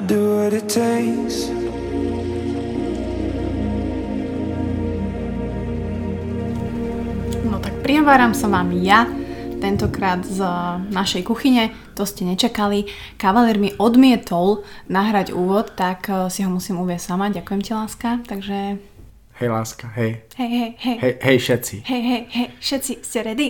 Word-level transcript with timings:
I'll 0.00 0.06
do 0.06 0.36
what 0.36 0.52
it 0.56 0.64
takes. 0.68 1.52
No 7.44 7.60
tak 7.60 7.84
prihováram 7.84 8.32
som 8.32 8.56
vám 8.56 8.72
ja, 8.80 9.04
tentokrát 9.60 10.24
z 10.24 10.40
našej 10.88 11.20
kuchyne, 11.28 11.76
to 11.92 12.08
ste 12.08 12.24
nečakali. 12.24 12.88
Kavalér 13.20 13.60
mi 13.60 13.76
odmietol 13.76 14.64
nahrať 14.88 15.36
úvod, 15.36 15.76
tak 15.76 16.08
eh, 16.08 16.32
si 16.32 16.48
ho 16.48 16.50
musím 16.50 16.80
uvieť 16.80 17.12
sama. 17.12 17.28
Ďakujem 17.28 17.60
ti, 17.60 17.70
láska. 17.76 18.24
Takže 18.24 18.80
Hej 19.40 19.48
láska, 19.52 19.88
hej. 19.96 20.20
hej, 20.36 20.48
hej, 20.48 20.70
hej. 20.80 20.96
Hej, 21.00 21.14
hej 21.16 21.36
všetci. 21.40 21.76
Hej, 21.84 22.02
hej, 22.04 22.22
hej, 22.28 22.48
všetci 22.60 22.92
ste 23.04 23.18
ready? 23.24 23.48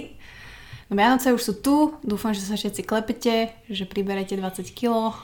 No 0.91 0.99
Vianoce 0.99 1.31
už 1.31 1.43
sú 1.43 1.55
tu, 1.63 1.77
dúfam, 2.03 2.35
že 2.35 2.43
sa 2.43 2.59
všetci 2.59 2.83
klepete, 2.83 3.55
že 3.71 3.87
priberete 3.87 4.35
20 4.35 4.71
kg, 4.75 5.15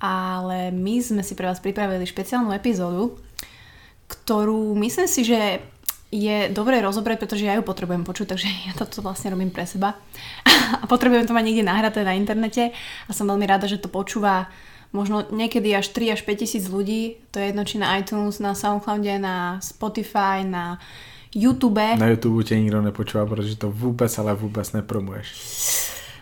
ale 0.00 0.70
my 0.72 1.00
sme 1.00 1.22
si 1.24 1.32
pre 1.32 1.48
vás 1.48 1.60
pripravili 1.60 2.04
špeciálnu 2.04 2.52
epizódu, 2.52 3.16
ktorú 4.06 4.76
myslím 4.76 5.08
si, 5.08 5.24
že 5.24 5.60
je 6.12 6.48
dobré 6.54 6.78
rozobrať, 6.78 7.18
pretože 7.18 7.44
ja 7.44 7.58
ju 7.58 7.66
potrebujem 7.66 8.06
počuť, 8.06 8.26
takže 8.30 8.48
ja 8.70 8.72
toto 8.78 9.02
vlastne 9.02 9.34
robím 9.34 9.50
pre 9.50 9.66
seba. 9.66 9.98
A 10.82 10.84
potrebujem 10.86 11.26
to 11.26 11.34
mať 11.34 11.44
niekde 11.44 11.66
nahraté 11.66 12.06
na 12.06 12.14
internete 12.14 12.70
a 13.06 13.10
som 13.10 13.26
veľmi 13.26 13.46
rada, 13.46 13.66
že 13.70 13.78
to 13.78 13.90
počúva 13.90 14.50
možno 14.94 15.26
niekedy 15.34 15.74
až 15.74 15.90
3 15.92 16.14
až 16.14 16.20
5 16.22 16.42
tisíc 16.42 16.64
ľudí. 16.70 17.20
To 17.34 17.42
je 17.42 17.50
jedno 17.50 17.62
či 17.66 17.78
na 17.78 17.98
iTunes, 17.98 18.38
na 18.38 18.54
Soundcloude, 18.54 19.18
na 19.18 19.60
Spotify, 19.60 20.46
na 20.46 20.78
YouTube. 21.34 21.96
Na 21.98 22.06
YouTube 22.06 22.44
tě 22.44 22.60
nikdo 22.60 22.82
nepočúva, 22.82 23.26
protože 23.26 23.56
to 23.56 23.70
vůbec, 23.70 24.18
ale 24.18 24.34
vůbec 24.34 24.72
nepromuješ. 24.72 25.26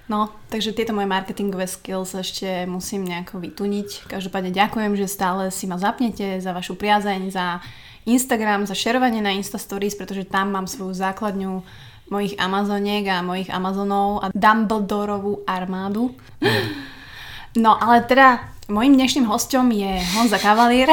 No, 0.04 0.28
takže 0.52 0.76
tieto 0.76 0.92
moje 0.92 1.08
marketingové 1.08 1.64
skills 1.64 2.12
ešte 2.12 2.68
musím 2.68 3.08
nejako 3.08 3.40
vytuniť. 3.40 4.04
Každopádne 4.04 4.52
ďakujem, 4.52 4.92
že 5.00 5.08
stále 5.08 5.48
si 5.48 5.64
ma 5.64 5.80
zapnete 5.80 6.44
za 6.44 6.52
vašu 6.52 6.76
priazeň, 6.76 7.32
za 7.32 7.64
Instagram, 8.04 8.68
za 8.68 8.76
šerovanie 8.76 9.24
na 9.24 9.32
Insta 9.32 9.56
Stories, 9.56 9.96
pretože 9.96 10.28
tam 10.28 10.52
mám 10.52 10.68
svoju 10.68 10.92
základňu 10.92 11.64
mojich 12.12 12.36
Amazoniek 12.36 13.08
a 13.08 13.24
mojich 13.24 13.48
Amazonov 13.48 14.20
a 14.20 14.28
Dumbledorovú 14.28 15.40
armádu. 15.48 16.12
No 17.54 17.78
ale 17.78 18.02
teda 18.02 18.42
mojím 18.66 18.98
dnešným 18.98 19.30
hostom 19.30 19.70
je 19.70 20.02
Honza 20.18 20.42
Kavalier, 20.42 20.90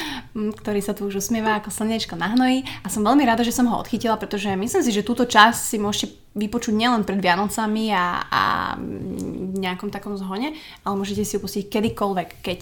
ktorý 0.60 0.80
sa 0.80 0.96
tu 0.96 1.04
už 1.04 1.20
usmieva 1.20 1.60
ako 1.60 1.68
slnečko 1.68 2.16
na 2.16 2.32
hnoji. 2.32 2.64
A 2.80 2.88
som 2.88 3.04
veľmi 3.04 3.28
rada, 3.28 3.44
že 3.44 3.52
som 3.52 3.68
ho 3.68 3.76
odchytila, 3.76 4.16
pretože 4.16 4.48
myslím 4.48 4.82
si, 4.84 4.92
že 4.94 5.04
túto 5.04 5.28
časť 5.28 5.60
si 5.60 5.76
môžete 5.76 6.06
vypočuť 6.32 6.72
nielen 6.72 7.04
pred 7.04 7.20
Vianocami 7.20 7.92
a, 7.92 8.24
a 8.24 8.42
v 8.80 9.58
nejakom 9.60 9.92
takom 9.92 10.16
zhone, 10.16 10.56
ale 10.86 10.94
môžete 10.96 11.28
si 11.28 11.36
ju 11.36 11.44
pustiť 11.44 11.68
kedykoľvek, 11.68 12.28
keď 12.40 12.58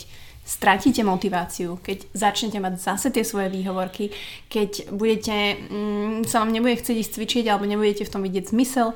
stratíte 0.46 1.02
motiváciu, 1.02 1.78
keď 1.82 2.06
začnete 2.14 2.58
mať 2.62 2.78
zase 2.78 3.10
tie 3.10 3.26
svoje 3.26 3.50
výhovorky, 3.50 4.14
keď 4.50 4.90
budete, 4.94 5.58
mm, 5.70 6.26
sa 6.26 6.42
vám 6.42 6.54
nebude 6.54 6.78
chcieť 6.78 6.96
ísť 7.02 7.12
cvičiť 7.18 7.44
alebo 7.50 7.66
nebudete 7.66 8.06
v 8.06 8.12
tom 8.14 8.22
vidieť 8.22 8.54
zmysel, 8.54 8.94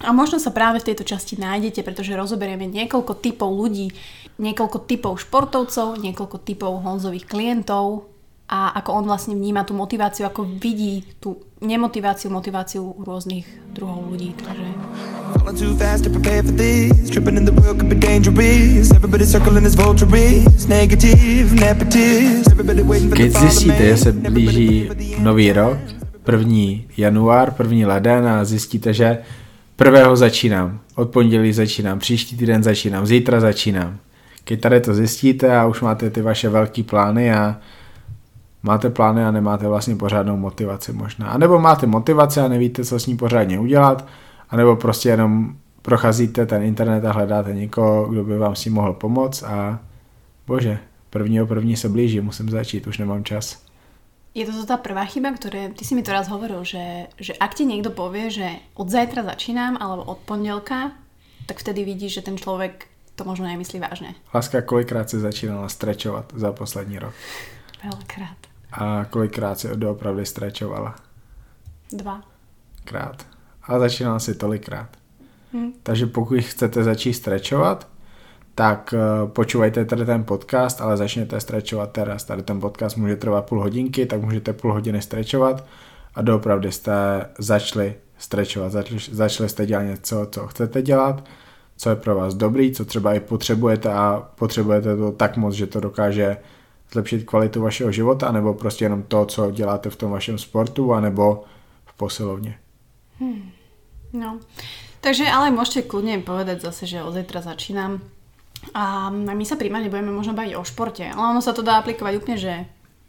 a 0.00 0.16
možno 0.16 0.40
sa 0.40 0.48
práve 0.48 0.80
v 0.80 0.92
tejto 0.92 1.04
časti 1.04 1.36
nájdete, 1.36 1.84
pretože 1.84 2.16
rozoberieme 2.16 2.64
niekoľko 2.64 3.20
typov 3.20 3.52
ľudí, 3.52 3.92
niekoľko 4.40 4.78
typov 4.88 5.20
športovcov, 5.20 6.00
niekoľko 6.00 6.36
typov 6.40 6.80
Honzových 6.80 7.28
klientov 7.28 8.08
a 8.48 8.74
ako 8.80 8.90
on 8.96 9.04
vlastne 9.06 9.36
vníma 9.36 9.62
tú 9.68 9.76
motiváciu, 9.76 10.26
ako 10.26 10.42
vidí 10.58 11.04
tú 11.20 11.38
nemotiváciu, 11.60 12.32
motiváciu 12.32 12.96
rôznych 12.98 13.44
druhov 13.76 14.10
ľudí. 14.10 14.32
Takže... 14.40 14.66
Falling 15.38 15.58
too 15.60 15.76
fast 15.78 16.02
to 16.02 16.10
prepare 16.10 16.42
for 16.42 16.56
this. 16.56 17.12
Tripping 17.12 17.36
in 17.36 17.44
the 17.44 17.52
world 17.52 17.78
could 17.78 17.92
be 17.92 17.94
dangerous. 17.94 18.90
Everybody 18.90 19.28
circling 19.28 19.68
as 19.68 19.76
vultures. 19.78 20.66
Negative, 20.66 21.46
nepotist. 21.54 22.50
Everybody 22.50 22.82
waiting 22.82 23.12
for 23.12 23.20
the 23.20 23.28
Keď 23.28 23.32
zjistíte, 23.38 23.84
že 23.84 23.96
se 23.96 24.12
blíží 24.12 24.90
nový 25.22 25.52
rok, 25.52 25.78
první 26.24 26.86
január, 26.96 27.50
první 27.50 27.86
leden 27.86 28.28
a 28.28 28.44
zjistíte, 28.44 28.94
že 28.94 29.18
prvého 29.80 30.16
začínám, 30.16 30.80
od 30.94 31.10
pondělí 31.10 31.52
začínám, 31.52 31.98
příští 31.98 32.36
týden 32.36 32.62
začínám, 32.62 33.06
zítra 33.06 33.40
začínám. 33.40 33.96
Keď 34.44 34.60
tady 34.60 34.80
to 34.80 34.94
zjistíte 34.94 35.56
a 35.56 35.66
už 35.66 35.80
máte 35.80 36.10
ty 36.10 36.22
vaše 36.22 36.48
velké 36.48 36.82
plány 36.82 37.32
a 37.32 37.56
máte 38.62 38.90
plány 38.90 39.24
a 39.24 39.30
nemáte 39.30 39.68
vlastně 39.68 39.96
pořádnou 39.96 40.36
motivaci 40.36 40.92
možná. 40.92 41.28
A 41.28 41.38
nebo 41.38 41.58
máte 41.58 41.86
motivaci 41.86 42.40
a 42.40 42.48
nevíte, 42.48 42.84
co 42.84 43.00
s 43.00 43.06
ní 43.06 43.16
pořádně 43.16 43.58
udělat, 43.58 44.06
a 44.50 44.56
nebo 44.56 44.76
prostě 44.76 45.08
jenom 45.08 45.54
procházíte 45.82 46.46
ten 46.46 46.62
internet 46.62 47.04
a 47.04 47.12
hledáte 47.12 47.54
někoho, 47.54 48.06
kdo 48.06 48.24
by 48.24 48.38
vám 48.38 48.54
s 48.54 48.60
tím 48.60 48.72
mohl 48.72 48.92
pomoct 48.92 49.42
a 49.42 49.78
bože, 50.46 50.78
prvního 51.10 51.46
první 51.46 51.76
se 51.76 51.88
blíží, 51.88 52.20
musím 52.20 52.50
začít, 52.50 52.86
už 52.86 52.98
nemám 52.98 53.24
čas. 53.24 53.69
Je 54.30 54.46
to 54.46 54.62
tá 54.62 54.78
prvá 54.78 55.02
chyba, 55.10 55.34
ktoré 55.34 55.74
ty 55.74 55.82
si 55.82 55.98
mi 55.98 56.06
to 56.06 56.14
raz 56.14 56.30
hovoril, 56.30 56.62
že, 56.62 57.10
že 57.18 57.34
ak 57.34 57.58
ti 57.58 57.66
niekto 57.66 57.90
povie, 57.90 58.30
že 58.30 58.62
od 58.78 58.86
zajtra 58.86 59.26
začínam 59.26 59.74
alebo 59.74 60.06
od 60.06 60.22
pondelka, 60.22 60.94
tak 61.50 61.58
vtedy 61.58 61.82
vidíš, 61.82 62.22
že 62.22 62.26
ten 62.30 62.38
človek 62.38 62.86
to 63.18 63.26
možno 63.26 63.50
nemyslí 63.50 63.82
vážne. 63.82 64.14
Láska, 64.34 64.62
kolikrát 64.62 65.10
se 65.10 65.20
začínala 65.20 65.68
strečovat 65.68 66.32
za 66.36 66.52
poslední 66.52 66.98
rok? 66.98 67.14
Veľkrát. 67.82 68.38
A 68.72 69.04
kolikrát 69.10 69.58
si 69.58 69.68
doopravdy 69.74 70.26
strečovala? 70.26 70.94
Dva. 71.92 72.22
Krát. 72.84 73.26
A 73.62 73.78
začínala 73.78 74.18
si 74.18 74.34
tolikrát. 74.34 74.88
Hm. 75.52 75.72
Takže 75.82 76.06
pokud 76.06 76.38
chcete 76.40 76.84
začít 76.84 77.14
strečovat, 77.14 77.88
tak 78.60 78.94
eh, 78.94 79.26
počúvajte 79.26 79.84
tady 79.84 80.04
ten 80.04 80.24
podcast, 80.24 80.80
ale 80.80 80.96
začněte 80.96 81.40
strečovat 81.40 81.92
teraz. 81.92 82.24
Tady 82.24 82.42
ten 82.42 82.60
podcast 82.60 82.96
může 82.96 83.16
trvat 83.16 83.46
půl 83.48 83.60
hodinky, 83.60 84.06
tak 84.06 84.22
můžete 84.22 84.52
půl 84.52 84.72
hodiny 84.72 85.02
strečovat 85.02 85.64
a 86.14 86.22
doopravdy 86.22 86.72
jste 86.72 87.26
začali 87.38 87.94
strečovat. 88.18 88.72
Začali, 88.72 89.00
začali 89.10 89.48
jste 89.48 89.66
dělat 89.66 89.82
něco, 89.82 90.26
co 90.30 90.46
chcete 90.46 90.82
dělat, 90.82 91.24
co 91.76 91.90
je 91.90 91.96
pro 91.96 92.14
vás 92.14 92.34
dobrý, 92.34 92.72
co 92.72 92.84
třeba 92.84 93.14
i 93.14 93.20
potřebujete 93.20 93.92
a 93.92 94.28
potřebujete 94.34 94.96
to 94.96 95.12
tak 95.12 95.36
moc, 95.36 95.54
že 95.54 95.66
to 95.66 95.80
dokáže 95.80 96.36
zlepšit 96.92 97.24
kvalitu 97.24 97.62
vašeho 97.62 97.92
života, 97.92 98.32
nebo 98.32 98.54
prostě 98.54 98.84
jenom 98.84 99.02
to, 99.02 99.24
co 99.26 99.50
děláte 99.50 99.90
v 99.90 99.96
tom 99.96 100.10
vašem 100.10 100.38
sportu, 100.38 100.92
anebo 100.92 101.44
v 101.84 101.96
posilovně. 101.96 102.58
No. 104.12 104.40
Takže 105.00 105.24
ale 105.32 105.48
môžete 105.54 105.88
kľudne 105.88 106.20
povedať 106.20 106.60
zase, 106.60 106.84
že 106.84 107.00
od 107.00 107.14
zajtra 107.14 107.40
začínam. 107.40 108.04
A 108.76 109.08
my 109.10 109.44
sa 109.48 109.56
primárne 109.56 109.88
budeme 109.88 110.12
možno 110.12 110.36
baviť 110.36 110.54
o 110.54 110.62
športe, 110.62 111.08
ale 111.08 111.16
ono 111.16 111.40
sa 111.40 111.56
to 111.56 111.64
dá 111.64 111.80
aplikovať 111.80 112.12
úplne, 112.20 112.36
že 112.36 112.54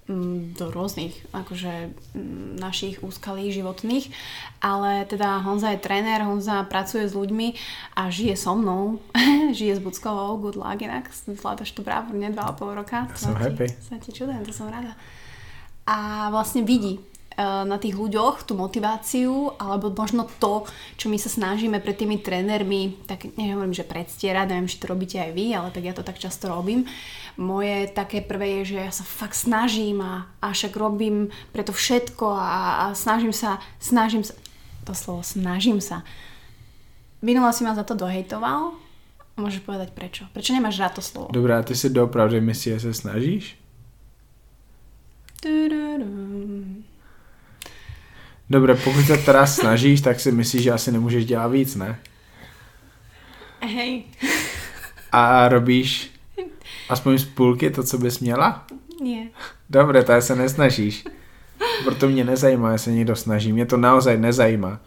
mm, 0.08 0.56
do 0.56 0.72
rôznych 0.72 1.12
akože 1.36 1.92
mm, 2.16 2.58
našich 2.58 3.04
úskalí 3.04 3.52
životných, 3.52 4.10
ale 4.64 5.04
teda 5.06 5.44
Honza 5.44 5.76
je 5.76 5.84
tréner, 5.84 6.24
Honza 6.24 6.64
pracuje 6.66 7.06
s 7.06 7.14
ľuďmi 7.14 7.54
a 8.00 8.08
žije 8.08 8.36
so 8.40 8.56
mnou, 8.56 9.04
žije 9.60 9.78
s 9.78 9.84
Buckovou, 9.84 10.40
good 10.40 10.56
luck 10.56 10.80
inak, 10.80 11.12
zvládaš 11.12 11.76
to 11.76 11.84
bravúrne 11.84 12.32
2,5 12.32 12.80
roka. 12.80 13.12
Ja 13.12 13.18
som 13.20 13.36
ti- 13.36 13.44
happy. 13.44 13.68
Sa 13.84 14.00
ti 14.00 14.10
čudujem, 14.16 14.48
to 14.48 14.56
som 14.56 14.72
rada. 14.72 14.96
A 15.84 16.30
vlastne 16.32 16.64
vidí 16.64 17.04
na 17.40 17.78
tých 17.80 17.96
ľuďoch 17.96 18.44
tú 18.44 18.60
motiváciu 18.60 19.56
alebo 19.56 19.88
možno 19.92 20.28
to, 20.40 20.68
čo 21.00 21.08
my 21.08 21.16
sa 21.16 21.32
snažíme 21.32 21.80
pred 21.80 21.96
tými 21.96 22.20
trénermi, 22.20 23.08
tak 23.08 23.32
nehovorím, 23.40 23.72
že 23.72 23.88
predstierať, 23.88 24.52
neviem, 24.52 24.68
či 24.68 24.80
to 24.80 24.92
robíte 24.92 25.16
aj 25.16 25.32
vy, 25.32 25.56
ale 25.56 25.72
tak 25.72 25.84
ja 25.88 25.94
to 25.96 26.04
tak 26.04 26.20
často 26.20 26.52
robím. 26.52 26.84
Moje 27.40 27.88
také 27.96 28.20
prvé 28.20 28.62
je, 28.62 28.76
že 28.76 28.78
ja 28.84 28.92
sa 28.92 29.08
fakt 29.08 29.40
snažím 29.40 30.04
a, 30.04 30.28
a 30.44 30.52
však 30.52 30.76
robím 30.76 31.32
preto 31.56 31.72
všetko 31.72 32.36
a, 32.36 32.52
a 32.78 32.86
snažím 32.92 33.32
sa, 33.32 33.64
snažím 33.80 34.28
sa, 34.28 34.36
to 34.84 34.92
slovo 34.92 35.24
snažím 35.24 35.80
sa. 35.80 36.04
Minula 37.24 37.56
si 37.56 37.64
ma 37.64 37.72
za 37.72 37.88
to 37.88 37.96
dohejtoval, 37.96 38.76
môžeš 39.40 39.64
povedať 39.64 39.96
prečo? 39.96 40.28
Prečo 40.36 40.52
nemáš 40.52 40.84
rád 40.84 41.00
to 41.00 41.04
slovo? 41.06 41.32
Dobrá, 41.32 41.64
ty 41.64 41.78
si 41.78 41.88
doopravdy 41.88 42.42
myslíš, 42.42 42.74
že 42.76 42.80
se 42.80 42.94
snažíš? 42.94 43.58
Tududum. 45.40 46.91
Dobré, 48.52 48.76
pokud 48.76 49.06
se 49.06 49.18
teda 49.18 49.46
snažíš, 49.46 50.02
tak 50.02 50.20
si 50.20 50.32
myslíš, 50.32 50.64
že 50.64 50.72
asi 50.72 50.92
nemůžeš 50.92 51.26
dělat 51.26 51.48
víc, 51.48 51.76
ne? 51.76 52.00
Hej, 53.62 54.04
A 55.12 55.48
robíš 55.50 56.12
aspoň 56.90 57.18
z 57.18 57.26
půlky 57.26 57.70
to, 57.70 57.84
co 57.84 57.98
bys 57.98 58.20
měla? 58.20 58.66
nie. 59.02 59.28
Dobré, 59.70 60.04
tak 60.04 60.24
se 60.24 60.36
nesnažíš. 60.36 61.04
Proto 61.84 62.10
mě 62.10 62.24
nezajímá, 62.24 62.72
jestli 62.72 62.92
se 62.92 62.92
někdo 62.98 63.16
snaží. 63.16 63.54
Mě 63.54 63.66
to 63.66 63.78
naozaj 63.78 64.18
nezajímá. 64.18 64.80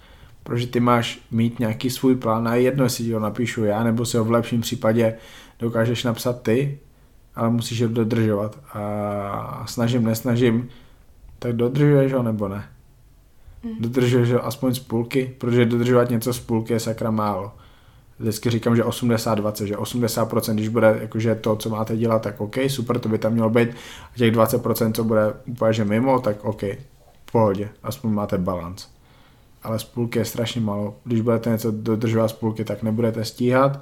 Protože 0.43 0.67
ty 0.67 0.81
máš 0.81 1.21
mít 1.31 1.59
nějaký 1.59 1.91
svůj 1.91 2.17
plán 2.17 2.49
a 2.49 2.55
jedno, 2.55 2.85
jestli 2.85 3.05
ti 3.05 3.13
ho 3.13 3.21
napíšu 3.21 3.65
já, 3.65 3.85
nebo 3.85 4.07
si 4.07 4.17
ho 4.17 4.25
v 4.25 4.31
lepším 4.31 4.61
případě 4.61 5.15
dokážeš 5.59 6.05
napsat 6.05 6.43
ty, 6.43 6.79
ale 7.35 7.51
musíš 7.51 7.83
ho 7.83 7.89
dodržovat. 7.89 8.59
A 8.75 9.65
snažím, 9.67 10.05
nesnažím, 10.05 10.69
tak 11.39 11.53
dodržuješ 11.53 12.13
ho 12.13 12.23
nebo 12.23 12.49
ne? 12.49 12.65
Dodržuješ 13.81 14.33
ho 14.33 14.47
aspoň 14.47 14.75
z 14.75 14.79
půlky, 14.79 15.35
protože 15.39 15.65
dodržovat 15.65 16.11
něco 16.11 16.33
z 16.33 16.41
půlky 16.41 16.73
je 16.73 16.81
sakra 16.81 17.11
málo. 17.11 17.53
vždycky 18.19 18.51
říkám, 18.51 18.77
že 18.77 18.83
80-20, 18.83 19.65
že 19.65 19.77
80% 19.77 20.55
když 20.55 20.69
bude 20.69 20.99
jakože 21.01 21.35
to, 21.35 21.57
co 21.57 21.71
máte 21.71 21.97
dělat, 21.97 22.23
tak 22.23 22.41
OK, 22.41 22.57
super, 22.69 22.99
to 22.99 23.09
by 23.09 23.19
tam 23.19 23.33
mělo 23.33 23.51
být. 23.51 23.69
A 24.15 24.19
těch 24.19 24.35
20%, 24.35 24.93
co 24.93 25.05
bude 25.05 25.35
úplně 25.47 25.73
že 25.73 25.85
mimo, 25.85 26.19
tak 26.19 26.45
OK, 26.45 26.63
v 27.27 27.33
pohodě, 27.33 27.69
aspoň 27.83 28.11
máte 28.13 28.39
balans. 28.39 28.89
Ale 29.63 29.79
spůlky 29.79 30.19
je 30.19 30.25
strašně 30.25 30.61
málo. 30.61 30.97
Když 31.05 31.21
budete 31.21 31.51
něco 31.51 31.71
dodržovat 31.71 32.29
spůlky, 32.29 32.65
tak 32.65 32.83
nebudete 32.83 33.25
stíhat, 33.25 33.81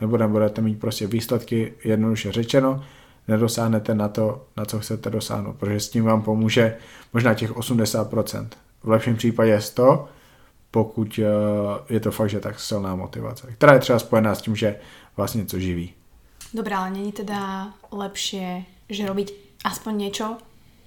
nebo 0.00 0.16
nebudete 0.16 0.62
mít 0.62 0.80
prostě 0.80 1.06
výsledky, 1.06 1.72
jednoduše 1.84 2.32
řečeno, 2.32 2.84
nedosáhnete 3.28 3.94
na 3.94 4.08
to, 4.08 4.46
na 4.56 4.64
co 4.64 4.80
chcete 4.80 5.10
dosáhnout, 5.10 5.56
protože 5.56 5.80
s 5.80 5.88
tím 5.88 6.04
vám 6.04 6.22
pomůže 6.22 6.76
možná 7.12 7.34
těch 7.34 7.52
80%. 7.52 8.46
V 8.82 8.88
lepším 8.88 9.16
případě 9.16 9.60
100, 9.60 10.08
pokud 10.70 11.20
eh, 11.22 11.24
je 11.94 12.00
to 12.00 12.10
fakt, 12.10 12.30
že 12.30 12.40
tak 12.40 12.60
silná 12.60 12.96
motivace, 12.96 13.52
která 13.52 13.72
je 13.72 13.78
třeba 13.78 13.98
spojená 13.98 14.34
s 14.34 14.42
tím, 14.42 14.56
že 14.56 14.76
vás 15.16 15.34
něco 15.34 15.58
živí. 15.58 15.92
Dobrá, 16.54 16.78
ale 16.78 16.90
není 16.90 17.12
teda 17.12 17.72
lepšie, 17.92 18.64
že 18.88 19.06
robiť 19.06 19.32
aspoň 19.64 19.94
niečo 19.94 20.34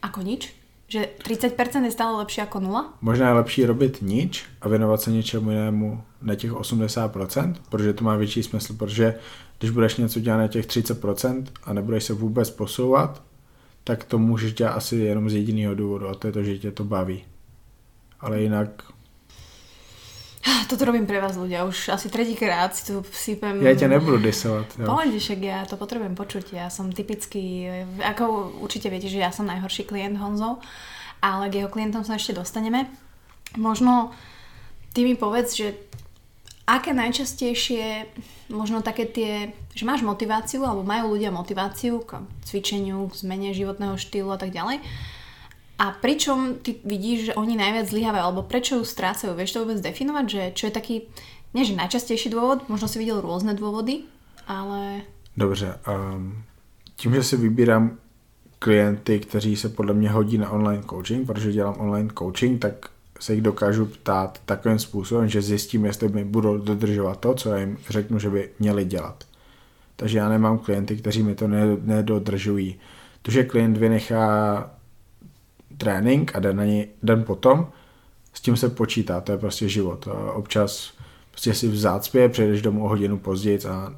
ako 0.04 0.20
nič? 0.22 0.52
Že 0.92 1.10
30% 1.24 1.84
je 1.84 1.92
stále 1.92 2.18
lepší 2.18 2.40
jako 2.42 2.60
nula? 2.60 2.94
Možná 3.02 3.28
je 3.28 3.34
lepší 3.34 3.66
robit 3.66 4.02
nič 4.02 4.46
a 4.62 4.70
věnovat 4.70 5.02
se 5.02 5.12
něčemu 5.12 5.50
jinému 5.50 6.04
na 6.22 6.36
těch 6.36 6.52
80%, 6.52 7.56
protože 7.70 7.94
to 7.94 8.04
má 8.04 8.16
větší 8.16 8.44
smysl, 8.44 8.74
protože 8.74 9.16
když 9.60 9.72
budeš 9.72 9.98
něco 9.98 10.20
dělat 10.20 10.38
na 10.38 10.48
těch 10.48 10.68
30% 10.68 11.46
a 11.64 11.74
nebudeš 11.74 12.04
se 12.04 12.14
vůbec 12.14 12.50
posouvat, 12.50 13.22
tak 13.84 14.04
to 14.04 14.20
můžeš 14.20 14.54
dělat 14.54 14.72
asi 14.72 14.96
jenom 14.96 15.30
z 15.30 15.34
jediného 15.34 15.76
důvodu 15.76 16.10
a 16.10 16.16
to 16.16 16.28
je 16.28 16.34
to, 16.34 16.44
že 16.44 16.58
tě 16.58 16.72
to 16.72 16.84
baví. 16.84 17.24
Ale 18.24 18.48
jinak 18.48 18.94
toto 20.74 20.90
robím 20.90 21.06
pre 21.06 21.22
vás 21.22 21.38
ľudia, 21.38 21.70
už 21.70 21.94
asi 21.94 22.10
tretíkrát 22.10 22.74
si 22.74 22.90
tu 22.90 23.06
sypem... 23.14 23.62
Ja 23.62 23.78
ťa 23.78 23.94
nebudú 23.94 24.20
disovať. 24.20 24.82
Pohode, 24.82 25.16
však 25.16 25.40
ja 25.40 25.64
to 25.70 25.78
potrebujem 25.78 26.18
počuť. 26.18 26.58
Ja 26.58 26.68
som 26.74 26.90
typický, 26.90 27.70
ako 28.02 28.58
určite 28.60 28.90
viete, 28.90 29.06
že 29.06 29.22
ja 29.22 29.30
som 29.30 29.48
najhorší 29.48 29.88
klient 29.88 30.18
Honzo, 30.18 30.60
ale 31.22 31.48
k 31.48 31.64
jeho 31.64 31.70
klientom 31.70 32.02
sa 32.04 32.18
ešte 32.18 32.36
dostaneme. 32.36 32.90
Možno 33.56 34.12
ty 34.92 35.08
mi 35.08 35.14
povedz, 35.14 35.56
že 35.56 35.78
aké 36.66 36.92
najčastejšie 36.92 38.10
možno 38.50 38.82
také 38.84 39.06
tie, 39.08 39.54
že 39.78 39.86
máš 39.86 40.04
motiváciu 40.04 40.66
alebo 40.66 40.84
majú 40.84 41.16
ľudia 41.16 41.32
motiváciu 41.32 42.04
k 42.04 42.24
cvičeniu, 42.50 43.08
k 43.08 43.20
zmene 43.20 43.56
životného 43.56 43.96
štýlu 43.96 44.34
a 44.34 44.40
tak 44.40 44.52
ďalej 44.52 44.82
a 45.84 45.92
pričom 45.92 46.64
ty 46.64 46.80
vidíš, 46.88 47.20
že 47.26 47.34
oni 47.36 47.60
najviac 47.60 47.92
zlyhávajú, 47.92 48.24
alebo 48.24 48.48
prečo 48.48 48.80
ju 48.80 48.88
strácajú? 48.88 49.36
Vieš 49.36 49.52
to 49.52 49.62
vôbec 49.68 49.84
definovať, 49.84 50.26
že 50.32 50.42
čo 50.56 50.64
je 50.72 50.74
taký, 50.80 50.96
nie 51.52 51.68
že 51.68 51.76
najčastejší 51.76 52.32
dôvod, 52.32 52.72
možno 52.72 52.88
si 52.88 53.04
videl 53.04 53.20
rôzne 53.20 53.52
dôvody, 53.52 54.08
ale... 54.48 55.04
Dobře, 55.36 55.80
um, 55.84 56.44
tím, 56.96 57.14
že 57.14 57.24
si 57.24 57.36
vybírám 57.38 57.98
klienty, 58.60 59.20
kteří 59.20 59.56
se 59.56 59.70
podle 59.70 59.94
mě 59.94 60.10
hodí 60.10 60.38
na 60.38 60.50
online 60.50 60.84
coaching, 60.90 61.28
protože 61.28 61.52
dělám 61.52 61.76
online 61.80 62.10
coaching, 62.18 62.62
tak 62.62 62.90
se 63.20 63.34
jich 63.34 63.44
dokážu 63.44 63.86
ptát 63.86 64.40
takovým 64.46 64.80
způsobem, 64.80 65.30
že 65.30 65.42
zjistím, 65.42 65.86
jestli 65.86 66.08
mi 66.10 66.24
budou 66.24 66.58
dodržovat 66.58 67.20
to, 67.20 67.34
co 67.34 67.50
já 67.50 67.58
jim 67.58 67.78
řeknu, 67.90 68.20
že 68.20 68.30
by 68.30 68.50
měli 68.60 68.86
dělat. 68.86 69.24
Takže 69.96 70.18
já 70.18 70.30
nemám 70.30 70.58
klienty, 70.58 70.98
kteří 70.98 71.24
mi 71.24 71.36
to 71.36 71.48
nedodržují. 71.82 72.80
To, 73.22 73.32
že 73.32 73.44
klient 73.44 73.78
vynechá 73.78 74.70
trénink 75.78 76.36
a 76.36 76.40
den, 76.40 76.58
na 76.58 76.66
něj, 76.66 76.88
den 77.04 77.24
potom, 77.24 77.68
s 78.34 78.42
tím 78.42 78.58
se 78.58 78.70
počítá, 78.70 79.22
to 79.22 79.32
je 79.32 79.38
prostě 79.38 79.70
život. 79.70 80.08
Občas 80.34 80.94
prostě 81.32 81.54
si 81.54 81.68
v 81.68 81.78
zácpě, 81.78 82.30
přejdeš 82.30 82.62
domů 82.62 82.86
o 82.86 82.90
hodinu 82.90 83.18
později 83.18 83.60
a 83.70 83.96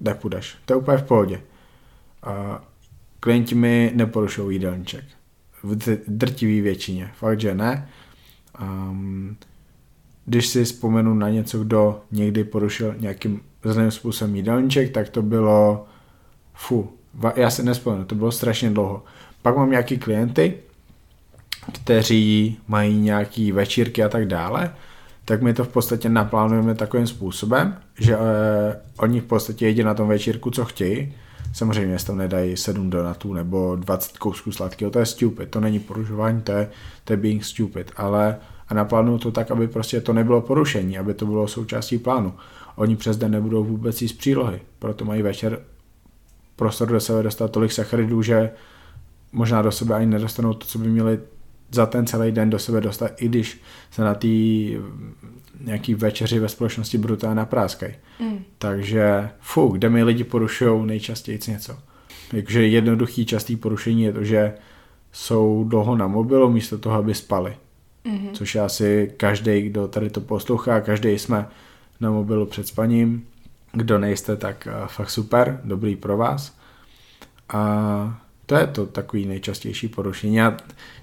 nepůjdeš. 0.00 0.56
To 0.64 0.72
je 0.72 0.76
úplně 0.76 0.98
v 0.98 1.02
pohodě. 1.02 1.40
A 2.22 2.64
klienti 3.20 3.54
mi 3.54 3.92
neporušují 3.94 4.56
jídelníček. 4.56 5.04
V 5.62 5.76
drtivý 6.06 6.60
většině. 6.60 7.10
Fakt, 7.14 7.40
že 7.40 7.54
ne. 7.54 7.88
Um, 8.60 9.36
když 10.24 10.46
si 10.46 10.64
vzpomenu 10.64 11.14
na 11.14 11.28
něco, 11.28 11.64
kdo 11.64 12.00
někdy 12.10 12.44
porušil 12.44 12.94
nějakým 12.98 13.40
zlým 13.64 13.90
způsobem 13.90 14.36
jídelníček, 14.36 14.92
tak 14.92 15.08
to 15.08 15.22
bylo 15.22 15.86
fu, 16.54 16.92
já 17.36 17.50
si 17.50 17.62
nespomenu, 17.62 18.04
to 18.04 18.14
bylo 18.14 18.32
strašně 18.32 18.70
dlouho. 18.70 19.04
Pak 19.42 19.56
mám 19.56 19.70
nějaký 19.70 19.98
klienty, 19.98 20.54
kteří 21.72 22.58
mají 22.68 23.00
nějaký 23.00 23.52
večírky 23.52 24.04
a 24.04 24.08
tak 24.08 24.26
dále, 24.26 24.74
tak 25.24 25.42
my 25.42 25.54
to 25.54 25.64
v 25.64 25.68
podstatě 25.68 26.08
naplánujeme 26.08 26.74
takovým 26.74 27.06
způsobem, 27.06 27.76
že 27.98 28.14
eh, 28.14 28.80
oni 28.98 29.20
v 29.20 29.24
podstatě 29.24 29.66
jedí 29.66 29.82
na 29.82 29.94
tom 29.94 30.08
večírku, 30.08 30.50
co 30.50 30.64
chtějí. 30.64 31.14
Samozřejmě, 31.54 31.94
jestli 31.94 32.06
tam 32.06 32.18
nedají 32.18 32.56
7 32.56 32.90
donatů 32.90 33.34
nebo 33.34 33.76
20 33.76 34.18
kousků 34.18 34.52
sladkého, 34.52 34.90
to 34.90 34.98
je 34.98 35.06
stupid, 35.06 35.50
to 35.50 35.60
není 35.60 35.78
porušování, 35.78 36.42
to 36.42 36.52
je, 36.52 36.70
to 37.04 37.12
je 37.12 37.16
being 37.16 37.44
stupid, 37.44 37.92
ale 37.96 38.36
a 38.68 38.74
naplánuju 38.74 39.18
to 39.18 39.30
tak, 39.30 39.50
aby 39.50 39.68
prostě 39.68 40.00
to 40.00 40.12
nebylo 40.12 40.40
porušení, 40.40 40.98
aby 40.98 41.14
to 41.14 41.26
bylo 41.26 41.48
součástí 41.48 41.98
plánu. 41.98 42.34
Oni 42.76 42.96
přes 42.96 43.16
den 43.16 43.30
nebudou 43.30 43.64
vůbec 43.64 44.02
jíst 44.02 44.12
přílohy, 44.12 44.60
proto 44.78 45.04
mají 45.04 45.22
večer 45.22 45.58
prostor 46.56 46.88
do 46.88 47.00
sebe 47.00 47.22
dostat 47.22 47.50
tolik 47.50 47.72
sacharidů, 47.72 48.22
že 48.22 48.50
možná 49.32 49.62
do 49.62 49.72
sebe 49.72 49.94
ani 49.94 50.06
nedostanou 50.06 50.54
to, 50.54 50.66
co 50.66 50.78
by 50.78 50.88
měli 50.88 51.18
za 51.70 51.86
ten 51.86 52.06
celý 52.06 52.32
den 52.32 52.50
do 52.50 52.58
sebe 52.58 52.80
dostat, 52.80 53.22
i 53.22 53.28
když 53.28 53.60
se 53.90 54.02
na 54.02 54.14
té 54.14 54.28
nějaký 55.60 55.94
večeři 55.94 56.38
ve 56.38 56.48
společnosti 56.48 56.98
brutálně 56.98 57.34
napráskají. 57.34 57.94
Mm. 58.20 58.44
Takže 58.58 59.30
fu, 59.40 59.68
kde 59.68 59.88
mi 59.88 60.02
lidi 60.02 60.24
porušují 60.24 60.86
nejčastěji 60.86 61.38
něco. 61.48 61.78
Takže 62.30 62.66
jednoduchý 62.66 63.26
častý 63.26 63.56
porušení 63.56 64.02
je 64.02 64.12
to, 64.12 64.24
že 64.24 64.54
jsou 65.12 65.64
dlouho 65.68 65.96
na 65.96 66.06
mobilu 66.06 66.50
místo 66.50 66.78
toho, 66.78 66.96
aby 66.96 67.14
spali. 67.14 67.56
Mm-hmm. 68.04 68.30
Což 68.32 68.54
je 68.54 68.60
asi 68.60 69.12
každý, 69.16 69.62
kdo 69.62 69.88
tady 69.88 70.10
to 70.10 70.20
poslouchá, 70.20 70.80
každý 70.80 71.10
jsme 71.10 71.48
na 72.00 72.10
mobilu 72.10 72.46
před 72.46 72.66
spaním. 72.66 73.26
Kdo 73.72 73.98
nejste, 73.98 74.36
tak 74.36 74.68
uh, 74.82 74.86
fakt 74.86 75.10
super, 75.10 75.60
dobrý 75.64 75.96
pro 75.96 76.16
vás. 76.16 76.56
A 77.48 78.21
to 78.46 78.54
je 78.54 78.66
to 78.66 78.86
takový 78.86 79.26
nejčastější 79.26 79.88
porušení. 79.88 80.36
Já, 80.36 80.56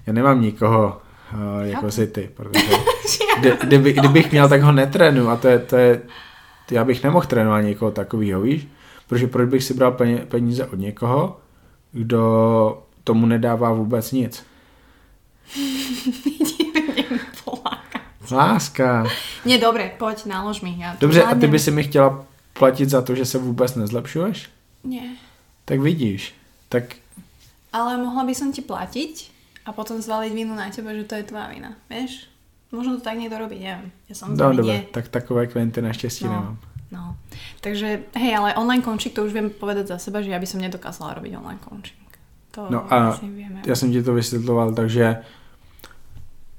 já 0.06 0.12
nemám 0.12 0.42
nikoho 0.42 1.00
uh, 1.34 1.66
jako 1.66 1.90
si 1.90 2.06
ty, 2.06 2.30
protože 2.34 2.74
kdy, 3.40 3.52
kdyby, 3.64 3.92
kdybych 3.92 4.30
měl, 4.30 4.48
tak 4.48 4.62
ho 4.62 4.72
netrénu 4.72 5.28
a 5.28 5.36
to 5.36 5.48
je, 5.48 5.58
to 5.58 5.76
je, 5.76 6.02
já 6.70 6.84
bych 6.84 7.04
nemohl 7.04 7.26
trénovat 7.26 7.64
někoho 7.64 7.90
takového, 7.90 8.40
víš? 8.40 8.68
Protože 9.08 9.26
proč 9.26 9.48
bych 9.48 9.64
si 9.64 9.74
bral 9.74 9.96
peníze 10.28 10.66
od 10.66 10.78
někoho, 10.78 11.40
kdo 11.92 12.82
tomu 13.04 13.26
nedává 13.26 13.72
vůbec 13.72 14.12
nic? 14.12 14.46
Láska. 18.30 19.06
Nie, 19.44 19.58
dobré, 19.58 19.90
pojď, 19.98 20.26
nalož 20.26 20.60
mi. 20.60 20.74
Já 20.78 20.96
Dobře, 21.00 21.22
a 21.22 21.34
ty 21.34 21.46
by 21.46 21.58
si 21.58 21.70
mi 21.70 21.82
chtěla 21.82 22.24
platit 22.52 22.90
za 22.90 23.02
to, 23.02 23.14
že 23.14 23.24
se 23.24 23.38
vůbec 23.38 23.74
nezlepšuješ? 23.74 24.50
Nie. 24.84 25.02
Tak 25.64 25.80
vidíš. 25.80 26.34
Tak 26.68 26.84
ale 27.72 27.96
mohla 27.98 28.24
by 28.26 28.34
som 28.34 28.52
ti 28.52 28.62
platiť 28.62 29.14
a 29.66 29.72
potom 29.72 30.02
zvaliť 30.02 30.32
vinu 30.34 30.54
na 30.54 30.70
teba, 30.70 30.94
že 30.94 31.06
to 31.06 31.14
je 31.14 31.24
tvoja 31.28 31.48
vina. 31.50 31.78
Vieš? 31.86 32.26
Možno 32.70 32.98
to 32.98 33.02
tak 33.02 33.18
niekto 33.18 33.34
robí, 33.34 33.58
neviem. 33.58 33.90
Ja 34.06 34.14
som 34.14 34.30
no, 34.30 34.54
dobre, 34.54 34.86
tak 34.94 35.10
takové 35.10 35.46
klienty 35.46 35.82
naštěstí 35.82 36.24
no, 36.24 36.30
nemám. 36.30 36.56
No, 36.90 37.16
takže 37.60 38.02
hej, 38.14 38.36
ale 38.36 38.54
online 38.54 38.82
coaching, 38.82 39.14
to 39.14 39.24
už 39.24 39.32
viem 39.32 39.50
povedať 39.50 39.86
za 39.86 39.98
seba, 39.98 40.22
že 40.22 40.30
ja 40.30 40.38
by 40.38 40.46
som 40.46 40.62
nedokázala 40.62 41.14
robiť 41.18 41.38
online 41.38 41.62
coaching. 41.62 42.02
To 42.50 42.66
no 42.70 42.86
a 42.94 43.18
vieme. 43.22 43.62
já 43.66 43.76
jsem 43.76 43.92
ti 43.92 44.02
to 44.02 44.14
vysvětloval, 44.14 44.74
takže 44.74 45.16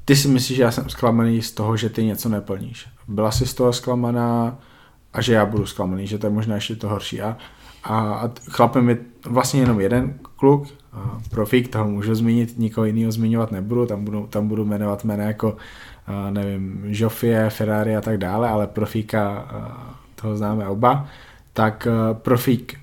ty 0.05 0.15
si 0.15 0.27
myslíš, 0.27 0.57
že 0.57 0.63
já 0.63 0.71
jsem 0.71 0.89
zklamaný 0.89 1.41
z 1.41 1.51
toho, 1.51 1.77
že 1.77 1.89
ty 1.89 2.05
něco 2.05 2.29
neplníš. 2.29 2.87
Byla 3.07 3.31
jsi 3.31 3.47
z 3.47 3.53
toho 3.53 3.73
zklamaná 3.73 4.57
a 5.13 5.21
že 5.21 5.33
já 5.33 5.45
budu 5.45 5.65
zklamaný, 5.65 6.07
že 6.07 6.17
to 6.17 6.27
je 6.27 6.31
možná 6.31 6.55
ještě 6.55 6.75
to 6.75 6.89
horší. 6.89 7.21
A, 7.21 7.37
a, 7.83 8.29
chlapem 8.49 8.89
je 8.89 8.97
vlastně 9.25 9.59
jenom 9.59 9.79
jeden 9.79 10.13
kluk, 10.35 10.67
profík, 11.29 11.67
toho 11.67 11.87
můžu 11.87 12.15
zmínit, 12.15 12.59
nikoho 12.59 12.85
jiného 12.85 13.11
zmiňovat 13.11 13.51
nebudu, 13.51 13.85
tam 13.85 14.05
budu, 14.05 14.27
tam 14.27 14.47
budu 14.47 14.65
jmenovat 14.65 15.03
jména 15.03 15.23
jako, 15.23 15.57
nevím, 16.29 16.83
Joffie, 16.85 17.49
Ferrari 17.49 17.95
a 17.95 18.01
tak 18.01 18.17
dále, 18.17 18.49
ale 18.49 18.67
profíka, 18.67 19.47
toho 20.15 20.37
známe 20.37 20.67
oba, 20.67 21.07
tak 21.53 21.87
profík 22.13 22.79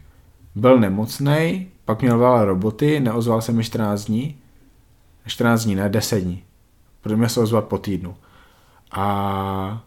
byl 0.55 0.79
nemocný, 0.81 1.69
pak 1.85 2.03
měl 2.03 2.19
veľa 2.19 2.45
roboty, 2.45 3.01
neozval 3.01 3.41
se 3.41 3.53
mi 3.53 3.65
14 3.65 4.05
dní, 4.05 4.37
14 5.27 5.65
dní, 5.65 5.75
ne 5.75 5.89
10 5.89 6.21
dní, 6.21 6.43
protože 7.01 7.17
mě 7.17 7.29
se 7.29 7.41
ozvat 7.41 7.65
po 7.65 7.79
týdnu. 7.79 8.15
A, 8.93 9.83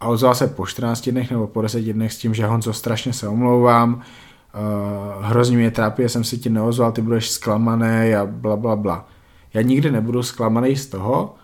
a 0.00 0.08
ozval 0.08 0.34
se 0.34 0.46
po 0.46 0.66
14 0.66 1.08
dnech 1.08 1.30
nebo 1.30 1.46
po 1.46 1.62
10 1.62 1.92
dnech 1.92 2.12
s 2.12 2.18
tím, 2.18 2.34
že 2.34 2.46
Honzo, 2.46 2.72
strašně 2.72 3.12
se 3.12 3.28
omlouvám, 3.28 3.94
uh, 3.94 5.24
hrozně 5.24 5.56
mě 5.56 5.70
trápí, 5.70 6.02
jsem 6.02 6.24
si 6.24 6.38
ti 6.38 6.50
neozval, 6.50 6.92
ty 6.92 7.02
budeš 7.02 7.30
zklamaný 7.30 8.14
a 8.14 8.26
bla, 8.26 8.56
bla, 8.56 8.76
bla. 8.76 9.08
Já 9.54 9.62
nikdy 9.62 9.90
nebudu 9.90 10.22
zklamaný 10.22 10.76
z 10.76 10.86
toho, 10.86 11.34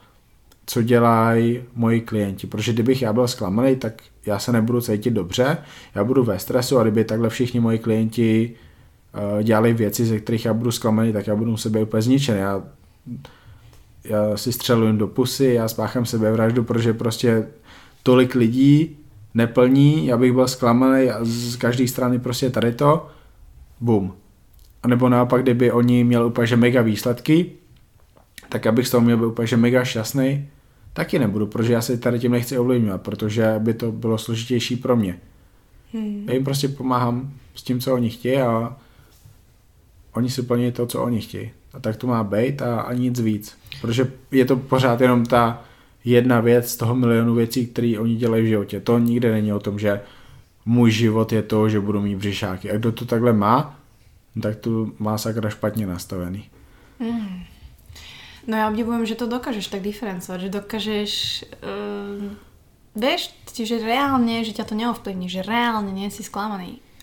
co 0.66 0.82
dělají 0.82 1.62
moji 1.74 2.00
klienti, 2.00 2.46
protože 2.46 2.72
kdybych 2.72 3.02
já 3.02 3.12
byl 3.12 3.28
zklamaný, 3.28 3.76
tak 3.76 4.02
já 4.26 4.38
se 4.38 4.52
nebudu 4.52 4.80
cítit 4.80 5.10
dobře, 5.10 5.58
já 5.94 6.04
budu 6.04 6.24
ve 6.24 6.38
stresu 6.38 6.78
a 6.78 6.82
kdyby 6.82 7.04
takhle 7.04 7.28
všichni 7.28 7.60
moji 7.60 7.78
klienti 7.78 8.54
uh, 9.34 9.42
dělali 9.42 9.72
věci, 9.72 10.06
ze 10.06 10.20
kterých 10.20 10.44
já 10.44 10.54
budu 10.54 10.70
zklamaný, 10.70 11.12
tak 11.12 11.26
já 11.26 11.36
budu 11.36 11.50
muset 11.50 11.70
být 11.70 11.82
úplně 11.82 12.02
zničený. 12.02 12.40
Já, 12.40 12.62
já 14.04 14.36
si 14.36 14.52
střeluji 14.52 14.92
do 14.92 15.06
pusy, 15.06 15.44
já 15.44 15.68
spáchám 15.68 16.06
sebevraždu, 16.06 16.64
protože 16.64 16.94
prostě 16.94 17.46
tolik 18.04 18.34
lidí 18.34 18.96
neplní, 19.34 20.06
já 20.06 20.16
bych 20.16 20.32
byl 20.32 20.48
zklamaný 20.48 21.10
a 21.10 21.18
z 21.22 21.56
každé 21.56 21.88
strany 21.88 22.18
prostě 22.18 22.50
tady 22.50 22.72
to, 22.72 23.08
bum. 23.80 24.14
A 24.82 24.88
nebo 24.88 25.08
naopak, 25.08 25.42
kdyby 25.42 25.72
oni 25.72 26.04
měli 26.04 26.24
úplně 26.24 26.46
že 26.46 26.56
mega 26.56 26.82
výsledky, 26.82 27.50
tak 28.48 28.66
abych 28.66 28.88
z 28.88 28.90
toho 28.90 29.00
měl 29.00 29.16
být 29.16 29.26
úplně 29.26 29.46
že 29.46 29.56
mega 29.56 29.84
šťastný, 29.84 30.48
taky 30.92 31.18
nebudu, 31.18 31.46
protože 31.46 31.72
já 31.72 31.80
se 31.80 31.96
tady 31.96 32.18
tím 32.18 32.32
nechci 32.32 32.58
ovlivňovat, 32.58 33.02
protože 33.02 33.54
by 33.58 33.74
to 33.74 33.92
bylo 33.92 34.18
složitější 34.18 34.76
pro 34.76 34.96
mě. 34.96 35.18
Hmm. 35.92 36.24
Já 36.28 36.34
jim 36.34 36.44
prostě 36.44 36.68
pomáhám 36.68 37.32
s 37.54 37.62
tím, 37.62 37.80
co 37.80 37.94
oni 37.94 38.10
chtějí 38.10 38.36
a 38.36 38.76
oni 40.12 40.30
si 40.30 40.42
plní 40.42 40.72
to, 40.72 40.86
co 40.86 41.02
oni 41.02 41.20
chtějí. 41.20 41.50
A 41.72 41.80
tak 41.80 41.96
to 41.96 42.06
má 42.06 42.24
být 42.24 42.62
a, 42.62 42.80
a 42.80 42.92
nic 42.92 43.20
víc. 43.20 43.58
Protože 43.80 44.12
je 44.30 44.44
to 44.44 44.56
pořád 44.56 45.00
jenom 45.00 45.26
ta 45.26 45.64
jedna 46.04 46.40
věc 46.40 46.70
z 46.70 46.76
toho 46.76 46.94
milionu 46.94 47.34
věcí, 47.34 47.66
které 47.66 47.96
oni 47.98 48.16
dělají 48.16 48.44
v 48.44 48.48
životě. 48.48 48.80
To 48.80 48.98
nikde 48.98 49.32
není 49.32 49.52
o 49.52 49.60
tom, 49.60 49.78
že 49.78 50.00
můj 50.64 50.90
život 50.90 51.32
je 51.32 51.42
to, 51.42 51.68
že 51.68 51.80
budu 51.80 52.00
mít 52.00 52.16
břišáky. 52.16 52.70
A 52.70 52.76
kdo 52.76 52.92
to 52.92 53.04
takhle 53.04 53.32
má, 53.32 53.76
tak 54.42 54.56
to 54.56 54.88
má 54.98 55.18
sakra 55.18 55.50
špatně 55.50 55.86
nastavený. 55.86 56.44
Mm. 56.98 57.44
No 58.44 58.60
ja 58.60 58.68
obdivujem, 58.68 59.08
že 59.08 59.16
to 59.16 59.24
dokážeš 59.24 59.72
tak 59.72 59.80
diferencovať, 59.80 60.38
že 60.40 60.50
dokážeš... 60.52 61.12
Uh, 61.64 62.36
vieš, 62.92 63.32
že 63.56 63.80
reálne, 63.80 64.44
že 64.44 64.52
ťa 64.52 64.68
to 64.68 64.74
neovplyvní, 64.76 65.32
že 65.32 65.40
reálne 65.40 65.88
nie 65.96 66.12
si. 66.12 66.20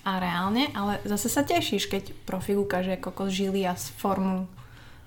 A 0.02 0.18
reálne, 0.18 0.70
ale 0.74 0.98
zase 1.06 1.30
sa 1.30 1.46
tešíš, 1.46 1.86
keď 1.90 2.14
profik 2.26 2.58
ukáže 2.58 2.98
kokos 2.98 3.34
žili 3.34 3.66
a 3.66 3.78
formu 3.78 4.50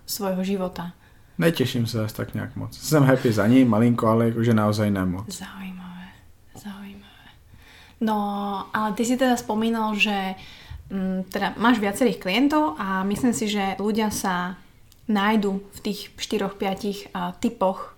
svojho 0.06 0.42
života. 0.46 0.94
Neteším 1.38 1.86
se 1.86 1.98
zase 1.98 2.14
tak 2.14 2.34
nějak 2.34 2.56
moc. 2.56 2.78
Jsem 2.78 3.02
happy 3.02 3.32
za 3.32 3.46
ní, 3.46 3.64
malinko, 3.64 4.06
ale 4.06 4.24
jakože 4.24 4.54
naozaj 4.54 4.90
nemoc. 4.90 5.38
Zaujímavé, 5.38 6.06
zaujímavé. 6.54 7.28
No, 8.00 8.16
ale 8.74 8.92
ty 8.92 9.04
si 9.04 9.16
teda 9.16 9.36
spomínal, 9.36 9.94
že 9.94 10.34
m, 10.90 11.24
teda 11.28 11.54
máš 11.56 11.78
viacerých 11.78 12.20
klientov 12.20 12.74
a 12.78 13.02
myslím 13.04 13.32
si, 13.34 13.48
že 13.48 13.74
ľudia 13.78 14.10
sa 14.10 14.54
nájdu 15.08 15.60
v 15.72 15.80
tých 15.80 16.10
4-5 16.16 17.10
typoch 17.40 17.93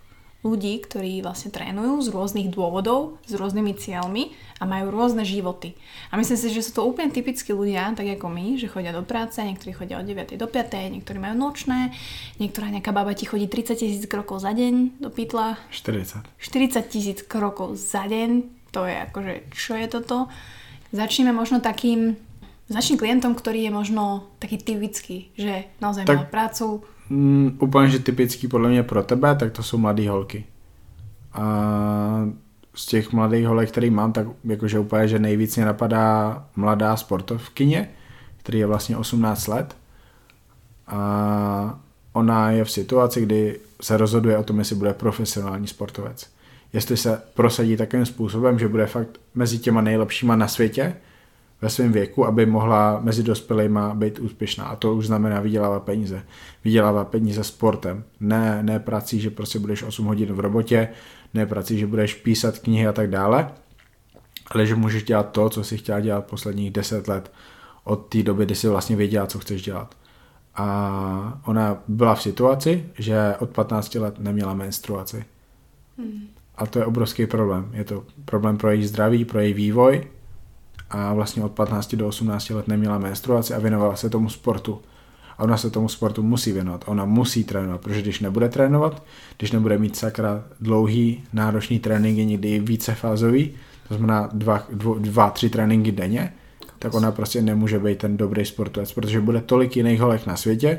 ľudí, 0.46 0.78
ktorí 0.86 1.18
vlastne 1.26 1.50
trénujú 1.50 2.06
z 2.06 2.08
rôznych 2.14 2.48
dôvodov, 2.54 3.18
s 3.26 3.34
rôznymi 3.34 3.74
cieľmi 3.74 4.30
a 4.56 4.64
majú 4.64 4.94
rôzne 4.94 5.26
životy. 5.26 5.74
A 6.08 6.16
myslím 6.16 6.38
si, 6.38 6.54
že 6.54 6.62
sú 6.62 6.78
to 6.78 6.86
úplne 6.86 7.10
typickí 7.10 7.50
ľudia, 7.50 7.92
tak 7.98 8.06
ako 8.06 8.30
my, 8.30 8.56
že 8.56 8.70
chodia 8.70 8.94
do 8.94 9.02
práce, 9.02 9.42
niektorí 9.42 9.74
chodia 9.74 9.98
od 9.98 10.06
9. 10.06 10.38
do 10.38 10.46
5. 10.46 10.94
niektorí 10.94 11.18
majú 11.18 11.36
nočné, 11.36 11.92
niektorá 12.38 12.70
nejaká 12.70 12.94
baba 12.94 13.12
ti 13.12 13.26
chodí 13.26 13.50
30 13.50 13.76
tisíc 13.76 14.04
krokov 14.06 14.40
za 14.40 14.54
deň 14.54 15.02
do 15.02 15.10
pytla. 15.10 15.58
40. 15.74 16.24
40 16.38 16.86
tisíc 16.86 17.18
krokov 17.26 17.76
za 17.76 18.06
deň, 18.06 18.46
to 18.70 18.86
je 18.86 18.94
akože, 19.10 19.32
čo 19.52 19.74
je 19.76 19.86
toto? 19.90 20.30
Začneme 20.94 21.34
možno 21.34 21.60
takým, 21.60 22.16
začným 22.70 22.96
klientom, 22.96 23.34
ktorý 23.36 23.68
je 23.68 23.72
možno 23.74 24.30
taký 24.40 24.56
typický, 24.56 25.34
že 25.36 25.68
naozaj 25.82 26.06
tak... 26.06 26.16
má 26.16 26.24
prácu, 26.24 26.86
Mm, 27.10 27.56
úplně, 27.60 27.90
že 27.90 27.98
typický 27.98 28.48
podle 28.48 28.68
mě 28.68 28.82
pro 28.82 29.02
tebe, 29.02 29.34
tak 29.34 29.52
to 29.52 29.62
jsou 29.62 29.78
mladé 29.78 30.10
holky. 30.10 30.44
A 31.32 32.28
z 32.74 32.86
těch 32.86 33.12
mladých 33.12 33.46
holek, 33.46 33.70
který 33.70 33.90
mám, 33.90 34.12
tak 34.12 34.26
jakože 34.44 34.78
úplně, 34.78 35.08
že 35.08 35.18
nejvíc 35.18 35.56
mě 35.56 35.66
napadá 35.66 36.44
mladá 36.56 36.96
sportovkyně, 36.96 37.90
který 38.36 38.58
je 38.58 38.66
vlastně 38.66 38.96
18 38.96 39.46
let. 39.46 39.76
A 40.86 41.78
ona 42.12 42.50
je 42.50 42.64
v 42.64 42.70
situaci, 42.70 43.22
kdy 43.22 43.60
se 43.82 43.96
rozhoduje 43.96 44.38
o 44.38 44.42
tom, 44.42 44.58
jestli 44.58 44.76
bude 44.76 44.94
profesionální 44.94 45.66
sportovec. 45.66 46.30
Jestli 46.72 46.96
se 46.96 47.22
prosadí 47.34 47.76
takovým 47.76 48.06
způsobem, 48.06 48.58
že 48.58 48.68
bude 48.68 48.86
fakt 48.86 49.20
mezi 49.34 49.58
těma 49.58 49.80
nejlepšíma 49.80 50.36
na 50.36 50.48
světě, 50.48 50.96
ve 51.62 51.68
svém 51.68 51.92
věku, 51.92 52.26
aby 52.26 52.46
mohla 52.46 53.00
mezi 53.00 53.22
dospělými 53.22 53.80
být 53.94 54.18
úspěšná. 54.18 54.64
A 54.64 54.76
to 54.76 54.94
už 54.94 55.06
znamená 55.06 55.40
vydělávat 55.40 55.82
peníze. 55.82 56.22
Vydělávat 56.64 57.08
peníze 57.08 57.44
sportem. 57.44 58.04
Ne, 58.20 58.62
ne 58.62 58.78
prací, 58.78 59.20
že 59.20 59.30
prostě 59.30 59.58
budeš 59.58 59.82
8 59.82 60.06
hodin 60.06 60.32
v 60.32 60.40
robotě, 60.40 60.88
ne 61.34 61.46
prací, 61.46 61.78
že 61.78 61.86
budeš 61.86 62.14
písat 62.14 62.58
knihy 62.58 62.86
a 62.86 62.92
tak 62.92 63.10
dále, 63.10 63.50
ale 64.46 64.66
že 64.66 64.74
můžeš 64.74 65.04
dělat 65.04 65.30
to, 65.30 65.50
co 65.50 65.64
jsi 65.64 65.78
chtěla 65.78 66.00
dělat 66.00 66.26
posledních 66.26 66.70
10 66.70 67.08
let 67.08 67.32
od 67.84 67.96
té 67.96 68.22
doby, 68.22 68.44
kdy 68.44 68.54
jsi 68.54 68.68
vlastně 68.68 68.96
věděla, 68.96 69.26
co 69.26 69.38
chceš 69.38 69.62
dělat. 69.62 69.94
A 70.54 71.40
ona 71.46 71.82
byla 71.88 72.14
v 72.14 72.22
situaci, 72.22 72.84
že 72.98 73.34
od 73.38 73.50
15 73.50 73.94
let 73.94 74.18
neměla 74.18 74.54
menstruaci. 74.54 75.24
Hmm. 75.98 76.28
A 76.56 76.66
to 76.66 76.78
je 76.78 76.84
obrovský 76.84 77.26
problém. 77.26 77.70
Je 77.72 77.84
to 77.84 78.04
problém 78.24 78.56
pro 78.56 78.70
její 78.70 78.86
zdraví, 78.86 79.24
pro 79.24 79.40
její 79.40 79.54
vývoj, 79.54 80.06
a 80.90 81.14
vlastně 81.14 81.44
od 81.44 81.52
15 81.52 81.94
do 81.94 82.08
18 82.08 82.50
let 82.50 82.68
neměla 82.68 82.98
menstruaci 82.98 83.54
a 83.54 83.58
věnovala 83.58 83.96
se 83.96 84.10
tomu 84.10 84.28
sportu. 84.28 84.80
A 85.38 85.42
ona 85.42 85.56
se 85.56 85.70
tomu 85.70 85.88
sportu 85.88 86.22
musí 86.22 86.52
věnovat. 86.52 86.84
Ona 86.86 87.04
musí 87.04 87.44
trénovat, 87.44 87.80
protože 87.80 88.02
když 88.02 88.20
nebude 88.20 88.48
trénovat, 88.48 89.02
když 89.38 89.52
nebude 89.52 89.78
mít 89.78 89.96
sakra 89.96 90.44
dlouhý, 90.60 91.24
náročný 91.32 91.78
tréninky, 91.78 92.26
někdy 92.26 92.60
vícefázový, 92.60 93.54
to 93.88 93.94
znamená 93.94 94.28
dva, 94.32 94.66
dvo, 94.72 94.94
dva, 94.98 95.30
tři 95.30 95.50
tréninky 95.50 95.92
denně, 95.92 96.32
tak 96.78 96.94
ona 96.94 97.12
prostě 97.12 97.42
nemůže 97.42 97.78
být 97.78 97.98
ten 97.98 98.16
dobrý 98.16 98.44
sportovec, 98.44 98.92
protože 98.92 99.20
bude 99.20 99.40
tolik 99.40 99.76
jiných 99.76 100.00
holek 100.00 100.26
na 100.26 100.36
světě, 100.36 100.78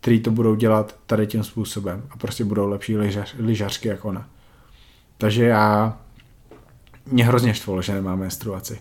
který 0.00 0.20
to 0.20 0.30
budou 0.30 0.54
dělat 0.54 0.96
tady 1.06 1.26
tím 1.26 1.44
způsobem 1.44 2.02
a 2.10 2.16
prostě 2.16 2.44
budou 2.44 2.68
lepší 2.68 2.96
lyžař, 2.96 3.34
lyžařky 3.38 3.88
jak 3.88 4.04
ona. 4.04 4.28
Takže 5.18 5.44
já 5.44 5.98
mě 7.06 7.24
hrozně 7.24 7.54
štvalo, 7.54 7.82
že 7.82 7.94
nemá 7.94 8.16
menstruaci 8.16 8.78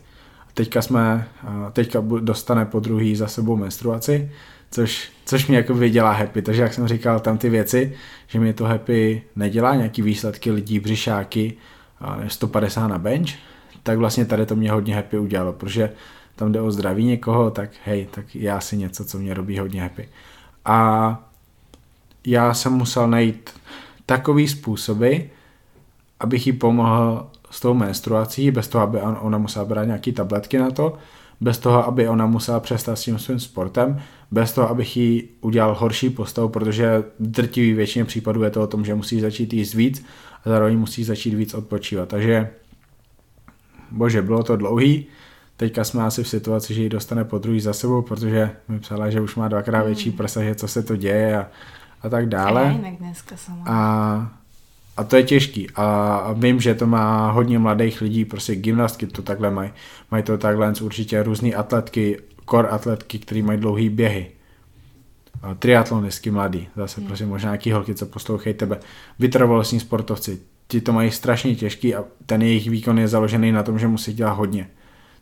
teďka 0.57 0.81
jsme, 0.81 1.27
teďka 1.73 2.03
dostane 2.19 2.65
po 2.65 2.79
druhý 2.79 3.15
za 3.15 3.27
sebou 3.27 3.55
menstruaci, 3.55 4.31
což, 4.71 5.11
což 5.25 5.47
mě 5.47 5.57
jako 5.57 5.87
dělá 5.87 6.11
happy, 6.11 6.41
takže 6.41 6.61
jak 6.61 6.73
jsem 6.73 6.87
říkal, 6.87 7.19
tam 7.19 7.37
ty 7.37 7.49
věci, 7.49 7.93
že 8.27 8.39
mě 8.39 8.53
to 8.53 8.65
happy 8.65 9.23
nedělá, 9.35 9.75
nějaký 9.75 10.01
výsledky 10.01 10.51
lidí, 10.51 10.79
břišáky, 10.79 11.53
150 12.27 12.87
na 12.87 12.97
bench, 12.97 13.29
tak 13.83 13.97
vlastně 13.97 14.25
tady 14.25 14.45
to 14.45 14.55
mě 14.55 14.71
hodně 14.71 14.95
happy 14.95 15.17
udělalo, 15.17 15.53
protože 15.53 15.89
tam 16.35 16.51
jde 16.51 16.61
o 16.61 16.71
zdraví 16.71 17.05
někoho, 17.05 17.51
tak 17.51 17.69
hej, 17.85 18.07
tak 18.11 18.35
já 18.35 18.59
si 18.59 18.77
něco, 18.77 19.05
co 19.05 19.19
mě 19.19 19.33
robí 19.33 19.59
hodně 19.59 19.81
happy. 19.81 20.09
A 20.65 21.29
já 22.25 22.53
jsem 22.53 22.73
musel 22.73 23.07
najít 23.07 23.49
takový 24.05 24.47
způsoby, 24.47 25.17
abych 26.19 26.47
jí 26.47 26.53
pomohl 26.53 27.29
s 27.49 27.59
tou 27.59 27.73
menstruací, 27.73 28.51
bez 28.51 28.67
toho, 28.67 28.83
aby 28.83 29.01
ona 29.01 29.37
musela 29.37 29.65
brát 29.65 29.85
nějaké 29.85 30.11
tabletky 30.11 30.57
na 30.57 30.71
to, 30.71 30.97
bez 31.41 31.57
toho, 31.57 31.87
aby 31.87 32.07
ona 32.07 32.25
musela 32.25 32.59
přestat 32.59 32.95
s 32.95 33.03
tím 33.03 33.19
svým 33.19 33.39
sportem, 33.39 34.01
bez 34.31 34.53
toho, 34.53 34.69
abych 34.69 34.97
jí 34.97 35.29
udělal 35.41 35.75
horší 35.79 36.09
postavu, 36.09 36.49
protože 36.49 37.03
drtivý 37.19 37.73
většině 37.73 38.05
případů 38.05 38.43
je 38.43 38.49
to 38.49 38.61
o 38.61 38.67
tom, 38.67 38.85
že 38.85 38.95
musí 38.95 39.19
začít 39.19 39.53
jíst 39.53 39.73
víc 39.73 40.05
a 40.45 40.49
zároveň 40.49 40.79
musí 40.79 41.03
začít 41.03 41.33
víc 41.33 41.53
odpočívat. 41.53 42.09
Takže, 42.09 42.49
bože, 43.91 44.21
bylo 44.21 44.43
to 44.43 44.57
dlouhý, 44.57 45.05
teďka 45.57 45.83
jsme 45.83 46.03
asi 46.03 46.23
v 46.23 46.27
situaci, 46.27 46.73
že 46.73 46.81
ji 46.81 46.89
dostane 46.89 47.23
po 47.23 47.37
druhý 47.37 47.59
za 47.59 47.73
sebou, 47.73 48.01
protože 48.01 48.51
mi 48.67 48.79
psala, 48.79 49.09
že 49.09 49.21
už 49.21 49.35
má 49.35 49.47
dvakrát 49.47 49.83
větší 49.83 50.09
hmm. 50.09 50.17
prsa, 50.17 50.43
že 50.43 50.55
co 50.55 50.67
se 50.67 50.83
to 50.83 50.95
děje 50.95 51.37
a, 51.37 51.47
a 52.01 52.09
tak 52.09 52.29
dále. 52.29 52.63
A 52.63 52.67
a 53.65 54.36
to 55.03 55.15
je 55.15 55.23
těžký. 55.23 55.67
A 55.75 56.33
vím, 56.33 56.59
že 56.59 56.75
to 56.75 56.87
má 56.87 57.31
hodně 57.31 57.59
mladých 57.59 58.01
lidí, 58.01 58.25
prostě 58.25 58.55
gymnastky 58.55 59.07
to 59.07 59.21
takhle 59.21 59.51
mají. 59.51 59.71
Mají 60.11 60.23
to 60.23 60.37
takhle 60.37 60.73
určitě 60.81 61.23
různé 61.23 61.53
atletky, 61.53 62.17
kor 62.45 62.67
atletky, 62.71 63.19
které 63.19 63.41
mají 63.43 63.59
dlouhé 63.59 63.89
běhy. 63.89 64.31
A 65.41 65.53
triatlonistky 65.53 66.31
mladý, 66.31 66.67
zase 66.75 67.01
hmm. 67.01 67.07
prostě 67.07 67.25
možná 67.25 67.49
nějaký 67.49 67.71
holky, 67.71 67.95
co 67.95 68.05
poslouchají 68.05 68.55
tebe. 68.55 68.79
Vytrvalostní 69.19 69.79
sportovci, 69.79 70.39
ti 70.67 70.81
to 70.81 70.93
mají 70.93 71.11
strašně 71.11 71.55
těžký 71.55 71.95
a 71.95 72.03
ten 72.25 72.41
jejich 72.41 72.69
výkon 72.69 72.99
je 72.99 73.07
založený 73.07 73.51
na 73.51 73.63
tom, 73.63 73.79
že 73.79 73.87
musí 73.87 74.13
dělat 74.13 74.31
hodně. 74.31 74.69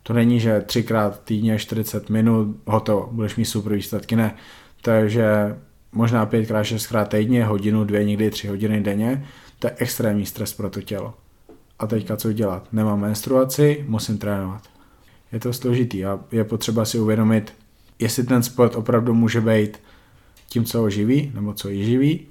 To 0.03 0.13
není, 0.13 0.39
že 0.39 0.61
třikrát 0.61 1.21
týdně 1.23 1.59
40 1.59 2.09
minut, 2.09 2.57
hotovo, 2.65 3.09
budeš 3.11 3.35
mít 3.35 3.45
super 3.45 3.73
výsledky, 3.73 4.15
ne. 4.15 4.35
To 4.81 4.91
je, 4.91 5.09
že 5.09 5.55
možná 5.91 6.25
pětkrát, 6.25 6.65
šestkrát 6.65 7.09
týdně, 7.09 7.45
hodinu, 7.45 7.83
dvě, 7.83 8.03
někdy 8.03 8.31
tři 8.31 8.47
hodiny 8.47 8.81
denně 8.81 9.25
to 9.59 9.67
je 9.67 9.75
extrémní 9.77 10.25
stres 10.25 10.53
pro 10.53 10.69
to 10.69 10.81
tělo. 10.81 11.13
A 11.79 11.87
teďka 11.87 12.17
co 12.17 12.33
dělat? 12.33 12.67
Nemám 12.71 12.99
menstruaci, 12.99 13.85
musím 13.87 14.17
trénovat. 14.17 14.63
Je 15.31 15.39
to 15.39 15.53
složitý 15.53 16.05
a 16.05 16.19
je 16.31 16.43
potřeba 16.43 16.85
si 16.85 16.99
uvědomit, 16.99 17.53
jestli 17.99 18.23
ten 18.23 18.43
sport 18.43 18.75
opravdu 18.75 19.13
může 19.13 19.41
být 19.41 19.79
tím, 20.49 20.65
co 20.65 20.79
ho 20.79 20.89
živí, 20.89 21.31
nebo 21.35 21.53
co 21.53 21.69
ji 21.69 21.85
živí. 21.85 22.27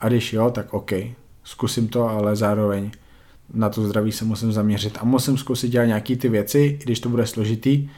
A 0.00 0.08
když 0.08 0.32
jo, 0.32 0.50
tak 0.50 0.74
OK, 0.74 0.92
zkusím 1.44 1.88
to, 1.88 2.08
ale 2.08 2.36
zároveň 2.36 2.90
na 3.54 3.68
to 3.68 3.86
zdraví 3.88 4.12
se 4.12 4.24
musím 4.24 4.52
zaměřit 4.52 4.98
a 5.00 5.04
musím 5.04 5.38
zkusit 5.38 5.68
dělat 5.68 5.84
nějaký 5.84 6.16
ty 6.16 6.28
věci, 6.28 6.58
i 6.58 6.84
když 6.84 7.00
to 7.00 7.08
bude 7.08 7.26
složitý, 7.26 7.90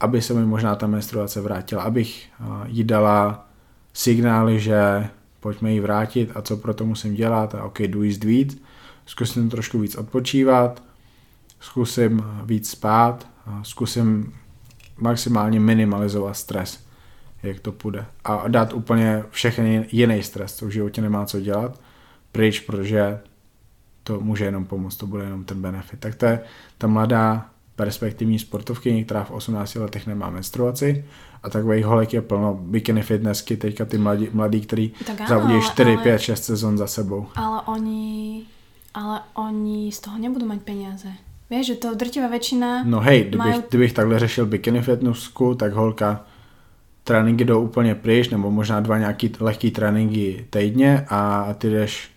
aby 0.00 0.22
se 0.22 0.34
mi 0.34 0.46
možná 0.46 0.76
ta 0.76 0.86
menstruace 0.86 1.40
vrátila, 1.40 1.82
abych 1.82 2.28
jí 2.66 2.84
dala 2.84 3.48
signály, 3.92 4.60
že 4.60 5.08
pojďme 5.40 5.72
ji 5.72 5.80
vrátit 5.80 6.30
a 6.34 6.42
co 6.42 6.56
pro 6.56 6.74
to 6.74 6.86
musím 6.86 7.14
dělat 7.14 7.54
a 7.54 7.64
ok, 7.64 7.80
jdu 7.80 8.02
jíst 8.02 8.24
víc, 8.24 8.62
zkusím 9.06 9.50
trošku 9.50 9.78
víc 9.78 9.96
odpočívat, 9.96 10.82
zkusím 11.60 12.24
víc 12.44 12.70
spát, 12.70 13.28
zkusím 13.62 14.34
maximálně 14.96 15.60
minimalizovat 15.60 16.36
stres, 16.36 16.86
jak 17.42 17.60
to 17.60 17.72
půjde. 17.72 18.04
A 18.24 18.48
dát 18.48 18.72
úplně 18.72 19.24
všechny 19.30 19.86
jiný 19.92 20.22
stres, 20.22 20.56
co 20.56 20.66
v 20.66 20.70
životě 20.70 21.02
nemá 21.02 21.26
co 21.26 21.40
dělat, 21.40 21.80
pryč, 22.32 22.60
protože 22.60 23.20
to 24.02 24.20
může 24.20 24.44
jenom 24.44 24.64
pomoct, 24.64 24.96
to 24.96 25.06
bude 25.06 25.24
jenom 25.24 25.44
ten 25.44 25.62
benefit. 25.62 26.00
Tak 26.00 26.14
to 26.14 26.26
je 26.26 26.40
ta 26.78 26.86
mladá 26.86 27.50
perspektivní 27.76 28.38
sportovky, 28.38 29.04
která 29.04 29.24
v 29.24 29.30
18 29.30 29.74
letech 29.74 30.06
nemá 30.06 30.30
menstruaci 30.30 31.04
a 31.42 31.50
takových 31.50 31.84
holek 31.84 32.12
je 32.12 32.22
plno 32.22 32.54
bikini 32.54 33.02
fitnessky, 33.02 33.56
teďka 33.56 33.84
ty 33.84 33.98
mladí, 33.98 34.28
mladí 34.32 34.60
který 34.60 34.92
závodí 35.28 35.60
4, 35.62 35.90
ale, 35.90 36.02
5, 36.02 36.18
6 36.18 36.44
sezon 36.44 36.78
za 36.78 36.86
sebou. 36.86 37.26
Ale 37.34 37.60
oni, 37.66 38.42
ale 38.94 39.20
oni 39.34 39.92
z 39.92 40.00
toho 40.00 40.18
nebudou 40.18 40.46
mít 40.46 40.62
peníze. 40.62 41.08
Víš, 41.50 41.66
že 41.66 41.74
to 41.74 41.94
drtivá 41.94 42.28
většina... 42.28 42.84
No 42.84 43.00
hej, 43.00 43.20
kdybych, 43.20 43.38
majú... 43.38 43.62
kdybych 43.68 43.92
takhle 43.92 44.18
řešil 44.18 44.46
bikini 44.46 44.82
fitnessku, 44.82 45.54
tak 45.54 45.72
holka 45.72 46.24
tréninky 47.04 47.44
jdou 47.44 47.60
úplně 47.60 47.94
pryč, 47.94 48.28
nebo 48.28 48.50
možná 48.50 48.80
dva 48.80 48.98
nějaký 48.98 49.32
lehký 49.40 49.70
tréninky 49.70 50.46
týdně 50.50 51.06
a 51.08 51.54
ty 51.58 51.70
jdeš, 51.70 52.10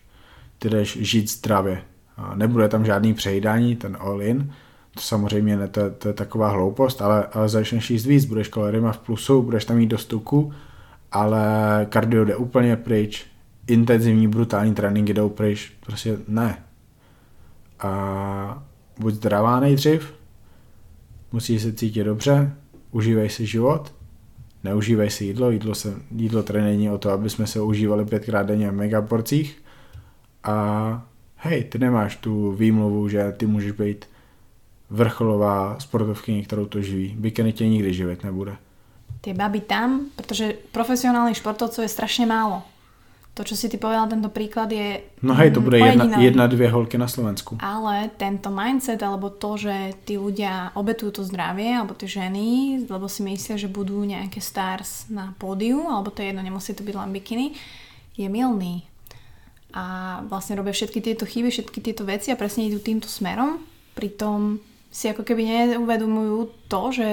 ty 0.60 0.70
jdeš 0.70 0.98
žít 1.02 1.32
zdravě. 1.32 1.82
A 2.18 2.36
nebude 2.36 2.70
tam 2.70 2.86
žádný 2.86 3.14
přejídání, 3.14 3.76
ten 3.76 3.98
all-in, 4.00 4.54
to 4.96 5.02
samozřejmě 5.02 5.58
ne, 5.58 5.68
to, 5.68 5.80
je, 5.80 5.90
to 5.90 6.08
je 6.08 6.14
taková 6.14 6.50
hloupost, 6.50 7.02
ale, 7.02 7.28
ale 7.34 7.50
začneš 7.50 7.90
jíst 7.90 8.06
víc, 8.06 8.26
budeš 8.26 8.48
kaloriema 8.48 8.92
v 8.92 8.98
plusu, 8.98 9.42
budeš 9.42 9.66
tam 9.66 9.78
mít 9.78 9.88
do 9.88 9.98
stuku, 9.98 10.54
ale 11.12 11.46
kardio 11.90 12.26
jde 12.26 12.36
úplně 12.36 12.76
pryč, 12.76 13.26
intenzivní, 13.68 14.28
brutální 14.28 14.74
tréninky 14.74 15.14
jdou 15.14 15.30
pryč, 15.30 15.72
prostě 15.86 16.18
ne. 16.28 16.64
A 17.80 18.64
buď 19.00 19.14
zdravá 19.14 19.60
nejdřív, 19.60 20.14
musíš 21.32 21.62
se 21.62 21.74
cítit 21.74 22.04
dobře, 22.04 22.54
užívej 22.92 23.30
si 23.30 23.46
život, 23.46 23.94
neužívej 24.64 25.10
si 25.10 25.26
jídlo, 25.26 25.52
jídlo, 25.52 25.76
se, 25.76 25.94
jídlo 26.12 26.44
tady 26.44 26.62
není 26.62 26.90
o 26.90 26.98
to, 26.98 27.10
aby 27.10 27.30
jsme 27.30 27.48
se 27.48 27.62
užívali 27.62 28.06
pětkrát 28.06 28.46
denně 28.46 28.72
v 28.72 28.74
megaporcích 28.74 29.64
a 30.44 31.08
hej, 31.36 31.64
ty 31.64 31.80
nemáš 31.80 32.16
tu 32.16 32.52
výmluvu, 32.52 33.10
že 33.10 33.32
ty 33.38 33.46
můžeš 33.46 33.72
být 33.72 34.06
vrcholová 34.94 35.76
sportovkyně, 35.80 36.44
kterou 36.44 36.66
to 36.66 36.82
živí. 36.82 37.16
Bikini 37.18 37.54
tě 37.54 37.68
nikdy 37.68 37.94
živit 37.94 38.24
nebude. 38.24 38.56
Ty 39.22 39.34
baby 39.34 39.60
tam, 39.60 40.06
protože 40.16 40.54
profesionálnych 40.72 41.38
športovců 41.38 41.82
je 41.82 41.88
strašně 41.88 42.26
málo. 42.26 42.62
To, 43.34 43.42
čo 43.42 43.58
si 43.58 43.66
ty 43.66 43.82
povedal, 43.82 44.06
tento 44.06 44.30
príklad 44.30 44.70
je... 44.70 45.02
No 45.26 45.34
hej, 45.34 45.52
to 45.52 45.62
bude 45.62 45.82
jedna, 45.82 46.22
jedna, 46.22 46.48
dvě 46.48 46.70
holky 46.70 46.98
na 46.98 47.08
Slovensku. 47.08 47.58
Ale 47.60 48.14
tento 48.18 48.54
mindset, 48.54 49.02
alebo 49.02 49.34
to, 49.34 49.58
že 49.58 49.98
tí 50.06 50.22
ľudia 50.22 50.70
obetujú 50.78 51.12
to 51.18 51.26
zdravie, 51.26 51.74
alebo 51.74 51.98
tie 51.98 52.06
ženy, 52.06 52.86
lebo 52.86 53.10
si 53.10 53.26
myslia, 53.26 53.58
že 53.58 53.74
budú 53.74 54.06
nejaké 54.06 54.38
stars 54.38 55.10
na 55.10 55.34
pódiu, 55.42 55.82
alebo 55.90 56.14
to 56.14 56.22
je 56.22 56.30
jedno, 56.30 56.46
nemusí 56.46 56.78
to 56.78 56.86
byť 56.86 56.94
len 56.94 57.10
bikiny, 57.10 57.58
je 58.14 58.30
milný. 58.30 58.86
A 59.74 60.22
vlastne 60.30 60.54
robia 60.54 60.78
všetky 60.78 61.02
tieto 61.02 61.26
chyby, 61.26 61.50
všetky 61.50 61.82
tieto 61.82 62.06
veci 62.06 62.30
a 62.30 62.38
presne 62.38 62.70
idú 62.70 62.78
týmto 62.78 63.10
smerom. 63.10 63.58
Pritom 63.98 64.62
si 64.94 65.10
ako 65.10 65.26
keby 65.26 65.74
neuvedomujú 65.74 66.70
to, 66.70 66.82
že, 66.94 67.12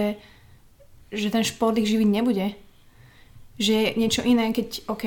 že 1.08 1.32
ten 1.32 1.40
šport 1.40 1.72
ich 1.80 1.88
živiť 1.88 2.08
nebude. 2.12 2.52
Že 3.56 3.72
je 3.72 3.88
niečo 3.96 4.20
iné, 4.20 4.52
keď 4.52 4.84
OK, 4.92 5.04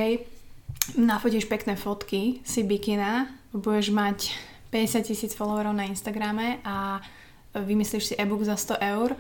nafotíš 0.98 1.46
pekné 1.46 1.78
fotky, 1.78 2.42
si 2.42 2.66
bikina, 2.66 3.30
budeš 3.54 3.94
mať 3.94 4.34
50 4.74 5.06
tisíc 5.06 5.32
followerov 5.38 5.78
na 5.78 5.86
Instagrame 5.86 6.58
a 6.66 6.98
vymyslíš 7.54 8.04
si 8.10 8.14
e-book 8.18 8.42
za 8.42 8.58
100 8.58 8.82
eur 8.98 9.14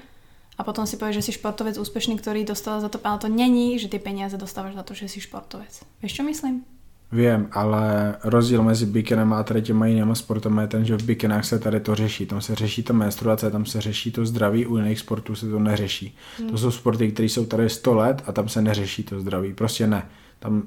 a 0.57 0.61
potom 0.65 0.89
si 0.89 0.97
povieš, 0.97 1.21
že 1.21 1.25
si 1.29 1.37
športovec 1.37 1.77
úspešný, 1.77 2.17
ktorý 2.17 2.41
dostal 2.41 2.81
za 2.81 2.89
to, 2.89 2.97
ale 3.05 3.21
to 3.21 3.29
není, 3.29 3.77
že 3.77 3.89
ty 3.89 4.01
peniaze 4.01 4.33
dostávaš 4.33 4.73
za 4.73 4.83
to, 4.85 4.97
že 4.97 5.05
si 5.05 5.21
športovec. 5.21 5.85
Vieš, 6.01 6.17
čo 6.17 6.25
myslím? 6.25 6.65
Vím, 7.13 7.47
ale 7.51 8.15
rozdíl 8.23 8.63
mezi 8.63 8.85
bikinem 8.85 9.33
a 9.33 9.43
tady 9.43 9.61
těma 9.61 9.85
jinými 9.85 10.15
sportem 10.15 10.57
je 10.57 10.67
ten, 10.67 10.85
že 10.85 10.97
v 10.97 11.03
bikinách 11.03 11.45
se 11.45 11.59
tady 11.59 11.79
to 11.79 11.95
řeší. 11.95 12.25
Tam 12.25 12.41
se 12.41 12.55
řeší 12.55 12.83
ta 12.83 12.93
menstruace, 12.93 13.51
tam 13.51 13.65
se 13.65 13.81
řeší 13.81 14.11
to 14.11 14.25
zdraví, 14.25 14.65
u 14.65 14.77
jiných 14.77 14.99
sportů 14.99 15.35
se 15.35 15.49
to 15.49 15.59
neřeší. 15.59 16.15
Hmm. 16.39 16.49
To 16.49 16.57
jsou 16.57 16.71
sporty, 16.71 17.11
které 17.11 17.29
jsou 17.29 17.45
tady 17.45 17.69
100 17.69 17.93
let 17.93 18.23
a 18.27 18.31
tam 18.31 18.49
se 18.49 18.61
neřeší 18.61 19.03
to 19.03 19.19
zdraví. 19.19 19.53
Prostě 19.53 19.87
ne. 19.87 20.05
Tam 20.39 20.63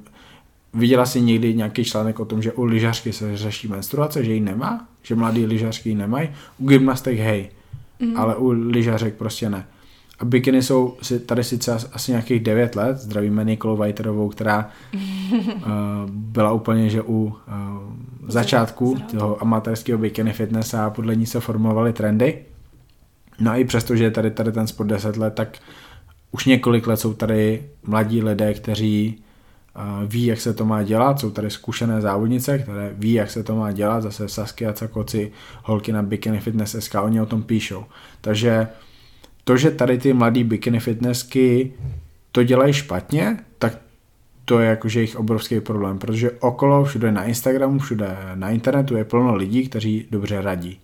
viděla 0.74 1.06
si 1.06 1.20
někdy 1.20 1.54
nějaký 1.54 1.84
článek 1.84 2.20
o 2.20 2.24
tom, 2.24 2.42
že 2.42 2.52
u 2.52 2.64
lyžařky 2.64 3.12
se 3.12 3.36
řeší 3.36 3.68
menstruace, 3.68 4.24
že 4.24 4.32
ji 4.32 4.40
nemá, 4.40 4.88
že 5.02 5.14
mladí 5.14 5.46
lyžařky 5.46 5.88
ji 5.88 5.94
nemají. 5.94 6.28
U 6.58 6.68
gymnastek 6.68 7.18
hej, 7.18 7.50
hmm. 8.00 8.16
ale 8.16 8.36
u 8.36 8.50
lyžařek 8.50 9.14
prostě 9.14 9.50
ne. 9.50 9.66
A 10.18 10.24
bikiny 10.24 10.62
jsou 10.62 10.96
tady 11.26 11.44
sice 11.44 11.72
asi 11.92 12.10
nějakých 12.10 12.42
9 12.42 12.76
let, 12.76 12.98
zdravíme 12.98 13.44
Nikolu 13.44 13.76
Vajterovou, 13.76 14.28
která 14.28 14.70
uh, 14.94 15.00
byla 16.10 16.52
úplně, 16.52 16.90
že 16.90 17.02
u 17.02 17.24
uh, 17.24 17.32
začátku 18.28 18.98
toho 19.10 19.42
amatérského 19.42 19.98
bikiny 19.98 20.32
fitness 20.32 20.74
a 20.74 20.90
podle 20.90 21.16
ní 21.16 21.26
se 21.26 21.40
formovaly 21.40 21.92
trendy. 21.92 22.38
No 23.40 23.50
a 23.50 23.56
i 23.56 23.64
přesto, 23.64 23.96
že 23.96 24.04
je 24.04 24.10
tady, 24.10 24.30
tady 24.30 24.52
ten 24.52 24.66
sport 24.66 24.86
10 24.86 25.16
let, 25.16 25.34
tak 25.34 25.58
už 26.32 26.44
několik 26.44 26.86
let 26.86 26.96
jsou 26.96 27.14
tady 27.14 27.62
mladí 27.86 28.22
lidé, 28.22 28.54
kteří 28.54 29.18
uh, 29.76 30.08
ví, 30.08 30.24
jak 30.24 30.40
se 30.40 30.54
to 30.54 30.64
má 30.64 30.82
dělat, 30.82 31.20
jsou 31.20 31.30
tady 31.30 31.50
zkušené 31.50 32.00
závodnice, 32.00 32.58
které 32.58 32.90
ví, 32.94 33.12
jak 33.12 33.30
se 33.30 33.42
to 33.42 33.56
má 33.56 33.72
dělat, 33.72 34.00
zase 34.00 34.28
Saskia 34.28 34.72
Cakoci, 34.72 35.32
holky 35.62 35.92
na 35.92 36.02
Bikini 36.02 36.40
Fitness 36.40 36.76
SK, 36.78 36.94
oni 37.02 37.20
o 37.20 37.26
tom 37.26 37.42
píšou. 37.42 37.84
Takže 38.20 38.68
to, 39.48 39.56
že 39.56 39.70
tady 39.70 39.98
ty 39.98 40.12
mladý 40.12 40.44
bikini 40.44 40.80
fitnessky 40.80 41.72
to 42.32 42.42
dělají 42.42 42.72
špatně, 42.72 43.38
tak 43.58 43.78
to 44.44 44.58
je 44.58 44.68
jakože 44.68 45.00
jejich 45.00 45.16
obrovský 45.16 45.60
problém, 45.60 45.98
protože 45.98 46.30
okolo, 46.30 46.84
všude 46.84 47.12
na 47.12 47.24
Instagramu, 47.24 47.78
všude 47.78 48.16
na 48.34 48.50
internetu 48.50 48.96
je 48.96 49.04
plno 49.04 49.34
lidí, 49.34 49.68
kteří 49.68 50.06
dobře 50.10 50.42
radí 50.42 50.80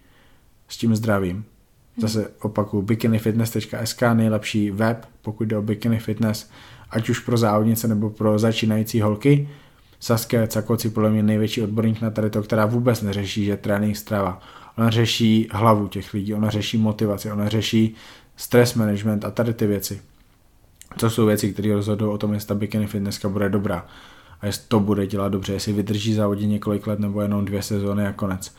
s 0.68 0.76
tím 0.76 0.96
zdravím. 0.96 1.44
Zase 1.96 2.30
opakuju, 2.42 2.82
bikinifitness.sk 2.82 4.02
nejlepší 4.14 4.70
web, 4.70 5.06
pokud 5.22 5.44
jde 5.44 5.58
o 5.58 5.62
bikini 5.62 5.98
fitness, 5.98 6.50
ať 6.90 7.08
už 7.08 7.18
pro 7.18 7.36
závodnice 7.36 7.88
nebo 7.88 8.10
pro 8.10 8.38
začínající 8.38 9.00
holky. 9.00 9.48
Saskia 10.00 10.46
Cakoci 10.46 10.90
podle 10.90 11.10
mě 11.10 11.22
největší 11.22 11.62
odborník 11.62 12.00
na 12.00 12.10
tady 12.10 12.30
to, 12.30 12.42
která 12.42 12.66
vůbec 12.66 13.02
neřeší, 13.02 13.44
že 13.44 13.56
trénink 13.56 13.96
strava. 13.96 14.40
Ona 14.78 14.90
řeší 14.90 15.48
hlavu 15.52 15.88
těch 15.88 16.14
lidí, 16.14 16.34
ona 16.34 16.50
řeší 16.50 16.78
motivaci, 16.78 17.32
ona 17.32 17.48
řeší 17.48 17.94
stress 18.42 18.74
management 18.74 19.24
a 19.24 19.30
tady 19.30 19.54
ty 19.54 19.66
věci. 19.66 20.00
To 21.00 21.10
jsou 21.10 21.26
věci, 21.26 21.52
které 21.52 21.74
rozhodují 21.74 22.12
o 22.12 22.18
tom, 22.18 22.34
jestli 22.34 22.48
ta 22.48 22.54
bikini 22.54 22.86
fitnesska 22.86 23.28
bude 23.28 23.48
dobrá 23.48 23.86
a 24.40 24.46
jestli 24.46 24.64
to 24.68 24.80
bude 24.80 25.06
dělat 25.06 25.28
dobře, 25.28 25.52
jestli 25.52 25.72
vydrží 25.72 26.14
závodě 26.14 26.46
několik 26.46 26.86
let 26.86 26.98
nebo 26.98 27.20
jenom 27.20 27.44
dvě 27.44 27.62
sezóny 27.62 28.06
a 28.06 28.12
konec. 28.12 28.54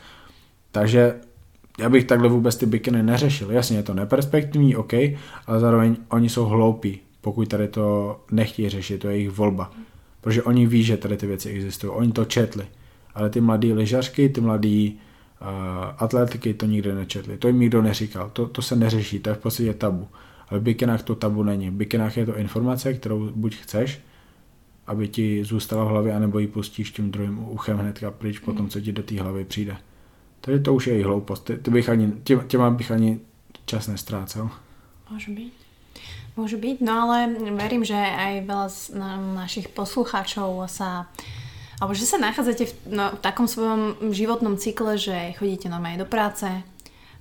Takže 0.72 1.14
já 1.78 1.88
bych 1.88 2.04
takhle 2.04 2.28
vůbec 2.28 2.56
ty 2.56 2.66
bikiny 2.66 3.02
neřešil. 3.02 3.50
Jasně, 3.50 3.76
je 3.76 3.82
to 3.82 3.94
neperspektivní, 3.94 4.76
OK, 4.76 4.92
ale 5.46 5.60
zároveň 5.60 5.96
oni 6.08 6.28
jsou 6.28 6.44
hloupí, 6.44 7.00
pokud 7.20 7.48
tady 7.48 7.68
to 7.68 8.20
nechtějí 8.30 8.68
řešit, 8.68 8.98
to 8.98 9.08
je 9.08 9.14
jejich 9.14 9.30
volba. 9.30 9.70
Protože 10.20 10.42
oni 10.42 10.66
ví, 10.66 10.82
že 10.82 10.96
tady 10.96 11.16
ty 11.16 11.26
věci 11.26 11.50
existují, 11.50 11.92
oni 11.92 12.12
to 12.12 12.24
četli. 12.24 12.66
Ale 13.14 13.30
ty 13.30 13.40
mladí 13.40 13.72
lyžařky, 13.72 14.28
ty 14.28 14.40
mladí 14.40 15.00
atletiky 15.98 16.54
to 16.54 16.66
nikdy 16.66 16.94
nečetli, 16.94 17.38
to 17.38 17.46
jim 17.46 17.60
nikdo 17.60 17.82
neříkal, 17.82 18.30
to, 18.30 18.46
to 18.46 18.62
se 18.62 18.76
neřeší, 18.76 19.18
to 19.18 19.30
je 19.30 19.34
v 19.34 19.38
podstatě 19.38 19.74
tabu. 19.74 20.08
Ale 20.48 20.60
v 20.60 20.62
bikinách 20.62 21.02
to 21.02 21.14
tabu 21.14 21.42
není. 21.42 21.70
V 21.70 21.72
bikinách 21.72 22.16
je 22.16 22.26
to 22.26 22.36
informace, 22.36 22.94
kterou 22.94 23.30
buď 23.34 23.56
chceš, 23.56 24.00
aby 24.86 25.08
ti 25.08 25.44
zůstala 25.44 25.84
v 25.84 25.88
hlavě, 25.88 26.14
anebo 26.14 26.38
ji 26.38 26.46
pustíš 26.46 26.90
tím 26.90 27.10
druhým 27.10 27.38
uchem 27.38 27.78
hnedka 27.78 28.10
pryč 28.10 28.38
po 28.38 28.52
tom, 28.52 28.68
co 28.68 28.80
ti 28.80 28.92
do 28.92 29.02
té 29.02 29.20
hlavy 29.22 29.44
přijde. 29.44 29.76
Takže 30.40 30.60
to 30.60 30.74
už 30.74 30.86
je 30.86 30.92
jejich 30.92 31.06
hloupost. 31.06 31.44
Ty, 31.44 31.56
ty 31.56 31.70
bych 31.70 31.88
ani, 31.88 32.12
tě, 32.24 32.36
těma 32.46 32.70
bych 32.70 32.90
ani 32.90 33.20
čas 33.66 33.86
nestrácel. 33.88 34.50
Může 35.10 35.32
být. 35.32 35.52
Může 36.36 36.56
být, 36.56 36.80
no 36.80 36.92
ale 37.02 37.30
verím, 37.54 37.84
že 37.84 37.94
aj 37.94 38.42
veľa 38.42 38.66
z 38.66 38.78
našich 39.38 39.70
poslucháčov 39.70 40.66
sa 40.66 41.06
alebo 41.84 41.92
že 41.92 42.08
sa 42.08 42.16
nachádzate 42.16 42.64
v, 42.64 42.74
no, 42.88 43.12
v 43.12 43.20
takom 43.20 43.44
svojom 43.44 44.08
životnom 44.08 44.56
cykle, 44.56 44.96
že 44.96 45.36
chodíte 45.36 45.68
normálne 45.68 46.00
do 46.00 46.08
práce, 46.08 46.48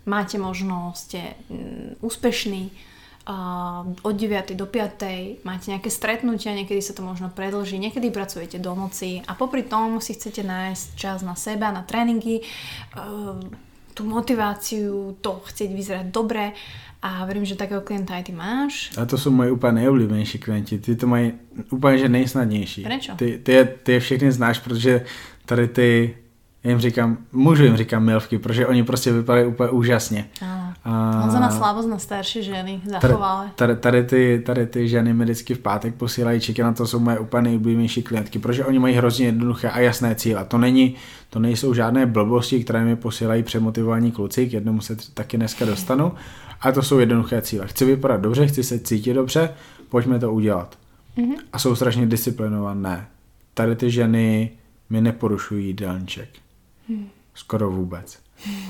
máte 0.08 0.40
možnosť, 0.40 0.96
ste 1.04 1.36
mm, 1.52 2.00
úspešní, 2.00 2.72
od 4.04 4.16
9. 4.20 4.52
do 4.60 4.68
5. 4.68 5.48
máte 5.48 5.72
nejaké 5.72 5.88
stretnutia, 5.88 6.52
niekedy 6.52 6.84
sa 6.84 6.92
to 6.92 7.08
možno 7.08 7.32
predlží, 7.32 7.80
niekedy 7.80 8.12
pracujete 8.12 8.60
do 8.60 8.76
noci 8.76 9.24
a 9.24 9.32
popri 9.32 9.64
tom 9.64 10.04
si 10.04 10.12
chcete 10.12 10.44
nájsť 10.44 10.86
čas 11.00 11.24
na 11.24 11.32
seba, 11.40 11.72
na 11.72 11.88
tréningy, 11.88 12.44
tú 13.96 14.04
motiváciu, 14.04 15.16
to 15.24 15.40
chcieť 15.40 15.70
vyzerať 15.72 16.06
dobre 16.12 16.52
a 17.04 17.26
verím, 17.26 17.46
že 17.46 17.56
takého 17.60 17.82
klienta 17.84 18.16
aj 18.16 18.24
ty 18.24 18.32
máš. 18.32 18.92
A 18.98 19.06
to 19.06 19.18
jsou 19.18 19.32
moje 19.32 19.52
úplně 19.52 19.72
nejoblíbenější 19.74 20.38
klienti. 20.40 20.80
Ty 20.80 20.96
to 20.96 21.08
mají 21.08 21.32
úplně 21.72 21.98
že 21.98 22.10
nejsnadnější. 22.10 22.84
Prečo? 22.84 23.12
Ty, 23.16 23.40
ty, 23.44 23.52
je, 23.52 23.64
ty 23.66 23.92
je 23.92 24.00
všechny 24.00 24.32
znáš, 24.32 24.60
protože 24.60 25.06
tady 25.46 25.68
ty, 25.68 26.16
já 26.64 26.70
jim 26.70 26.80
říkám, 26.80 27.18
můžu 27.32 27.64
jim 27.64 27.78
říkám 27.78 28.04
milvky, 28.04 28.40
protože 28.40 28.68
oni 28.68 28.84
prostě 28.84 29.12
vypadají 29.12 29.48
úplně 29.48 29.70
úžasně. 29.70 30.30
Áno. 30.42 30.74
A- 30.84 31.20
Honza 31.22 31.40
má 31.40 31.52
slabosť 31.52 31.88
na 31.88 32.00
staršie 32.00 32.44
ženy, 32.44 32.82
zachovalé. 32.86 33.52
Tady, 33.56 33.76
tady, 33.76 34.04
ty, 34.04 34.44
tady 34.46 34.68
ty 34.68 34.88
ženy 34.88 35.14
mi 35.14 35.24
vždycky 35.24 35.54
v 35.54 35.60
pátek 35.60 35.96
posílají 35.96 36.40
čiky, 36.40 36.64
na 36.64 36.74
to 36.74 36.88
jsou 36.88 37.00
moje 37.00 37.20
úplně 37.20 37.42
nejoblíbenější 37.44 38.04
klientky, 38.04 38.40
protože 38.40 38.66
oni 38.66 38.80
mají 38.80 38.96
hrozně 38.96 39.26
jednoduché 39.26 39.70
a 39.70 39.80
jasné 39.80 40.16
cíle. 40.16 40.46
To 40.46 40.58
není, 40.58 40.96
to 41.30 41.40
nejsou 41.40 41.74
žádné 41.74 42.06
blbosti, 42.06 42.64
které 42.64 42.84
mi 42.86 42.96
posílají 42.96 43.44
přemotivovaní 43.44 44.12
kluci, 44.12 44.50
k 44.50 44.54
jednomu 44.54 44.82
se 44.82 44.96
taky 45.14 45.38
dneska 45.38 45.66
dostanu, 45.66 46.12
a 46.64 46.72
to 46.72 46.82
jsou 46.82 47.00
jednoduché 47.00 47.42
cíle. 47.42 47.68
Chci 47.68 47.86
vypadat 47.86 48.22
dobře, 48.22 48.48
chci 48.48 48.64
se 48.64 48.80
cítit 48.80 49.14
dobře, 49.14 49.50
pojďme 49.90 50.20
to 50.20 50.34
udělat. 50.34 50.78
Mm-hmm. 51.18 51.36
A 51.54 51.60
jsou 51.60 51.76
strašně 51.76 52.06
disciplinované. 52.06 53.08
Tady 53.54 53.76
ty 53.76 53.92
ženy 53.92 54.52
mi 54.90 55.02
neporušují 55.02 55.68
jídelníček. 55.68 56.30
Skoro 57.34 57.72
vůbec. 57.72 58.20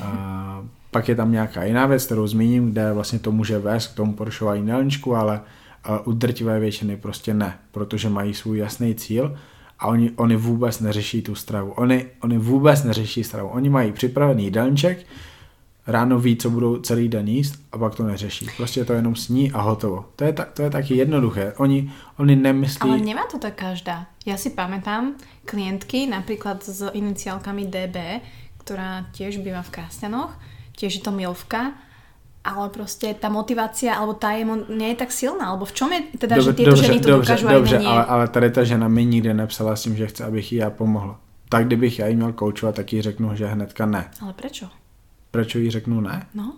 A 0.01 0.63
pak 0.91 1.09
je 1.09 1.15
tam 1.15 1.31
nějaká 1.31 1.63
jiná 1.63 1.85
věc, 1.85 2.05
kterou 2.05 2.27
zmíním, 2.27 2.71
kde 2.71 2.93
vlastně 2.93 3.19
to 3.19 3.31
může 3.31 3.59
vést 3.59 3.87
k 3.87 3.95
tomu 3.95 4.13
porušování 4.13 4.61
jídelníčku, 4.61 5.15
ale, 5.15 5.41
ale 5.83 5.99
u 5.99 6.11
drtivé 6.11 6.59
většiny 6.59 6.97
prostě 6.97 7.33
ne, 7.33 7.57
protože 7.71 8.09
mají 8.09 8.33
svůj 8.33 8.57
jasný 8.57 8.95
cíl 8.95 9.37
a 9.79 9.87
oni, 9.87 10.11
oni 10.15 10.35
vůbec 10.35 10.79
neřeší 10.79 11.21
tu 11.21 11.35
stravu. 11.35 11.71
Oni, 11.71 12.05
oni 12.21 12.37
vůbec 12.37 12.83
neřeší 12.83 13.23
stravu. 13.23 13.49
Oni 13.49 13.69
mají 13.69 13.91
připravený 13.91 14.43
jídelníček, 14.43 15.05
ráno 15.87 16.19
ví, 16.19 16.37
co 16.37 16.49
budou 16.49 16.79
celý 16.79 17.09
den 17.09 17.27
jíst 17.27 17.55
a 17.71 17.77
pak 17.77 17.95
to 17.95 18.03
neřeší. 18.03 18.47
Prostě 18.57 18.85
to 18.85 18.93
jenom 18.93 19.15
sní 19.15 19.51
a 19.51 19.61
hotovo. 19.61 20.05
To 20.15 20.23
je, 20.23 20.33
tak, 20.33 20.51
to 20.51 20.61
je 20.61 20.69
taky 20.69 20.95
jednoduché. 20.95 21.53
Oni, 21.57 21.91
oni 22.17 22.35
nemyslí... 22.35 22.89
Ale 22.89 22.99
nemá 22.99 23.23
to 23.31 23.39
tak 23.39 23.55
každá. 23.55 24.07
Ja 24.23 24.39
si 24.39 24.55
pamätám 24.55 25.19
klientky 25.43 26.07
napríklad 26.07 26.63
s 26.63 26.87
iniciálkami 26.95 27.67
DB, 27.67 28.23
ktorá 28.63 29.11
tiež 29.11 29.43
býva 29.43 29.59
v 29.59 29.75
Krásňanoch, 29.75 30.31
tiež 30.79 30.95
je 30.95 31.03
to 31.03 31.11
milvka, 31.11 31.75
ale 32.43 32.71
proste 32.71 33.11
tá 33.19 33.27
motivácia, 33.27 33.99
alebo 33.99 34.15
tá 34.15 34.31
je, 34.39 34.47
nie 34.71 34.95
je 34.95 34.97
tak 35.03 35.11
silná, 35.11 35.51
alebo 35.51 35.67
v 35.67 35.75
čom 35.75 35.91
je 35.91 35.99
teda, 36.15 36.39
že 36.39 36.55
tieto 36.55 36.75
ženy 36.75 36.99
to 37.03 37.19
dobře, 37.19 37.35
dokážu 37.35 37.47
dobře, 37.47 37.77
a 37.77 37.89
ale, 37.91 38.05
ale 38.05 38.25
tady 38.27 38.51
ta 38.51 38.63
žena 38.63 38.87
mi 38.87 39.05
nikdy 39.05 39.33
nepsala 39.33 39.75
s 39.75 39.83
tím, 39.83 39.95
že 39.95 40.07
chce, 40.07 40.23
abych 40.23 40.51
jí 40.51 40.57
já 40.57 40.69
pomohl. 40.69 41.15
Tak 41.49 41.67
kdybych 41.67 41.99
já 41.99 42.07
jí 42.07 42.15
měl 42.15 42.33
koučovat, 42.33 42.75
tak 42.75 42.93
jí 42.93 43.01
řeknu, 43.01 43.35
že 43.35 43.47
hnedka 43.47 43.85
ne. 43.85 44.11
Ale 44.21 44.33
prečo? 44.33 44.67
Proč 45.33 45.55
jí 45.55 45.69
řeknu 45.69 46.01
ne? 46.01 46.29
No, 46.33 46.53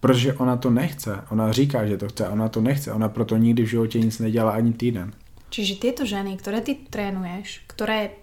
Protože 0.00 0.32
ona 0.34 0.56
to 0.56 0.70
nechce. 0.70 1.20
Ona 1.30 1.52
říká, 1.52 1.86
že 1.86 1.96
to 1.96 2.08
chce, 2.08 2.28
ona 2.28 2.48
to 2.48 2.60
nechce. 2.60 2.92
Ona 2.92 3.08
proto 3.08 3.36
nikdy 3.36 3.62
v 3.62 3.66
životě 3.66 4.00
nic 4.00 4.18
nedělala 4.18 4.52
ani 4.52 4.72
týden. 4.72 5.12
čiže 5.50 5.82
tieto 5.82 6.06
ženy, 6.06 6.38
ktoré 6.38 6.62
ty 6.62 6.78
trénuješ, 6.78 7.66
ktoré 7.66 8.14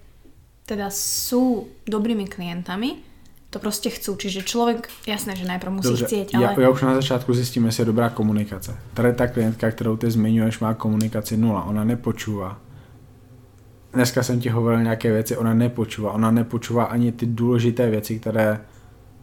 teda 0.63 0.87
sú 0.89 1.67
dobrými 1.83 2.27
klientami, 2.27 3.03
to 3.49 3.59
prostě 3.59 3.89
chcú. 3.89 4.15
Čiže 4.15 4.41
človek, 4.43 4.89
jasné, 5.07 5.35
že 5.35 5.47
najprv 5.47 5.71
musí 5.71 5.87
Dobře, 5.87 6.05
chcieť, 6.05 6.33
já, 6.33 6.49
ale... 6.49 6.63
já 6.63 6.69
už 6.69 6.81
na 6.81 6.95
začátku 6.95 7.33
zjistím, 7.33 7.65
jestli 7.65 7.81
je 7.81 7.85
dobrá 7.85 8.09
komunikace. 8.09 8.77
Tady 8.93 9.13
ta 9.13 9.27
klientka, 9.27 9.71
kterou 9.71 9.97
ty 9.97 10.11
zmiňuješ, 10.11 10.59
má 10.59 10.73
komunikaci 10.73 11.37
nula. 11.37 11.63
Ona 11.63 11.83
nepočúva. 11.83 12.59
Dneska 13.93 14.23
jsem 14.23 14.39
ti 14.39 14.49
hovoril 14.49 14.83
nějaké 14.83 15.11
věci, 15.11 15.37
ona 15.37 15.53
nepočúva. 15.53 16.11
Ona 16.11 16.31
nepočúva 16.31 16.83
ani 16.83 17.11
ty 17.11 17.25
důležité 17.25 17.89
věci, 17.89 18.19
které, 18.19 18.59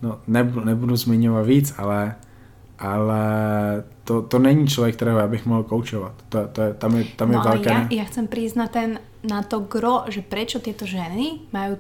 no 0.03 0.19
nebudu, 0.27 0.65
nebudu 0.67 0.97
zmiňovat 0.97 1.47
víc, 1.47 1.75
ale, 1.79 2.15
ale 2.79 3.23
to, 4.05 4.23
to 4.23 4.39
není 4.39 4.67
člověk, 4.69 4.97
kterého 4.97 5.19
já 5.19 5.27
bych 5.27 5.47
mohl 5.47 5.63
koučovat. 5.63 6.13
To, 6.29 6.49
to 6.53 6.61
je, 6.63 6.75
tam 6.75 6.97
je, 6.97 7.05
tam 7.17 7.31
je 7.31 7.37
No 7.37 7.43
velké... 7.43 7.71
ja, 7.71 7.79
ne- 7.79 7.89
ja 7.91 8.05
chcem 8.05 8.27
prísť 8.27 8.57
na, 8.57 8.67
ten, 8.67 8.99
na 9.25 9.43
to 9.43 9.61
gro, 9.61 10.05
že 10.09 10.21
prečo 10.21 10.59
tieto 10.61 10.85
ženy 10.87 11.49
majú 11.53 11.77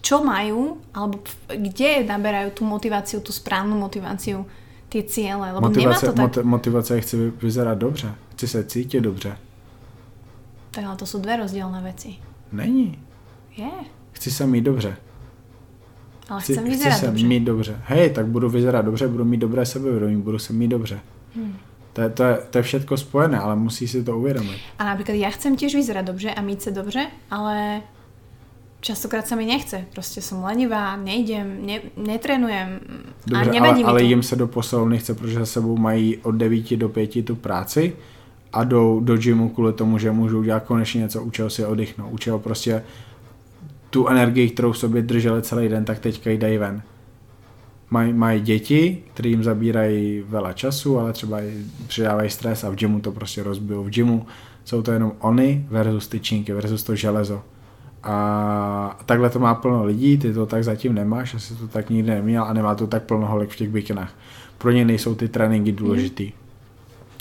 čo 0.00 0.24
majú, 0.24 0.80
alebo 0.96 1.20
kde 1.46 2.08
naberajú 2.08 2.56
tú 2.56 2.64
motiváciu, 2.64 3.20
tú 3.20 3.36
správnu 3.36 3.76
motiváciu, 3.76 4.48
tie 4.88 5.04
ciele, 5.04 5.52
lebo 5.52 5.60
nemá 5.60 5.68
Motivace, 5.68 6.06
to 6.08 6.12
tak, 6.16 6.24
moti- 6.24 6.42
motivace 6.42 6.92
vy- 6.96 7.32
vyzerat 7.42 7.78
dobře. 7.78 8.14
Chci 8.32 8.48
se 8.48 8.64
cítit 8.64 9.00
dobře. 9.00 9.36
tak 10.70 10.84
ale 10.84 10.96
to 10.96 11.04
sú 11.06 11.18
dve 11.20 11.36
rozdielne 11.36 11.82
veci. 11.82 12.16
Není. 12.52 12.98
Je, 13.58 13.70
Chci 14.12 14.30
se 14.30 14.46
mít 14.46 14.60
dobře. 14.64 14.96
Ale 16.30 16.40
Chci, 16.40 16.54
chci 16.54 16.62
vyzerať 16.64 16.98
se 16.98 17.06
dobře. 17.06 17.26
mít 17.26 17.40
dobře. 17.44 17.76
Hej, 17.84 18.10
tak 18.10 18.26
budu 18.26 18.48
vyzerat 18.50 18.84
dobře, 18.84 19.08
budu 19.08 19.24
mít 19.24 19.38
dobré 19.42 19.66
sebevědomí, 19.66 20.22
budu 20.22 20.38
se 20.38 20.52
mít 20.52 20.68
dobře. 20.68 21.00
Hmm. 21.36 21.56
To, 21.92 22.00
je, 22.00 22.08
to, 22.08 22.22
je, 22.22 22.38
to 22.50 22.58
je 22.58 22.62
všetko 22.62 22.96
spojené, 22.96 23.38
ale 23.38 23.56
musí 23.56 23.88
si 23.88 24.04
to 24.04 24.18
uvědomit. 24.18 24.58
A 24.78 24.84
napríklad 24.84 25.18
ja 25.18 25.30
chcem 25.34 25.58
tiež 25.58 25.74
vyzerať 25.74 26.06
dobře 26.06 26.30
a 26.30 26.40
mít 26.42 26.62
sa 26.62 26.70
dobře, 26.70 27.06
ale 27.30 27.82
častokrát 28.80 29.26
sa 29.26 29.34
mi 29.36 29.44
nechce. 29.46 29.84
Proste 29.92 30.22
som 30.22 30.38
lenivá, 30.46 30.96
nejdem, 30.96 31.66
ne, 31.66 31.80
netrénujem 31.98 32.80
a 33.26 33.44
Dobře, 33.44 33.50
nevadí 33.50 33.82
ale, 33.84 33.90
ale 33.90 34.00
mi 34.02 34.06
to. 34.06 34.10
jim 34.10 34.22
se 34.22 34.36
do 34.36 34.46
posilovny 34.46 34.98
chce, 34.98 35.14
protože 35.14 35.38
za 35.38 35.46
sebou 35.46 35.76
mají 35.76 36.16
od 36.22 36.34
9 36.34 36.76
do 36.76 36.88
5 36.88 37.24
tu 37.26 37.34
práci 37.36 37.92
a 38.52 38.64
jdou 38.64 39.00
do 39.00 39.16
gymu 39.16 39.48
kvůli 39.48 39.72
tomu, 39.72 39.98
že 39.98 40.10
můžou 40.10 40.42
dělat 40.42 40.62
konečně 40.62 41.00
něco, 41.00 41.22
u 41.22 41.30
čeho 41.30 41.50
si 41.50 41.64
oddychnou, 41.64 42.08
u 42.10 42.18
čeho 42.18 42.38
prostě 42.38 42.82
tu 43.90 44.08
energii, 44.08 44.50
kterou 44.50 44.72
v 44.72 44.78
sobě 44.78 45.02
drželi 45.02 45.42
celý 45.42 45.68
den, 45.68 45.84
tak 45.84 45.98
teďka 45.98 46.30
ji 46.30 46.38
dají 46.38 46.58
ven. 46.58 46.82
Mají, 47.90 48.12
mají 48.12 48.40
děti, 48.40 49.02
které 49.14 49.28
jim 49.28 49.42
zabírají 49.44 50.22
veľa 50.30 50.54
času, 50.54 50.98
ale 50.98 51.12
třeba 51.12 51.42
i 51.42 51.64
přidávají 51.86 52.30
stres 52.30 52.64
a 52.64 52.70
v 52.70 52.74
gymu 52.74 53.00
to 53.00 53.12
prostě 53.12 53.42
rozbijou. 53.42 53.84
V 53.84 53.90
gymu 53.90 54.26
jsou 54.64 54.82
to 54.82 54.92
jenom 54.92 55.12
oni 55.18 55.66
versus 55.70 56.08
tyčinky, 56.08 56.52
versus 56.52 56.82
to 56.82 56.94
železo. 56.94 57.42
A 58.02 59.00
takhle 59.06 59.30
to 59.30 59.38
má 59.38 59.54
plno 59.54 59.84
lidí, 59.84 60.18
ty 60.18 60.32
to 60.32 60.46
tak 60.46 60.64
zatím 60.64 60.94
nemáš, 60.94 61.34
asi 61.34 61.54
to 61.54 61.68
tak 61.68 61.90
nikdy 61.90 62.10
neměl 62.10 62.44
a 62.44 62.52
nemá 62.52 62.74
to 62.74 62.86
tak 62.86 63.02
plno 63.02 63.26
holek 63.26 63.50
v 63.50 63.56
těch 63.56 63.68
bikinách. 63.68 64.14
Pro 64.58 64.70
ně 64.70 64.84
nejsou 64.84 65.14
ty 65.14 65.28
tréninky 65.28 65.72
důležitý. 65.72 66.32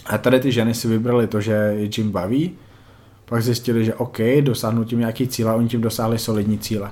A 0.05 0.17
tady 0.17 0.39
ty 0.39 0.51
ženy 0.51 0.73
si 0.73 0.88
vybrali 0.88 1.27
to, 1.27 1.41
že 1.41 1.51
je 1.51 1.88
gym 1.88 2.12
baví, 2.12 2.51
pak 3.29 3.43
zjistili, 3.43 3.85
že 3.85 3.93
OK, 3.93 4.17
dosáhnu 4.41 4.83
tím 4.83 4.99
nějaký 4.99 5.27
cíle, 5.27 5.55
oni 5.55 5.69
tím 5.69 5.81
dosáhli 5.81 6.19
solidní 6.19 6.59
cíle. 6.59 6.91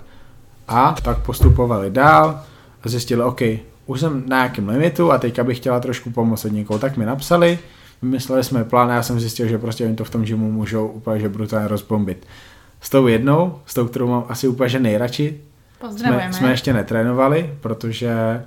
A 0.67 0.95
tak 1.01 1.17
postupovali 1.17 1.89
dál 1.89 2.39
a 2.83 2.89
zjistili, 2.89 3.23
OK, 3.23 3.41
už 3.85 3.99
jsem 3.99 4.23
na 4.27 4.37
nějakém 4.37 4.69
limitu 4.69 5.11
a 5.11 5.17
teďka 5.17 5.43
bych 5.43 5.57
chtěla 5.57 5.79
trošku 5.79 6.09
pomoct 6.09 6.45
od 6.45 6.51
někoho, 6.51 6.79
tak 6.79 6.97
mi 6.97 7.05
napsali, 7.05 7.59
vymysleli 8.01 8.43
jsme 8.43 8.63
plán 8.63 8.91
a 8.91 8.95
já 8.95 9.03
jsem 9.03 9.19
zjistil, 9.19 9.47
že 9.47 9.57
prostě 9.57 9.85
oni 9.85 9.95
to 9.95 10.03
v 10.03 10.09
tom 10.09 10.23
gymu 10.23 10.51
můžou 10.51 10.87
úplně 10.87 11.19
že 11.19 11.29
brutálně 11.29 11.67
rozbombit. 11.67 12.27
S 12.81 12.89
tou 12.89 13.07
jednou, 13.07 13.59
s 13.65 13.73
tou, 13.73 13.87
kterou 13.87 14.07
mám 14.07 14.25
asi 14.29 14.47
úplně 14.47 14.69
že 14.69 14.79
nejradši, 14.79 15.27
jsme, 15.79 15.89
Pozdravujeme. 15.89 16.33
jsme 16.33 16.51
ještě 16.51 16.73
netrénovali, 16.73 17.53
protože 17.61 18.43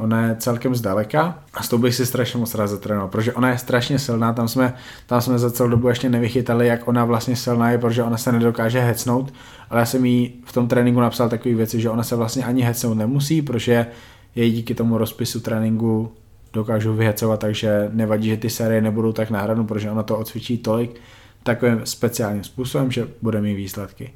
ona 0.00 0.26
je 0.26 0.36
celkem 0.36 0.74
zdaleka 0.74 1.38
a 1.54 1.62
s 1.62 1.68
tou 1.68 1.78
bych 1.78 1.94
si 1.94 2.06
strašně 2.06 2.40
moc 2.40 2.54
rád 2.54 2.66
zatrénoval, 2.66 3.08
protože 3.08 3.32
ona 3.32 3.50
je 3.50 3.58
strašně 3.58 3.98
silná, 3.98 4.32
tam 4.32 4.48
jsme, 4.48 4.74
tam 5.06 5.20
jsme 5.20 5.38
za 5.38 5.50
celou 5.50 5.70
dobu 5.70 5.88
ještě 5.88 6.08
nevychytali, 6.08 6.66
jak 6.66 6.88
ona 6.88 7.04
vlastně 7.04 7.36
silná 7.36 7.70
je, 7.70 7.78
protože 7.78 8.02
ona 8.02 8.16
se 8.16 8.32
nedokáže 8.32 8.80
hecnout, 8.80 9.34
ale 9.70 9.80
já 9.80 9.86
jsem 9.86 10.04
jí 10.04 10.34
v 10.44 10.52
tom 10.52 10.68
tréninku 10.68 11.00
napsal 11.00 11.28
takové 11.28 11.54
věci, 11.54 11.80
že 11.80 11.90
ona 11.90 12.02
se 12.02 12.16
vlastně 12.16 12.44
ani 12.44 12.62
hecnout 12.62 12.96
nemusí, 12.96 13.42
protože 13.42 13.86
jej 14.34 14.50
díky 14.50 14.74
tomu 14.74 14.98
rozpisu 14.98 15.40
tréninku 15.40 16.12
dokážu 16.52 16.94
vyhecovat, 16.94 17.40
takže 17.40 17.90
nevadí, 17.92 18.28
že 18.28 18.36
ty 18.36 18.50
série 18.50 18.80
nebudou 18.80 19.12
tak 19.12 19.30
náhradnou, 19.30 19.64
protože 19.64 19.90
ona 19.90 20.02
to 20.02 20.18
odcvičí 20.18 20.58
tolik 20.58 21.00
takovým 21.42 21.80
speciálním 21.84 22.44
způsobem, 22.44 22.90
že 22.90 23.08
bude 23.22 23.40
mít 23.40 23.54
výsledky 23.54 24.12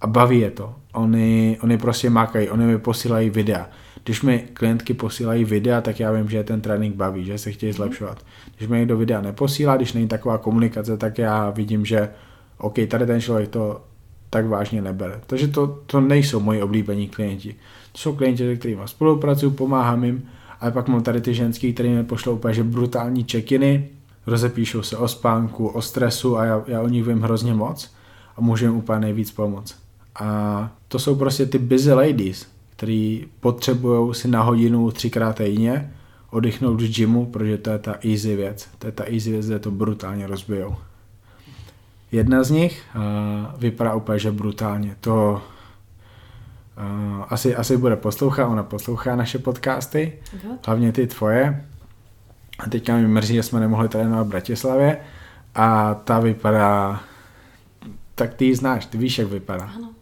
a 0.00 0.06
baví 0.06 0.40
je 0.40 0.50
to. 0.50 0.74
Oni, 0.92 1.58
oni 1.62 1.78
prostě 1.78 2.10
mákají, 2.10 2.50
oni 2.50 2.64
mi 2.64 2.78
posílají 2.78 3.30
videa. 3.30 3.68
Když 4.04 4.22
mi 4.22 4.48
klientky 4.52 4.94
posílají 4.94 5.44
videa, 5.44 5.80
tak 5.80 6.00
já 6.00 6.12
vím, 6.12 6.30
že 6.30 6.36
je 6.36 6.44
ten 6.44 6.60
trénink 6.60 6.96
baví, 6.96 7.24
že 7.24 7.38
se 7.38 7.52
chtějí 7.52 7.72
zlepšovat. 7.72 8.24
Když 8.56 8.68
mi 8.68 8.78
někdo 8.78 8.96
videa 8.96 9.20
neposílá, 9.20 9.76
když 9.76 9.92
není 9.92 10.08
taková 10.08 10.38
komunikace, 10.38 10.96
tak 10.96 11.18
já 11.18 11.50
vidím, 11.50 11.84
že 11.84 12.08
OK, 12.58 12.74
tady 12.88 13.06
ten 13.06 13.20
člověk 13.20 13.48
to 13.48 13.84
tak 14.30 14.46
vážně 14.46 14.82
nebere. 14.82 15.20
Takže 15.26 15.48
to, 15.48 15.66
to 15.86 16.00
nejsou 16.00 16.40
moji 16.40 16.62
oblíbení 16.62 17.08
klienti. 17.08 17.54
To 17.92 17.98
jsou 17.98 18.16
klienti, 18.16 18.46
se 18.46 18.56
kterými 18.56 18.82
spolupracuju, 18.86 19.50
pomáhám 19.50 20.04
jim, 20.04 20.28
ale 20.60 20.72
pak 20.72 20.88
mám 20.88 21.02
tady 21.02 21.20
ty 21.20 21.34
ženský, 21.34 21.72
který 21.72 21.88
mi 21.88 22.04
pošlou 22.04 22.34
úplně 22.34 22.54
že 22.54 22.64
brutální 22.64 23.24
čekiny, 23.24 23.88
rozepíšou 24.26 24.82
se 24.82 24.96
o 24.96 25.08
spánku, 25.08 25.68
o 25.68 25.82
stresu 25.82 26.38
a 26.38 26.44
já, 26.44 26.62
já 26.66 26.80
o 26.80 26.88
nich 26.88 27.04
vím 27.04 27.20
hrozně 27.20 27.54
moc 27.54 27.94
a 28.36 28.40
můžu 28.40 28.64
jim 28.64 28.76
úplně 28.76 29.00
nejvíc 29.00 29.30
pomoct. 29.30 29.76
A 30.14 30.70
to 30.88 30.98
jsou 30.98 31.14
prostě 31.14 31.46
ty 31.46 31.58
busy 31.58 31.92
ladies, 31.92 32.46
který 32.80 33.26
potřebují 33.40 34.14
si 34.14 34.28
na 34.28 34.42
hodinu 34.42 34.90
třikrát 34.90 35.36
týdně 35.36 35.92
oddychnout 36.30 36.80
v 36.80 36.94
gymu, 36.96 37.26
protože 37.26 37.58
to 37.58 37.70
je 37.70 37.78
ta 37.78 37.94
easy 38.04 38.36
věc. 38.36 38.68
To 38.78 38.86
je 38.86 38.92
ta 38.92 39.04
easy 39.04 39.30
věc, 39.30 39.46
kde 39.46 39.58
to 39.58 39.70
brutálně 39.70 40.26
rozbijou. 40.26 40.76
Jedna 42.12 42.42
z 42.42 42.50
nich 42.50 42.82
uh, 42.96 43.02
vypadá 43.60 43.94
úplně, 43.94 44.18
že 44.18 44.32
brutálně. 44.32 44.96
To 45.00 45.42
uh, 46.78 47.24
asi, 47.28 47.56
asi 47.56 47.76
bude 47.76 47.96
poslouchat, 47.96 48.46
ona 48.46 48.62
poslouchá 48.62 49.16
naše 49.16 49.38
podcasty, 49.38 50.12
Good. 50.42 50.66
hlavně 50.66 50.92
ty 50.92 51.06
tvoje. 51.06 51.64
A 52.58 52.68
teďka 52.68 52.96
mi 52.96 53.08
mrzí, 53.08 53.34
že 53.34 53.42
jsme 53.42 53.60
nemohli 53.60 53.88
trénovat 53.88 54.26
v 54.26 54.30
Bratislavě 54.30 54.96
a 55.54 55.94
ta 55.94 56.20
vypadá, 56.20 57.00
tak 58.14 58.34
ty 58.34 58.44
ji 58.44 58.54
znáš, 58.54 58.86
ty 58.86 58.98
víš, 58.98 59.18
jak 59.18 59.28
vypadá. 59.28 59.64
Áno. 59.76 59.99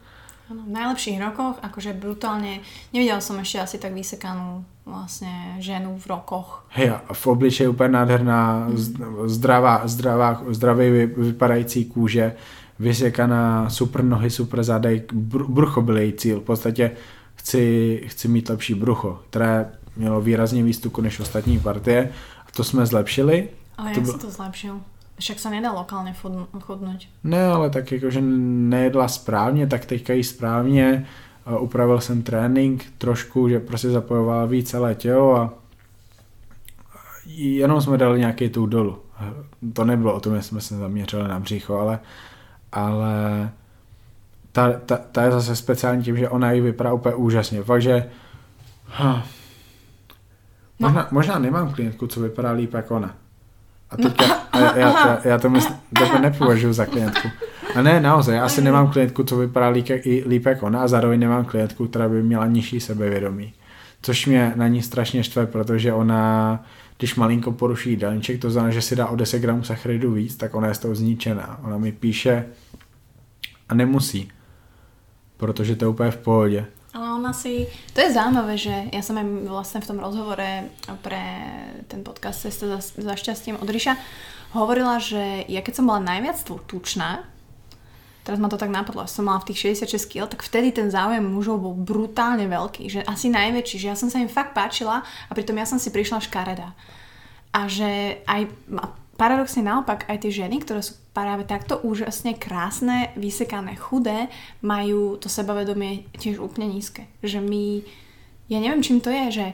Áno, 0.50 0.64
v 0.64 0.72
najlepších 0.72 1.20
rokoch, 1.20 1.56
akože 1.62 1.92
brutálne, 1.92 2.60
nevidela 2.92 3.20
som 3.20 3.36
ešte 3.36 3.60
asi 3.60 3.76
tak 3.78 3.92
vysekanú 3.92 4.64
vlastne 4.88 5.60
ženu 5.60 6.00
v 6.00 6.06
rokoch. 6.08 6.64
Hej, 6.72 6.90
a 6.90 7.12
v 7.12 7.26
obličeji 7.26 7.68
úplně 7.68 7.88
nádherná, 7.88 8.68
z- 8.74 8.96
zdravá, 9.26 9.82
zdravá, 9.86 10.42
zdravý 10.48 10.90
vy- 10.90 11.06
vypadající 11.06 11.84
kůže, 11.84 12.34
vysekaná, 12.78 13.70
super 13.70 14.04
nohy, 14.04 14.30
super 14.30 14.62
zadek, 14.64 15.12
br- 15.12 15.46
brucho 15.48 15.82
byl 15.82 15.98
její 15.98 16.12
cíl. 16.12 16.40
V 16.40 16.44
podstatě 16.44 16.90
chci, 17.34 18.02
chci 18.06 18.28
mít 18.28 18.48
lepší 18.48 18.74
brucho, 18.74 19.20
které 19.30 19.70
mělo 19.96 20.20
výrazně 20.20 20.62
víc 20.64 20.78
tuku 20.80 21.00
než 21.00 21.20
ostatní 21.20 21.60
partie 21.60 22.10
a 22.46 22.50
to 22.56 22.64
jsme 22.64 22.86
zlepšili. 22.86 23.48
Ale 23.78 23.90
To 23.92 23.98
jak 24.00 24.04
bylo- 24.04 24.18
si 24.18 24.26
to 24.26 24.30
zlepšil? 24.30 24.80
Však 25.18 25.38
sa 25.38 25.50
nedá 25.50 25.74
lokálne 25.74 26.14
chudn- 26.14 26.46
chudnúť. 26.62 27.10
Ne, 27.24 27.42
ale 27.46 27.70
tak 27.70 27.92
jakože 27.92 28.20
nejedla 28.22 29.08
správně, 29.08 29.66
tak 29.66 29.84
teďka 29.84 30.12
jí 30.12 30.24
správně. 30.24 31.06
Upravil 31.58 32.00
jsem 32.00 32.22
trénink 32.22 32.84
trošku, 32.98 33.48
že 33.48 33.60
prostě 33.60 33.90
zapojovala 33.90 34.44
víc 34.44 34.70
celé 34.70 34.94
tělo 34.94 35.36
a 35.36 35.54
jenom 37.26 37.80
jsme 37.80 37.98
dali 37.98 38.18
nějaký 38.18 38.48
tuk 38.48 38.70
dolů. 38.70 38.98
To 39.72 39.84
nebylo 39.84 40.14
o 40.14 40.20
tom, 40.20 40.36
že 40.36 40.42
jsme 40.42 40.60
se 40.60 40.76
zaměřili 40.76 41.28
na 41.28 41.40
břicho, 41.40 41.78
ale, 41.78 41.98
ale 42.72 43.50
ta, 44.52 44.72
ta, 44.72 44.96
ta, 44.96 45.22
je 45.22 45.30
zase 45.30 45.56
speciální 45.56 46.02
tím, 46.02 46.16
že 46.16 46.28
ona 46.28 46.52
ji 46.52 46.60
vypadá 46.60 46.92
úplně 46.92 47.14
úžasně. 47.14 47.62
Fakt, 47.62 47.82
že 47.82 48.10
huh, 48.86 49.20
možná, 50.78 51.08
možná 51.10 51.38
nemám 51.38 51.72
klientku, 51.72 52.06
co 52.06 52.20
vypadá 52.20 52.50
líp 52.50 52.74
jako 52.74 52.96
ona. 52.96 53.14
A 53.90 53.96
teďka, 53.96 54.24
a 54.52 54.58
já, 54.60 54.76
já, 54.78 55.06
já, 55.08 55.20
já 55.24 55.38
to 55.38 55.50
myslím, 55.50 55.76
to 55.98 56.18
nepovažuji 56.18 56.72
za 56.72 56.86
klientku. 56.86 57.28
A 57.74 57.82
ne, 57.82 58.00
naozaj, 58.00 58.36
já 58.36 58.44
asi 58.44 58.62
nemám 58.62 58.90
klientku, 58.90 59.24
co 59.24 59.36
vypadá 59.36 59.68
líp, 59.68 59.88
jak- 59.88 60.04
líp 60.26 60.46
jako 60.46 60.66
ona 60.66 60.82
a 60.82 60.88
zároveň 60.88 61.20
nemám 61.20 61.44
klientku, 61.44 61.88
která 61.88 62.08
by 62.08 62.22
měla 62.22 62.46
nižší 62.46 62.80
sebevědomí. 62.80 63.52
Což 64.02 64.26
mě 64.26 64.52
na 64.56 64.68
ní 64.68 64.82
strašně 64.82 65.24
štve, 65.24 65.46
protože 65.46 65.92
ona, 65.92 66.64
když 66.98 67.14
malinko 67.14 67.52
poruší 67.52 67.90
jídelníček, 67.90 68.40
to 68.40 68.50
znamená, 68.50 68.72
že 68.74 68.82
si 68.82 68.96
dá 68.96 69.06
o 69.06 69.16
10 69.16 69.38
gramů 69.38 69.64
sacharidu 69.64 70.12
víc, 70.12 70.36
tak 70.36 70.54
ona 70.54 70.68
je 70.68 70.74
z 70.74 70.78
toho 70.78 70.94
zničená. 70.94 71.60
Ona 71.64 71.78
mi 71.78 71.92
píše 71.92 72.44
a 73.68 73.74
nemusí, 73.74 74.30
protože 75.36 75.76
to 75.76 75.84
je 75.84 75.88
úplně 75.88 76.10
v 76.10 76.16
pohodě. 76.16 76.64
Ale 76.96 77.20
ona 77.20 77.36
si... 77.36 77.68
To 77.92 78.00
je 78.00 78.16
zaujímavé, 78.16 78.56
že 78.56 78.72
ja 78.88 79.04
som 79.04 79.20
aj 79.20 79.26
vlastne 79.44 79.84
v 79.84 79.88
tom 79.92 79.98
rozhovore 80.00 80.72
pre 81.04 81.24
ten 81.84 82.00
podcast 82.00 82.48
Cesta 82.48 82.64
za, 82.64 82.80
za 82.80 83.14
šťastím 83.14 83.60
od 83.60 83.68
Ríša 83.68 83.96
hovorila, 84.56 84.96
že 84.96 85.44
ja 85.52 85.60
keď 85.60 85.74
som 85.76 85.84
bola 85.84 86.00
najviac 86.00 86.40
tu- 86.40 86.64
tučná, 86.64 87.28
teraz 88.24 88.40
ma 88.40 88.48
to 88.48 88.56
tak 88.56 88.72
napadlo, 88.72 89.04
som 89.04 89.28
mala 89.28 89.40
v 89.44 89.52
tých 89.52 89.76
66 89.84 90.08
kg, 90.08 90.24
tak 90.28 90.40
vtedy 90.40 90.72
ten 90.72 90.88
záujem 90.88 91.24
mužov 91.24 91.60
bol 91.60 91.76
brutálne 91.76 92.48
veľký, 92.48 92.88
že 92.88 93.00
asi 93.04 93.28
najväčší, 93.28 93.76
že 93.84 93.88
ja 93.92 93.96
som 93.96 94.08
sa 94.08 94.20
im 94.20 94.28
fakt 94.28 94.56
páčila 94.56 95.04
a 95.04 95.32
pritom 95.32 95.56
ja 95.60 95.68
som 95.68 95.76
si 95.76 95.92
prišla 95.92 96.24
škaredá. 96.24 96.72
A 97.52 97.68
že 97.68 98.20
aj 98.28 98.48
paradoxne 99.18 99.66
naopak 99.66 100.06
aj 100.06 100.22
tie 100.22 100.46
ženy, 100.46 100.62
ktoré 100.62 100.80
sú 100.80 100.94
práve 101.10 101.42
takto 101.42 101.82
úžasne 101.82 102.38
krásne, 102.38 103.10
vysekané, 103.18 103.74
chudé, 103.74 104.30
majú 104.62 105.18
to 105.18 105.26
sebavedomie 105.26 106.06
tiež 106.14 106.38
úplne 106.38 106.70
nízke. 106.70 107.10
Že 107.26 107.42
my, 107.42 107.64
ja 108.46 108.62
neviem 108.62 108.80
čím 108.80 109.02
to 109.02 109.10
je, 109.10 109.26
že 109.34 109.46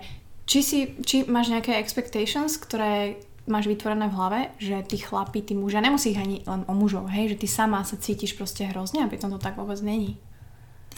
či, 0.45 0.61
si, 0.61 0.79
či 1.01 1.25
máš 1.25 1.49
nejaké 1.49 1.81
expectations, 1.81 2.61
ktoré 2.61 3.17
máš 3.49 3.69
vytvorené 3.69 4.09
v 4.09 4.17
hlave, 4.17 4.41
že 4.61 4.85
tí 4.85 5.01
chlapí, 5.01 5.41
tí 5.41 5.57
muži, 5.57 5.81
a 5.81 5.85
nemusí 5.85 6.13
ich 6.13 6.21
ani 6.21 6.45
len 6.45 6.65
o 6.69 6.73
mužov, 6.77 7.09
hej, 7.13 7.37
že 7.37 7.41
ty 7.45 7.49
sama 7.49 7.81
sa 7.85 7.97
cítiš 7.97 8.37
proste 8.37 8.69
hrozne 8.69 9.05
a 9.05 9.09
pritom 9.09 9.33
to 9.33 9.41
tak 9.41 9.57
vôbec 9.57 9.81
není. 9.81 10.21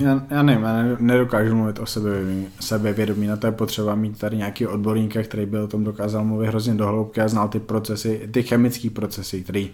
Já, 0.01 0.27
já 0.31 0.43
nevím, 0.43 0.65
já 0.65 0.83
ne- 0.83 0.97
nedokážu 1.01 1.57
mluvit 1.57 1.79
o 1.79 1.87
sebevědomí, 1.87 2.49
sebevědomí, 2.61 3.27
na 3.27 3.37
to 3.37 3.47
je 3.47 3.53
potřeba 3.53 3.95
mít 3.95 4.19
tady 4.19 4.37
nějaký 4.37 4.67
odborníka, 4.67 5.23
který 5.23 5.47
by 5.47 5.59
o 5.59 5.67
tom 5.67 5.85
dokázal 5.85 6.25
mluvit 6.25 6.47
hrozně 6.47 6.75
dohloubky 6.75 7.21
a 7.21 7.29
znal 7.29 7.49
ty 7.49 7.61
procesy, 7.61 8.29
ty 8.31 8.43
chemické 8.43 8.91
procesy, 8.91 9.43
které 9.43 9.67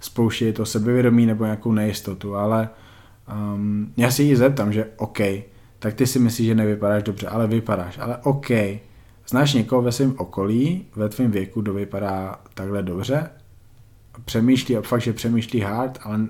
spouštějí 0.00 0.52
to 0.52 0.66
sebevědomí 0.66 1.26
nebo 1.26 1.44
nějakou 1.44 1.72
nejistotu, 1.72 2.36
ale 2.36 2.68
um, 3.54 3.92
já 3.96 4.10
si 4.10 4.22
ji 4.22 4.36
zeptám, 4.36 4.72
že 4.72 4.86
OK, 4.96 5.18
tak 5.78 5.94
ty 5.94 6.06
si 6.06 6.18
myslíš, 6.18 6.46
že 6.46 6.54
nevypadáš 6.54 7.02
dobře, 7.02 7.26
ale 7.26 7.46
vypadáš, 7.46 7.98
ale 7.98 8.16
OK, 8.16 8.50
znáš 9.28 9.52
někoho 9.54 9.82
ve 9.82 9.92
svém 9.92 10.14
okolí, 10.18 10.84
ve 10.96 11.08
tvém 11.08 11.30
věku, 11.30 11.60
kdo 11.60 11.74
vypadá 11.74 12.40
takhle 12.54 12.82
dobře? 12.82 13.30
Přemýšlí, 14.24 14.76
fakt, 14.82 15.00
že 15.00 15.12
přemýšlí 15.12 15.60
hard, 15.60 15.98
ale 16.02 16.20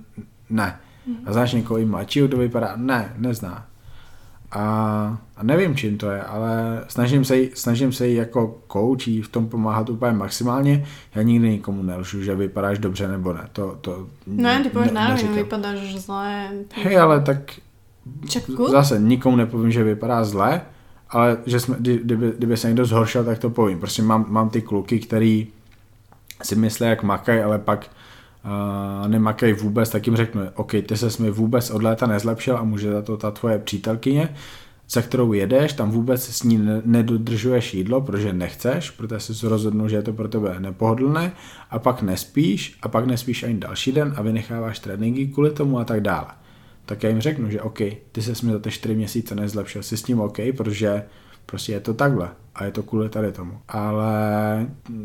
ne. 0.50 0.78
A 1.26 1.32
znáš 1.32 1.52
někoho 1.52 1.78
i 1.78 1.84
mladšího, 1.84 2.28
kdo 2.28 2.38
vypadá? 2.38 2.72
Ne, 2.76 3.12
nezná. 3.16 3.66
A, 4.52 4.62
a 5.36 5.42
nevím, 5.42 5.76
čím 5.76 5.98
to 5.98 6.10
je, 6.10 6.22
ale 6.22 6.84
snažím 6.88 7.24
se, 7.24 7.36
jí- 7.36 7.50
snažím 7.54 7.92
se 7.92 8.06
jí 8.08 8.14
jako 8.14 8.58
coach 8.72 9.08
jí 9.08 9.22
v 9.22 9.28
tom 9.28 9.48
pomáhat 9.48 9.90
úplně 9.90 10.12
maximálně. 10.12 10.86
Já 11.14 11.22
nikdy 11.22 11.50
nikomu 11.50 11.82
nelžu, 11.82 12.22
že 12.22 12.34
vypadáš 12.34 12.78
dobře 12.78 13.08
nebo 13.08 13.32
ne. 13.32 13.48
To, 13.52 13.78
to 13.80 14.06
No 14.26 14.48
ja 14.48 14.62
ty 14.62 14.70
povieš 14.70 14.92
ne- 14.92 15.08
neříkám. 15.08 15.34
vypadáš 15.34 15.96
zle. 15.98 16.48
Hej, 16.74 16.98
ale 16.98 17.20
tak 17.20 17.38
Čak 18.28 18.42
good? 18.46 18.70
zase 18.70 18.98
nikomu 19.00 19.36
nepovím, 19.36 19.72
že 19.72 19.84
vypadá 19.84 20.24
zle, 20.24 20.60
ale 21.10 21.36
že 21.46 21.60
jsme, 21.60 21.76
kdy- 21.78 22.00
kdyby, 22.04 22.32
kdyby 22.38 22.56
se 22.56 22.66
někdo 22.68 22.84
zhoršil, 22.84 23.24
tak 23.24 23.38
to 23.38 23.50
povím. 23.50 23.78
Prostě 23.78 24.02
mám, 24.02 24.26
mám 24.28 24.50
ty 24.50 24.62
kluky, 24.62 24.98
který 25.00 25.46
si 26.42 26.56
myslí, 26.56 26.86
jak 26.86 27.02
makaj, 27.02 27.42
ale 27.44 27.58
pak 27.58 27.86
nemakají 29.06 29.52
vůbec, 29.52 29.90
tak 29.90 30.06
jim 30.06 30.16
řeknu, 30.16 30.42
OK, 30.54 30.72
ty 30.86 30.96
se 30.96 31.22
mi 31.22 31.30
vůbec 31.30 31.70
od 31.70 31.82
léta 31.82 32.06
nezlepšil 32.06 32.56
a 32.56 32.64
může 32.64 32.92
za 32.92 33.02
to 33.02 33.16
ta 33.16 33.30
tvoje 33.30 33.58
přítelkyně, 33.58 34.34
za 34.90 35.02
kterou 35.02 35.32
jedeš, 35.32 35.72
tam 35.72 35.90
vůbec 35.90 36.22
s 36.24 36.42
ní 36.42 36.58
ne- 36.58 36.82
nedodržuješ 36.84 37.74
jídlo, 37.74 38.00
protože 38.00 38.32
nechceš, 38.32 38.90
protože 38.90 39.20
jsi 39.20 39.34
se 39.34 39.48
rozhodnul, 39.48 39.88
že 39.88 39.96
je 39.96 40.02
to 40.02 40.12
pro 40.12 40.28
tebe 40.28 40.56
nepohodlné 40.58 41.32
a 41.70 41.78
pak 41.78 42.02
nespíš 42.02 42.78
a 42.82 42.88
pak 42.88 43.06
nespíš 43.06 43.42
ani 43.42 43.54
další 43.54 43.92
den 43.92 44.14
a 44.16 44.22
vynecháváš 44.22 44.78
tréninky 44.78 45.26
kvůli 45.26 45.50
tomu 45.50 45.78
a 45.78 45.84
tak 45.84 46.00
dále. 46.00 46.26
Tak 46.86 47.02
já 47.02 47.08
jim 47.08 47.20
řeknu, 47.20 47.50
že 47.50 47.62
OK, 47.62 47.78
ty 48.12 48.22
se 48.22 48.46
mi 48.46 48.52
za 48.52 48.58
ty 48.58 48.70
4 48.70 48.94
měsíce 48.94 49.34
nezlepšil, 49.34 49.82
jsi 49.82 49.96
s 49.96 50.02
tím 50.02 50.20
OK, 50.20 50.38
protože 50.56 51.04
prostě 51.46 51.72
je 51.72 51.80
to 51.80 51.94
takhle 51.94 52.28
a 52.54 52.64
je 52.64 52.70
to 52.70 52.82
kvůli 52.82 53.08
tady 53.08 53.32
tomu. 53.32 53.58
Ale 53.68 54.06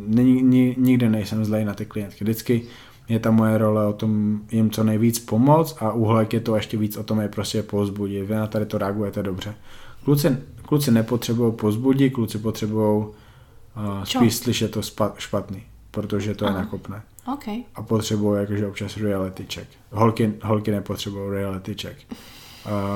ni, 0.07 0.23
ni, 0.23 0.75
nikdy 0.77 1.09
nejsem 1.09 1.45
zlej 1.45 1.65
na 1.65 1.73
ty 1.73 1.85
klientky. 1.85 2.23
Vždycky 2.23 2.61
je 3.09 3.19
ta 3.19 3.31
moje 3.31 3.57
role 3.57 3.85
o 3.85 3.93
tom 3.93 4.41
jim 4.51 4.71
co 4.71 4.83
nejvíc 4.83 5.19
pomoct 5.19 5.77
a 5.79 5.91
uhlek 5.91 6.33
je 6.33 6.39
to 6.39 6.55
ještě 6.55 6.77
víc 6.77 6.97
o 6.97 7.03
tom 7.03 7.19
je 7.19 7.27
prostě 7.27 7.63
pozbudit. 7.63 8.27
Vy 8.27 8.35
na 8.35 8.47
tady 8.47 8.65
to 8.65 8.77
reagujete 8.77 9.23
dobře. 9.23 9.55
Kluci, 10.03 10.37
kluci 10.61 10.91
nepotřebují 10.91 11.53
pozbudit, 11.53 12.13
kluci 12.13 12.37
potřebují 12.37 13.05
uh, 13.05 14.03
spíš 14.03 14.35
slyšet 14.35 14.71
to 14.71 14.83
spa, 14.83 15.13
špatný, 15.17 15.63
protože 15.91 16.35
to 16.35 16.45
je 16.45 16.49
Aha. 16.49 16.59
nakopné. 16.59 17.01
OK. 17.33 17.47
A 17.75 17.81
potřebují 17.81 18.39
jakože 18.39 18.67
občas 18.67 18.97
reality 18.97 19.45
check. 19.53 19.67
Holky, 19.91 20.33
holky 20.43 20.71
nepotřebují 20.71 21.31
reality 21.31 21.75
check. 21.81 21.97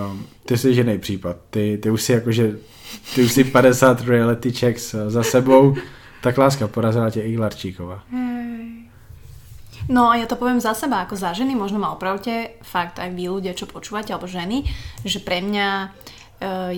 Um, 0.10 0.26
ty 0.46 0.58
jsi 0.58 0.70
jiný 0.70 0.98
případ. 0.98 1.38
Ty, 1.50 1.80
ty 1.82 1.90
už 1.90 2.02
si 2.02 2.12
jakože, 2.12 2.58
ty 3.16 3.24
už 3.24 3.32
si 3.32 3.44
50 3.44 4.02
reality 4.02 4.52
checks 4.52 4.96
za 5.08 5.24
sebou, 5.24 5.76
tak 6.22 6.38
láska 6.38 6.68
porazila 6.68 7.10
tě 7.10 7.22
i 7.22 7.38
Larčíková. 7.38 8.04
No 9.92 10.08
a 10.08 10.16
ja 10.16 10.24
to 10.24 10.40
poviem 10.40 10.64
za 10.64 10.72
seba, 10.72 11.04
ako 11.04 11.20
za 11.20 11.36
ženy, 11.36 11.60
možno 11.60 11.76
ma 11.76 11.92
opravte, 11.92 12.56
fakt 12.64 13.04
aj 13.04 13.12
vy 13.12 13.28
ľudia, 13.28 13.52
čo 13.52 13.68
počúvate, 13.68 14.16
alebo 14.16 14.32
ženy, 14.32 14.64
že 15.04 15.20
pre 15.20 15.44
mňa 15.44 15.68
e, 15.76 15.88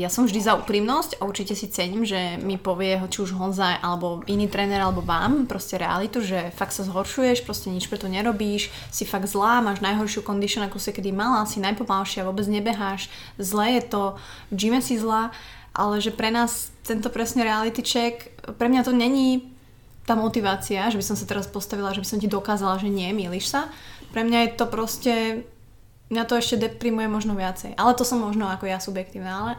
ja 0.02 0.10
som 0.10 0.26
vždy 0.26 0.42
za 0.42 0.58
úprimnosť 0.58 1.22
a 1.22 1.30
určite 1.30 1.54
si 1.54 1.70
cením, 1.70 2.02
že 2.02 2.42
mi 2.42 2.58
povie 2.58 2.98
či 3.14 3.22
už 3.22 3.38
Honza 3.38 3.78
alebo 3.78 4.26
iný 4.26 4.50
tréner 4.50 4.82
alebo 4.82 5.06
vám 5.06 5.46
proste 5.46 5.78
realitu, 5.78 6.18
že 6.18 6.50
fakt 6.58 6.74
sa 6.74 6.82
zhoršuješ, 6.82 7.46
proste 7.46 7.70
nič 7.70 7.86
pre 7.86 8.02
to 8.02 8.10
nerobíš, 8.10 8.74
si 8.90 9.06
fakt 9.06 9.30
zlá, 9.30 9.62
máš 9.62 9.86
najhoršiu 9.86 10.26
condition, 10.26 10.66
ako 10.66 10.82
si 10.82 10.90
kedy 10.90 11.14
mala, 11.14 11.46
si 11.46 11.62
najpomalšia, 11.62 12.26
vôbec 12.26 12.50
nebeháš, 12.50 13.06
zle 13.38 13.78
je 13.78 13.82
to, 13.86 14.04
v 14.50 14.66
gyme 14.66 14.82
si 14.82 14.98
zlá, 14.98 15.30
ale 15.78 16.02
že 16.02 16.10
pre 16.10 16.34
nás 16.34 16.74
tento 16.82 17.14
presne 17.14 17.46
reality 17.46 17.86
check, 17.86 18.34
pre 18.58 18.66
mňa 18.66 18.82
to 18.82 18.98
není 18.98 19.55
tá 20.06 20.14
motivácia, 20.14 20.86
že 20.94 20.98
by 21.02 21.06
som 21.06 21.18
sa 21.18 21.26
teraz 21.26 21.50
postavila, 21.50 21.94
že 21.94 22.02
by 22.02 22.08
som 22.08 22.22
ti 22.22 22.30
dokázala, 22.30 22.78
že 22.78 22.94
nie, 22.94 23.10
milíš 23.12 23.50
sa. 23.50 23.74
Pre 24.14 24.22
mňa 24.22 24.40
je 24.46 24.50
to 24.54 24.66
proste, 24.70 25.14
mňa 26.14 26.24
to 26.30 26.38
ešte 26.38 26.62
deprimuje 26.62 27.10
možno 27.10 27.34
viacej. 27.34 27.74
Ale 27.74 27.98
to 27.98 28.06
som 28.06 28.22
možno 28.22 28.46
ako 28.46 28.70
ja 28.70 28.78
subjektívna, 28.78 29.32
ale 29.34 29.52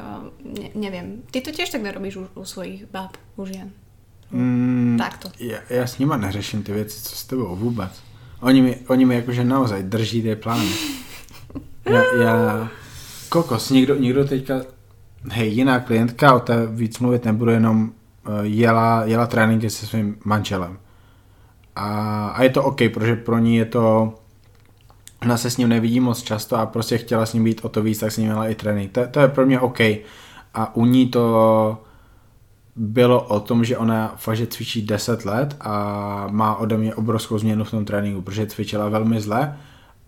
uh, 0.00 0.32
ne, 0.40 0.72
neviem. 0.72 1.20
Ty 1.28 1.44
to 1.44 1.52
tiež 1.52 1.68
tak 1.68 1.84
nerobíš 1.84 2.16
u, 2.16 2.24
u 2.32 2.44
svojich 2.48 2.88
báb, 2.88 3.14
u 3.36 3.44
žien. 3.44 3.70
Mm, 4.32 4.96
Takto. 4.98 5.30
Já, 5.38 5.58
já 5.70 5.86
s 5.86 5.98
nima 5.98 6.16
neřeším 6.16 6.62
ty 6.62 6.72
věci, 6.72 7.02
co 7.02 7.16
s 7.16 7.24
tebou 7.24 7.56
vůbec. 7.56 7.92
Oni 8.40 8.62
mi, 8.62 8.76
oni 8.88 9.04
mi 9.04 9.14
jakože 9.14 9.44
naozaj 9.44 9.82
drží 9.82 10.22
ty 10.22 10.36
plány. 10.36 10.70
Já, 11.84 12.14
já 12.14 12.68
kokos, 13.28 13.70
někdo, 13.70 13.94
někdo 13.96 14.24
teďka, 14.24 14.60
hej, 15.30 15.52
jiná 15.52 15.80
klientka, 15.80 16.34
o 16.34 16.40
té 16.40 16.66
víc 16.66 16.98
mluvit 16.98 17.24
nebudu, 17.24 17.50
jenom 17.50 17.92
jela, 18.42 19.04
jela 19.04 19.26
tréninky 19.26 19.70
se 19.70 19.86
svým 19.86 20.16
manželem. 20.24 20.78
A, 21.76 22.26
a 22.28 22.42
je 22.42 22.50
to 22.50 22.64
OK, 22.64 22.80
protože 22.94 23.16
pro 23.16 23.38
ní 23.38 23.56
je 23.56 23.64
to, 23.64 24.14
ona 25.22 25.36
se 25.36 25.50
s 25.50 25.56
ním 25.56 25.68
nevidí 25.68 26.00
moc 26.00 26.22
často 26.22 26.56
a 26.56 26.66
prostě 26.66 26.98
chtěla 26.98 27.26
s 27.26 27.32
ním 27.32 27.44
být 27.44 27.60
o 27.64 27.68
to 27.68 27.82
víc, 27.82 27.98
tak 27.98 28.12
s 28.12 28.16
ním 28.16 28.26
měla 28.26 28.48
i 28.48 28.54
trénink. 28.54 28.92
To, 28.92 29.06
to 29.06 29.20
je 29.20 29.28
pro 29.28 29.46
mě 29.46 29.60
OK. 29.60 29.80
A 30.54 30.76
u 30.76 30.86
ní 30.86 31.06
to 31.06 31.78
bylo 32.76 33.22
o 33.22 33.40
tom, 33.40 33.64
že 33.64 33.76
ona 33.76 34.14
fakt, 34.16 34.36
že 34.36 34.46
cvičí 34.46 34.82
10 34.82 35.24
let 35.24 35.56
a 35.60 36.26
má 36.30 36.56
ode 36.56 36.76
mě 36.76 36.94
obrovskou 36.94 37.38
změnu 37.38 37.64
v 37.64 37.70
tom 37.70 37.84
tréninku, 37.84 38.22
protože 38.22 38.46
cvičila 38.46 38.88
velmi 38.88 39.20
zle, 39.20 39.56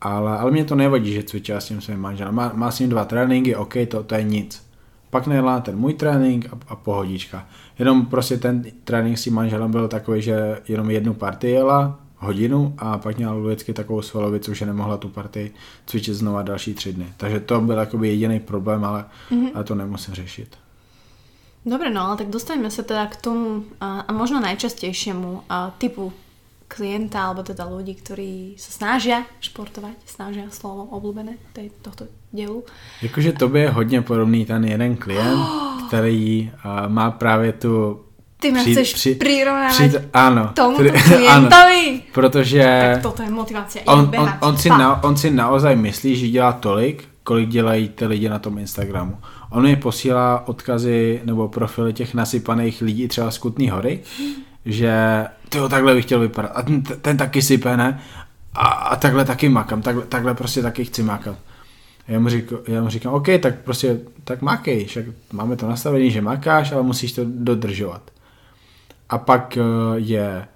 ale, 0.00 0.38
ale 0.38 0.50
mě 0.50 0.64
to 0.64 0.74
nevadí, 0.74 1.12
že 1.12 1.22
cvičila 1.22 1.60
s 1.60 1.68
tím 1.68 1.80
svým 1.80 2.00
manželem. 2.00 2.34
Má, 2.34 2.52
má 2.54 2.70
s 2.70 2.78
ním 2.78 2.88
dva 2.88 3.04
tréninky, 3.04 3.56
OK, 3.56 3.74
to, 3.88 4.02
to 4.02 4.14
je 4.14 4.22
nic. 4.22 4.71
Pak 5.12 5.26
nejela 5.26 5.60
ten 5.60 5.76
můj 5.76 5.94
trénink 5.94 6.48
a, 6.48 6.56
a 6.72 6.76
pohodička. 6.76 7.46
Jenom 7.78 8.06
prostě 8.06 8.36
ten 8.36 8.64
trénink 8.84 9.18
s 9.18 9.28
tím 9.28 9.34
manželem 9.34 9.70
byl 9.70 9.88
takový, 9.88 10.22
že 10.22 10.64
jenom 10.68 10.90
jednu 10.90 11.14
partii 11.14 11.52
jela, 11.52 12.00
hodinu 12.18 12.74
a 12.78 12.98
pak 12.98 13.18
měla 13.18 13.34
vždycky 13.34 13.72
takovou 13.72 14.02
svalovicu, 14.02 14.54
že 14.54 14.66
nemohla 14.66 14.96
tu 14.96 15.08
partii 15.08 15.54
cvičit 15.86 16.14
znova 16.14 16.42
další 16.42 16.74
tři 16.74 16.92
dny. 16.92 17.06
Takže 17.16 17.40
to 17.40 17.60
byl 17.60 17.78
jakoby 17.78 18.08
jediný 18.08 18.40
problém, 18.40 18.84
ale, 18.84 19.04
mm-hmm. 19.30 19.50
ale 19.54 19.64
to 19.64 19.74
nemusím 19.74 20.14
řešit. 20.14 20.56
Dobre, 21.66 21.94
no 21.94 22.10
ale 22.10 22.18
tak 22.18 22.26
dostaňme 22.26 22.74
sa 22.74 22.82
teda 22.82 23.06
k 23.06 23.22
tomu 23.22 23.62
a, 23.78 24.02
a 24.02 24.10
možno 24.10 24.42
najčastejšiemu 24.42 25.46
a, 25.46 25.70
typu 25.78 26.10
klienta 26.66 27.22
alebo 27.22 27.46
teda 27.46 27.70
ľudí, 27.70 27.94
ktorí 27.94 28.58
sa 28.58 28.74
snažia 28.74 29.28
športovať, 29.38 29.94
snažia 30.02 30.50
slovo 30.50 30.90
obľúbené 30.90 31.38
tej, 31.54 31.70
tohto 31.84 32.10
dielu. 32.32 32.64
Jakože 33.02 33.32
tobě 33.32 33.62
je 33.62 33.70
hodně 33.70 34.02
podobný 34.02 34.44
ten 34.46 34.64
jeden 34.64 34.96
klient, 34.96 35.38
který 35.88 36.50
uh, 36.64 36.92
má 36.92 37.10
právě 37.10 37.52
tu 37.52 38.00
Ty 38.40 38.50
mě 38.52 38.60
Při- 38.60 38.72
chceš 38.72 38.94
při- 38.94 39.14
prirovnávať 39.14 39.72
při- 39.74 39.98
ano, 40.12 40.50
při- 40.76 40.90
klientovi? 41.14 42.00
protože 42.12 42.90
Tak 42.94 43.02
toto 43.02 43.22
je 43.22 43.30
motivácia. 43.30 43.84
on, 43.86 43.98
on, 43.98 44.06
behať. 44.06 44.36
on, 44.42 44.56
si 44.56 44.68
na, 44.68 45.02
on 45.04 45.16
si 45.16 45.30
naozaj 45.30 45.76
myslí, 45.76 46.16
že 46.16 46.28
dělá 46.28 46.52
tolik, 46.52 47.04
kolik 47.24 47.48
dělají 47.48 47.88
ty 47.88 48.06
lidi 48.06 48.28
na 48.28 48.38
tom 48.38 48.58
Instagramu. 48.58 49.18
On 49.50 49.62
mi 49.62 49.76
posílá 49.76 50.48
odkazy 50.48 51.20
nebo 51.24 51.48
profily 51.48 51.92
těch 51.92 52.14
nasypaných 52.14 52.82
lidí 52.82 53.08
třeba 53.08 53.30
z 53.30 53.38
Kutný 53.38 53.70
hory, 53.70 54.00
že 54.66 55.24
tyjo, 55.48 55.68
takhle 55.68 55.94
bych 55.94 56.04
chtěl 56.04 56.20
vypadat. 56.20 56.52
A 56.54 56.62
ten, 56.62 56.82
ten 56.82 57.16
taky 57.16 57.42
sype, 57.42 57.76
ne? 57.76 58.00
A, 58.54 58.66
a 58.66 58.96
takhle 58.96 59.24
taky 59.24 59.48
makám, 59.48 59.82
takhle, 59.82 60.04
takhle 60.06 60.34
prostě 60.34 60.62
taky 60.62 60.84
chci 60.84 61.02
makat. 61.02 61.36
Já 62.12 62.20
mu, 62.20 62.28
říkám, 62.28 62.58
já 62.68 62.82
mu 62.82 62.88
říkám, 62.88 63.14
OK, 63.14 63.26
tak 63.42 63.60
prostě 63.60 64.00
tak 64.24 64.42
makej, 64.42 64.84
však 64.84 65.04
máme 65.32 65.56
to 65.56 65.68
nastavení, 65.68 66.10
že 66.10 66.20
makáš, 66.20 66.72
ale 66.72 66.82
musíš 66.82 67.12
to 67.12 67.22
dodržovat. 67.24 68.10
A 69.08 69.18
pak 69.18 69.56
eh, 69.56 69.62
je 69.96 70.46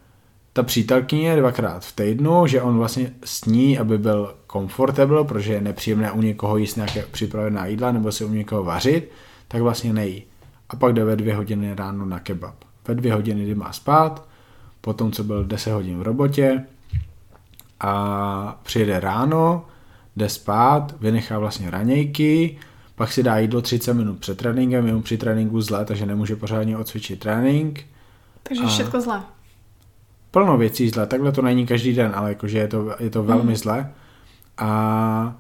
ta 0.53 0.62
přítelkyně 0.62 1.37
dvakrát 1.37 1.85
v 1.85 1.97
týdnu, 1.97 2.47
že 2.47 2.62
on 2.62 2.79
vlastně 2.79 3.12
sní, 3.25 3.79
aby 3.79 3.99
byl 3.99 4.35
comfortable, 4.53 5.25
protože 5.25 5.53
je 5.53 5.61
nepříjemné 5.61 6.12
u 6.12 6.23
někoho 6.23 6.57
jíst 6.57 6.77
nějaké 6.77 7.03
připravená 7.11 7.66
jídla 7.66 7.92
nebo 7.92 8.12
se 8.12 8.25
u 8.25 8.33
někoho 8.33 8.64
vařit, 8.64 9.11
tak 9.49 9.62
vlastně 9.62 9.92
nejí. 9.92 10.25
A 10.69 10.77
pak 10.77 10.92
jde 10.92 11.05
ve 11.05 11.16
dvě 11.16 11.35
hodiny 11.35 11.75
ráno 11.75 12.05
na 12.05 12.21
kebab. 12.21 12.55
Ve 12.88 12.95
dvě 12.95 13.14
hodiny, 13.14 13.45
kdy 13.45 13.55
má 13.55 13.73
spát, 13.73 14.29
potom 14.81 15.12
co 15.12 15.25
byl 15.25 15.45
10 15.45 15.73
hodin 15.73 15.99
v 15.99 16.03
robotě 16.03 16.64
a 17.81 18.61
přijede 18.62 19.01
ráno, 19.01 19.64
jde 20.16 20.29
spát, 20.29 20.94
vynechá 21.00 21.38
vlastně 21.38 21.70
ranějky, 21.70 22.59
pak 22.94 23.12
si 23.12 23.22
dá 23.22 23.38
jídlo 23.38 23.62
30 23.62 23.94
minut 23.94 24.18
před 24.18 24.38
tréninkem, 24.38 24.87
je 24.87 24.94
mu 24.94 25.02
při 25.02 25.18
tréninku 25.18 25.61
zle, 25.61 25.85
takže 25.85 26.07
nemůže 26.07 26.37
pořádně 26.37 26.79
odcvičit 26.79 27.20
trénink, 27.20 27.85
Takže 28.48 28.62
A- 28.62 28.66
všetko 28.66 29.00
zlé. 29.00 29.22
plno 30.31 30.57
věcí 30.57 30.88
zle, 30.88 31.07
takhle 31.07 31.33
to 31.33 31.42
není 31.42 31.66
každý 31.66 31.92
den, 31.94 32.12
ale 32.14 32.29
jakože 32.29 32.59
je 32.59 32.68
to, 32.68 32.94
je 32.98 33.11
to 33.11 33.22
velmi 33.22 33.50
mm. 33.50 33.57
zle. 33.57 33.92
A 34.59 35.37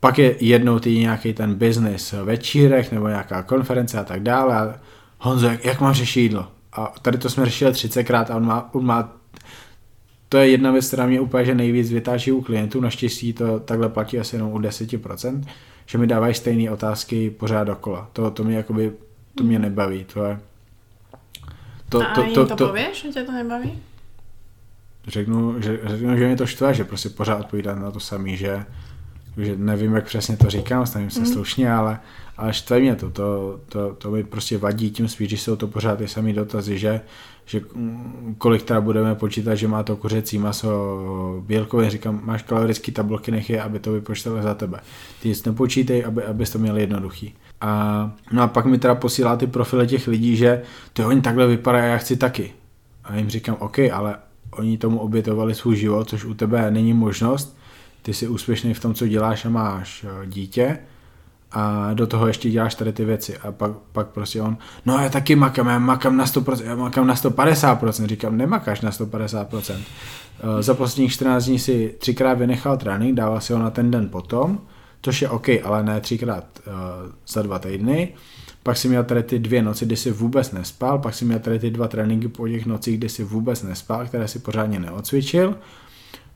pak 0.00 0.18
je 0.18 0.36
jednou 0.40 0.78
ty 0.78 0.98
nějaký 0.98 1.32
ten 1.32 1.54
business 1.54 2.12
večírek 2.12 2.92
nebo 2.92 3.08
nějaká 3.08 3.42
konference 3.42 3.98
a 3.98 4.04
tak 4.04 4.22
dále. 4.22 4.56
A 4.56 4.74
Honzo, 5.18 5.46
jak, 5.46 5.64
jak 5.64 5.80
mám 5.80 5.94
řešit 5.94 6.20
jídlo? 6.20 6.48
A 6.72 6.92
tady 7.02 7.18
to 7.18 7.30
jsme 7.30 7.44
řešili 7.44 7.70
30krát 7.70 8.26
a 8.30 8.36
on 8.36 8.46
má, 8.46 8.74
on 8.74 8.86
má 8.86 9.12
to 10.30 10.38
je 10.38 10.48
jedna 10.48 10.72
věc, 10.72 10.86
která 10.86 11.06
mě 11.06 11.20
úplně 11.20 11.44
že 11.44 11.54
nejvíc 11.54 11.92
vytáčí 11.92 12.32
u 12.32 12.40
klientů, 12.40 12.80
naštěstí 12.80 13.32
to 13.32 13.60
takhle 13.60 13.88
platí 13.88 14.18
asi 14.18 14.36
jenom 14.36 14.52
u 14.52 14.58
10%, 14.58 15.44
že 15.86 15.98
mi 15.98 16.06
dávají 16.06 16.34
stejné 16.34 16.70
otázky 16.70 17.30
pořád 17.30 17.64
dokola. 17.64 18.10
To, 18.12 18.30
to 18.30 18.44
mě 18.44 18.56
jakoby, 18.56 18.92
to 19.34 19.44
mě 19.44 19.58
nebaví, 19.58 20.04
to 20.04 20.24
je... 20.24 20.40
To, 21.88 22.00
a 22.00 22.14
to, 22.14 22.22
to, 22.22 22.46
to, 22.46 22.56
to 22.56 22.66
povieš, 22.66 23.02
že 23.02 23.12
ťa 23.12 23.24
to 23.24 23.32
nebaví? 23.32 23.78
řeknu, 25.08 25.62
že, 25.62 25.80
řeknu, 25.84 26.16
že 26.16 26.26
mě 26.26 26.36
to 26.36 26.46
štve, 26.46 26.74
že 26.74 26.84
prostě 26.84 27.08
pořád 27.08 27.40
odpovídá 27.40 27.74
na 27.74 27.90
to 27.90 28.00
samý, 28.00 28.36
že, 28.36 28.64
že 29.44 29.56
nevím, 29.56 29.94
jak 29.94 30.04
přesně 30.04 30.36
to 30.36 30.50
říkám, 30.50 30.86
stavím 30.86 31.10
se 31.10 31.20
mm. 31.20 31.26
slušně, 31.26 31.72
ale, 31.72 32.00
ale 32.36 32.52
štve 32.52 32.80
mě 32.80 32.96
to, 32.96 33.10
to, 33.10 33.60
to, 33.68 33.94
to 33.94 34.10
mi 34.10 34.24
prostě 34.24 34.58
vadí 34.58 34.90
tím 34.90 35.08
spíš, 35.08 35.30
že 35.30 35.36
jsou 35.36 35.56
to 35.56 35.66
pořád 35.66 35.98
ty 35.98 36.08
samý 36.08 36.32
dotazy, 36.32 36.78
že, 36.78 37.00
že 37.46 37.60
mm, 37.74 38.34
kolik 38.38 38.62
teda 38.62 38.80
budeme 38.80 39.14
počítat, 39.14 39.54
že 39.54 39.68
má 39.68 39.82
to 39.82 39.96
kuřecí 39.96 40.38
maso 40.38 41.42
bílkově, 41.46 41.90
říkám, 41.90 42.20
máš 42.24 42.42
kalorické 42.42 42.92
tabulky, 42.92 43.30
nech 43.30 43.50
je, 43.50 43.62
aby 43.62 43.78
to 43.78 43.92
vypočítali 43.92 44.42
za 44.42 44.54
tebe. 44.54 44.80
Ty 45.22 45.28
nic 45.28 45.44
nepočítej, 45.44 46.04
aby, 46.06 46.24
abys 46.24 46.50
to 46.50 46.58
měl 46.58 46.76
jednoduchý. 46.76 47.34
A, 47.60 48.10
no 48.32 48.42
a 48.42 48.46
pak 48.46 48.64
mi 48.64 48.78
teda 48.78 48.94
posílá 48.94 49.36
ty 49.36 49.46
profily 49.46 49.86
těch 49.86 50.08
lidí, 50.08 50.36
že 50.36 50.62
ty 50.92 51.04
oni 51.04 51.20
takhle 51.20 51.46
vypadají 51.46 51.84
a 51.84 51.86
já 51.86 51.96
chci 51.96 52.16
taky. 52.16 52.52
A 53.04 53.16
jim 53.16 53.30
říkám, 53.30 53.56
OK, 53.58 53.78
ale 53.92 54.16
oni 54.50 54.78
tomu 54.78 54.98
obětovali 54.98 55.54
svůj 55.54 55.76
život, 55.76 56.08
což 56.08 56.24
u 56.24 56.34
tebe 56.34 56.70
není 56.70 56.92
možnost. 56.92 57.59
Ty 58.02 58.14
jsi 58.14 58.28
úspěšný 58.28 58.74
v 58.74 58.80
tom, 58.80 58.94
co 58.94 59.06
děláš 59.06 59.44
a 59.44 59.48
máš 59.48 60.04
eh, 60.04 60.26
dítě 60.26 60.78
a 61.52 61.94
do 61.94 62.06
toho 62.06 62.26
ještě 62.26 62.50
děláš 62.50 62.74
tady 62.74 62.92
ty 62.92 63.04
věci. 63.04 63.38
A 63.38 63.52
pak, 63.52 63.72
pak 63.92 64.06
prostě 64.06 64.42
on, 64.42 64.56
no 64.86 64.98
já 64.98 65.08
taky 65.08 65.36
makám, 65.36 65.66
já 65.66 65.78
makám 65.78 66.16
na 66.16 66.24
100%, 66.24 66.64
já 66.64 66.76
makám 66.76 67.06
na 67.06 67.14
150%. 67.14 68.06
Říkám, 68.06 68.36
nemakáš 68.36 68.80
na 68.80 68.90
150%. 68.90 69.78
Eh, 70.58 70.62
Za 70.62 70.74
posledních 70.74 71.12
14 71.12 71.44
dní 71.44 71.58
si 71.58 71.94
třikrát 71.98 72.34
vynechal 72.34 72.76
trénink, 72.76 73.14
dával 73.14 73.40
si 73.40 73.52
ho 73.52 73.58
na 73.58 73.70
ten 73.70 73.90
den 73.90 74.08
potom, 74.08 74.60
což 75.02 75.22
je 75.22 75.28
OK, 75.28 75.48
ale 75.64 75.82
ne 75.82 76.00
třikrát 76.00 76.44
uh, 76.66 76.72
za 77.28 77.42
dva 77.42 77.58
týdny. 77.58 78.14
Pak 78.62 78.76
si 78.76 78.88
měl 78.88 79.04
tady 79.04 79.22
ty 79.22 79.38
dvě 79.38 79.62
noci, 79.62 79.86
kdy 79.86 79.96
si 79.96 80.10
vůbec 80.10 80.52
nespal, 80.52 80.98
pak 80.98 81.14
si 81.14 81.24
měl 81.24 81.38
tady 81.38 81.58
ty 81.58 81.70
dva 81.70 81.88
tréninky 81.88 82.28
po 82.28 82.48
těch 82.48 82.66
nocích, 82.66 82.98
kdy 82.98 83.08
si 83.08 83.24
vůbec 83.24 83.62
nespal, 83.62 84.06
které 84.06 84.28
si 84.28 84.38
pořádně 84.38 84.80
neocvičil. 84.80 85.54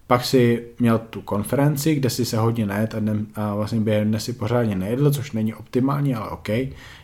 Pak 0.07 0.25
si 0.25 0.67
měl 0.79 0.99
tu 0.99 1.21
konferenci, 1.23 1.95
kde 1.95 2.11
si 2.11 2.25
se 2.25 2.39
hodně 2.39 2.67
najet 2.67 2.95
a, 2.95 2.99
dnem, 2.99 3.27
a 3.35 3.55
vlastně 3.55 3.81
během 3.81 4.09
dne 4.09 4.21
si 4.21 4.33
pořádně 4.33 4.75
nejedl, 4.75 5.11
což 5.11 5.33
není 5.33 5.55
optimální, 5.55 6.15
ale 6.15 6.31
OK. 6.31 6.49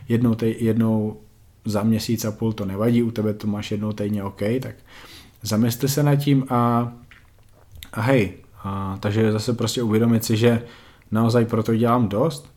Jednou, 0.09 0.35
tej, 0.35 0.55
jednou 0.59 1.17
za 1.65 1.83
měsíc 1.83 2.25
a 2.25 2.31
půl 2.31 2.53
to 2.53 2.65
nevadí, 2.65 3.03
u 3.03 3.11
tebe 3.11 3.33
to 3.33 3.47
máš 3.47 3.71
jednou 3.71 3.93
týdně 3.93 4.23
OK, 4.23 4.41
tak 4.61 4.75
zamysli 5.41 5.89
se 5.89 6.03
nad 6.03 6.15
tím 6.15 6.45
a, 6.49 6.91
a 7.93 8.01
hej, 8.01 8.33
a, 8.63 8.97
takže 8.99 9.31
zase 9.31 9.53
prostě 9.53 9.83
uvědomit 9.83 10.25
si, 10.25 10.37
že 10.37 10.63
naozaj 11.11 11.45
proto 11.45 11.75
dělám 11.75 12.09
dost 12.09 12.53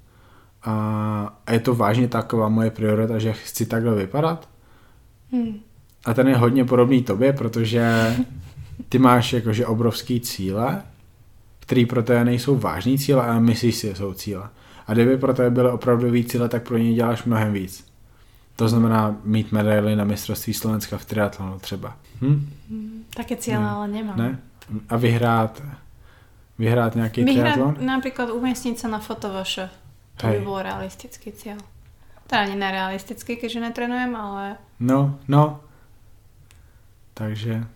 a, 0.63 1.39
a 1.47 1.53
je 1.53 1.61
to 1.61 1.75
vážně 1.75 2.09
taková 2.09 2.49
moje 2.49 2.71
priorita, 2.71 3.19
že 3.19 3.33
chci 3.33 3.67
takhle 3.67 3.95
vypadat. 3.95 4.49
Hmm. 5.33 5.61
A 6.05 6.15
ten 6.15 6.29
je 6.29 6.37
hodně 6.37 6.65
podobný 6.65 7.03
tobě, 7.03 7.33
protože 7.33 8.17
ty 8.89 8.99
máš 8.99 9.33
jakože 9.33 9.67
obrovský 9.67 10.21
cíle, 10.21 10.83
který 11.61 11.87
pro 11.87 12.03
tebe 12.03 12.25
nejsou 12.25 12.57
vážný 12.59 12.99
cíle, 12.99 13.23
ale 13.27 13.41
myslíš 13.41 13.75
si, 13.77 13.87
že 13.87 13.95
jsou 13.95 14.15
cíle. 14.15 14.49
A 14.87 14.93
kdyby 14.93 15.17
pro 15.19 15.35
tebe 15.35 15.51
byly 15.51 15.71
opravdový 15.71 16.25
cíle, 16.25 16.49
tak 16.49 16.63
pro 16.63 16.79
ně 16.79 16.95
děláš 16.95 17.25
mnohem 17.25 17.53
víc. 17.53 17.87
To 18.57 18.69
znamená 18.69 19.17
mít 19.25 19.53
medaily 19.53 19.97
na 19.97 20.05
mistrovství 20.05 20.55
Slovenska 20.55 20.99
v 20.99 21.05
triatlonu 21.05 21.59
třeba. 21.59 21.97
Hm? 22.23 22.47
Také 23.17 23.37
cíle 23.37 23.61
Ne. 23.61 23.69
ale 23.69 23.89
nemám. 23.89 24.19
Ne? 24.19 24.39
A 24.89 24.97
vyhrát, 24.97 25.63
vyhrát 26.59 26.95
nějaký 26.95 27.25
Vyhrať, 27.25 27.55
triatlon? 27.55 27.77
napríklad 27.81 28.31
umiestniť 28.31 28.79
sa 28.79 28.89
na 28.89 28.99
fotovaše. 29.03 29.69
To 30.23 30.27
by 30.31 30.39
Hej. 30.39 30.45
bol 30.47 30.63
realistický 30.63 31.35
cieľ. 31.35 31.59
Teda 32.31 32.47
nie 32.49 32.57
nerealistický, 32.57 33.37
keďže 33.37 33.61
netrenujem, 33.61 34.15
ale 34.17 34.57
No, 34.81 35.19
no. 35.29 35.61
Takže, 37.15 37.67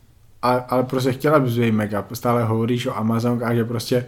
ale, 0.42 0.64
ale 0.68 0.82
prostě 0.82 1.12
chtěla 1.12 1.40
bys 1.40 1.58
být 1.58 1.72
mega. 1.72 2.06
Stále 2.12 2.44
hovoríš 2.44 2.86
o 2.86 2.96
Amazonkách, 2.96 3.54
že 3.54 3.64
prostě 3.64 4.06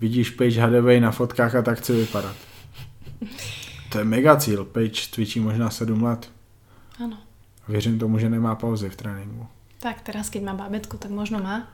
vidíš 0.00 0.30
Page 0.30 0.60
Hadaway 0.60 1.00
na 1.00 1.10
fotkách 1.10 1.54
a 1.54 1.62
tak 1.62 1.78
chce 1.78 1.92
vypadat. 1.92 2.36
To 3.88 3.98
je 3.98 4.04
mega 4.04 4.36
cíl. 4.36 4.64
Page 4.64 5.12
cvičí 5.12 5.40
možná 5.40 5.70
7 5.70 6.02
let. 6.02 6.30
áno. 6.98 7.16
Věřím 7.68 7.98
tomu, 7.98 8.18
že 8.18 8.28
nemá 8.28 8.54
pauzy 8.54 8.90
v 8.90 8.96
tréninku. 8.96 9.46
Tak 9.78 10.00
teraz, 10.00 10.30
keď 10.30 10.42
má 10.42 10.54
babetku, 10.54 10.98
tak 10.98 11.10
možno 11.10 11.38
má. 11.38 11.66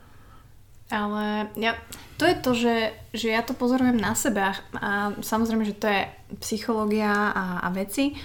Ale 0.89 1.53
ja, 1.61 1.77
to 2.17 2.25
je 2.25 2.35
to, 2.41 2.51
že, 2.57 2.77
že 3.13 3.29
ja 3.29 3.45
to 3.45 3.53
pozorujem 3.53 4.01
na 4.01 4.17
sebe 4.17 4.41
a, 4.41 4.57
a 4.81 5.13
samozrejme, 5.21 5.65
že 5.69 5.77
to 5.77 5.85
je 5.85 6.09
psychológia 6.41 7.13
a, 7.13 7.61
a 7.61 7.69
veci. 7.69 8.17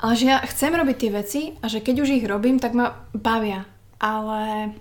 Ale 0.00 0.16
že 0.16 0.32
ja 0.32 0.40
chcem 0.40 0.72
robiť 0.72 0.96
tie 0.96 1.10
veci 1.12 1.42
a 1.60 1.68
že 1.68 1.84
keď 1.84 1.96
už 2.00 2.08
ich 2.16 2.24
robím, 2.24 2.56
tak 2.56 2.72
ma 2.72 3.04
bavia. 3.12 3.68
Ale 4.02 4.74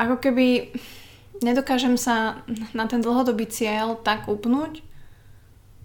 ako 0.00 0.16
keby 0.16 0.72
nedokážem 1.44 2.00
sa 2.00 2.40
na 2.72 2.88
ten 2.88 3.04
dlhodobý 3.04 3.44
cieľ 3.46 4.00
tak 4.00 4.26
upnúť, 4.26 4.80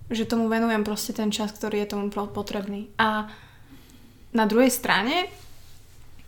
že 0.10 0.30
tomu 0.30 0.48
venujem 0.48 0.88
proste 0.88 1.12
ten 1.12 1.28
čas, 1.28 1.52
ktorý 1.52 1.84
je 1.84 1.92
tomu 1.92 2.08
potrebný. 2.10 2.88
A 2.96 3.28
na 4.34 4.46
druhej 4.48 4.72
strane 4.72 5.28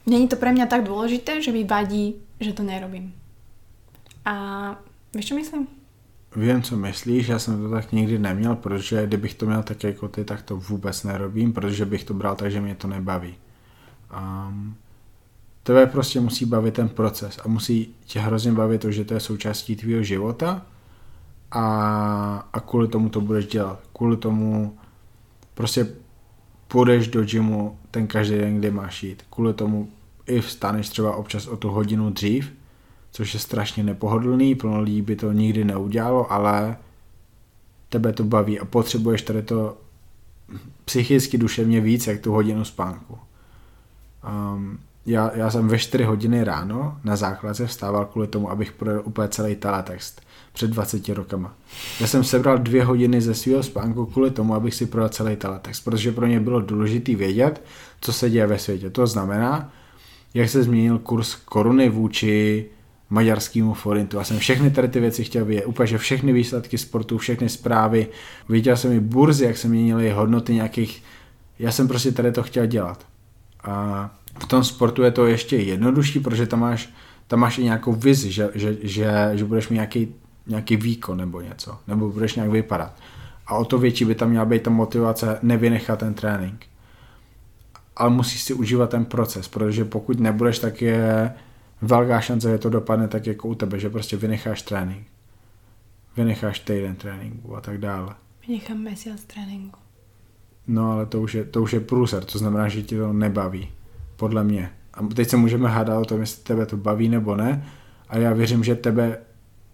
není 0.06 0.28
to 0.28 0.36
pre 0.36 0.52
mňa 0.52 0.68
tak 0.68 0.86
dôležité, 0.86 1.42
že 1.42 1.56
mi 1.56 1.64
vadí, 1.64 2.20
že 2.40 2.54
to 2.54 2.64
nerobím. 2.64 3.14
A 4.26 4.36
víš, 5.14 5.28
co 5.30 5.36
myslím? 5.36 5.68
Vím, 6.36 6.62
co 6.62 6.78
myslíš, 6.78 7.28
já 7.28 7.40
jsem 7.40 7.62
to 7.62 7.70
tak 7.70 7.92
nikdy 7.92 8.20
neměl, 8.20 8.56
protože 8.56 9.08
kdybych 9.08 9.34
to 9.34 9.46
měl 9.46 9.64
tak 9.64 9.84
jako 9.84 10.08
ty, 10.08 10.26
tak 10.26 10.42
to 10.42 10.58
vůbec 10.58 11.04
nerobím, 11.04 11.54
protože 11.54 11.86
bych 11.86 12.04
to 12.04 12.14
bral 12.14 12.36
tak, 12.36 12.52
že 12.52 12.62
mě 12.62 12.76
to 12.76 12.88
nebaví. 12.88 13.36
Um, 14.12 14.76
tebe 15.66 15.86
prostě 15.86 16.20
musí 16.20 16.46
bavit 16.46 16.74
ten 16.74 16.90
proces 16.90 17.40
a 17.46 17.48
musí 17.48 17.96
tě 18.06 18.20
hrozně 18.20 18.52
bavit 18.52 18.82
to, 18.82 18.92
že 18.92 19.06
to 19.06 19.14
je 19.14 19.20
součástí 19.20 19.76
tvého 19.76 20.04
života 20.04 20.66
a, 21.52 22.50
a 22.54 22.60
kvůli 22.60 22.88
tomu 22.88 23.10
to 23.10 23.22
budeš 23.22 23.48
dělat. 23.48 23.80
Kvůli 23.94 24.18
tomu 24.18 24.78
prostě 25.54 25.88
půjdeš 26.68 27.08
do 27.08 27.24
gymu 27.24 27.78
ten 27.92 28.08
každý 28.08 28.36
den, 28.38 28.60
kdy 28.60 28.72
máš 28.72 29.04
jít. 29.04 29.24
Kvůli 29.30 29.54
tomu 29.54 29.90
i 30.28 30.42
vstaneš 30.42 30.90
třeba 30.90 31.16
občas 31.16 31.48
o 31.48 31.58
tu 31.58 31.70
hodinu 31.70 32.10
dřív, 32.10 32.54
což 33.12 33.34
je 33.34 33.40
strašně 33.40 33.84
nepohodlný, 33.84 34.56
plno 34.56 34.82
lidí 34.82 35.02
by 35.02 35.16
to 35.16 35.32
nikdy 35.32 35.64
neudělalo, 35.64 36.32
ale 36.32 36.78
tebe 37.90 38.14
to 38.14 38.24
baví 38.24 38.60
a 38.60 38.66
potřebuješ 38.66 39.22
tady 39.22 39.42
to 39.42 39.78
psychicky, 40.86 41.38
duševně 41.38 41.82
víc, 41.82 42.08
jak 42.08 42.22
tu 42.22 42.32
hodinu 42.32 42.66
spánku. 42.66 43.18
Um, 44.28 44.80
já, 45.06 45.32
já 45.36 45.50
jsem 45.50 45.68
ve 45.68 45.80
4 45.80 46.04
hodiny 46.04 46.44
ráno 46.44 46.98
na 47.04 47.16
základce 47.16 47.68
vstával 47.68 48.06
kvůli 48.06 48.28
tomu, 48.28 48.52
abych 48.52 48.72
projel 48.72 49.02
úplně 49.06 49.28
celý 49.28 49.56
teletext 49.56 50.22
před 50.54 50.70
20 50.70 51.10
rokama. 51.10 51.54
Já 52.00 52.08
jsem 52.08 52.24
sebral 52.24 52.58
dvě 52.58 52.84
hodiny 52.84 53.22
ze 53.22 53.34
svého 53.34 53.64
spánku 53.64 54.06
kvůli 54.06 54.32
tomu, 54.32 54.56
abych 54.56 54.76
si 54.76 54.86
projel 54.86 55.10
celý 55.10 55.36
teletext, 55.36 55.84
protože 55.84 56.12
pro 56.12 56.26
ně 56.26 56.40
bylo 56.40 56.62
důležité 56.62 57.16
vědět, 57.16 57.62
co 58.02 58.14
se 58.14 58.30
děje 58.30 58.48
ve 58.48 58.60
světě. 58.60 58.90
To 58.90 59.08
znamená, 59.08 59.72
jak 60.34 60.50
se 60.50 60.64
změnil 60.64 61.00
kurz 61.00 61.36
koruny 61.36 61.90
vůči 61.90 62.66
maďarskému 63.10 63.74
forintu. 63.74 64.18
Já 64.18 64.24
jsem 64.24 64.40
všechny 64.40 64.72
tady 64.72 64.88
ty 64.88 65.00
věci 65.00 65.24
chtěl 65.24 65.46
vidět, 65.46 65.66
úplně 65.66 65.88
že 65.88 65.98
všechny 65.98 66.34
výsledky 66.34 66.78
sportu, 66.78 67.18
všechny 67.18 67.50
zprávy, 67.50 68.08
viděl 68.50 68.78
jsem 68.78 68.92
i 68.92 69.00
burzy, 69.00 69.46
jak 69.46 69.58
se 69.58 69.68
měnily 69.68 70.12
hodnoty 70.12 70.54
nějakých, 70.54 71.04
já 71.60 71.72
jsem 71.72 71.88
prostě 71.88 72.12
tady 72.12 72.32
to 72.32 72.44
chtěl 72.44 72.66
dělat. 72.66 73.06
A 73.64 74.10
v 74.40 74.46
tom 74.46 74.64
sportu 74.64 75.04
je 75.04 75.12
to 75.12 75.26
ještě 75.28 75.58
jednodušší, 75.58 76.20
protože 76.20 76.48
tam 76.48 76.60
máš, 76.60 76.90
tam 77.28 77.40
máš 77.40 77.58
i 77.58 77.64
nějakou 77.64 77.94
vizi, 77.94 78.32
že, 78.32 78.50
že, 78.56 78.78
že, 78.82 79.32
že 79.34 79.46
budeš 79.46 79.70
mít 79.70 79.76
nějaký, 79.76 80.16
nějaký 80.48 80.76
výkon 80.76 81.18
nebo 81.18 81.42
něco, 81.42 81.78
nebo 81.88 82.12
budeš 82.12 82.36
nějak 82.36 82.50
vypadat. 82.50 82.94
A 83.48 83.56
o 83.56 83.66
to 83.66 83.78
větší 83.78 84.06
by 84.06 84.16
tam 84.16 84.30
měla 84.30 84.46
být 84.46 84.64
ta 84.64 84.70
motivace 84.70 85.40
nevynechat 85.42 86.00
ten 86.00 86.14
trénink. 86.14 86.66
Ale 87.96 88.10
musíš 88.10 88.42
si 88.42 88.54
užívat 88.54 88.90
ten 88.90 89.06
proces, 89.06 89.48
protože 89.48 89.86
pokud 89.86 90.20
nebudeš, 90.20 90.60
tak 90.60 90.82
je 90.82 91.34
velká 91.82 92.22
šance, 92.22 92.50
že 92.50 92.58
to 92.58 92.70
dopadne 92.70 93.08
tak 93.08 93.28
jako 93.28 93.48
u 93.48 93.56
tebe, 93.56 93.80
že 93.80 93.90
prostě 93.90 94.18
vynecháš 94.18 94.62
trénink. 94.62 95.08
Vynecháš 96.18 96.60
týden 96.60 96.96
tréninku 96.96 97.56
a 97.56 97.62
tak 97.62 97.78
dále. 97.78 98.16
Vynechám 98.48 98.78
měsíc 98.78 99.24
tréninku. 99.24 99.80
No 100.68 100.92
ale 100.92 101.06
to 101.06 101.22
už 101.22 101.34
je, 101.34 101.44
to 101.44 101.62
už 101.62 101.74
je 101.74 101.80
průser, 101.80 102.26
to 102.26 102.38
znamená, 102.38 102.68
že 102.68 102.82
ti 102.82 102.98
to 102.98 103.14
nebaví. 103.14 103.70
Podle 104.16 104.44
mě. 104.44 104.72
A 104.94 105.04
teď 105.04 105.30
se 105.30 105.38
můžeme 105.38 105.70
hádat 105.70 106.02
o 106.02 106.06
tom, 106.06 106.20
jestli 106.20 106.44
tebe 106.44 106.66
to 106.66 106.78
baví 106.78 107.10
nebo 107.10 107.36
ne. 107.36 107.66
A 108.10 108.18
já 108.18 108.34
věřím, 108.34 108.64
že 108.64 108.76
tebe 108.76 109.18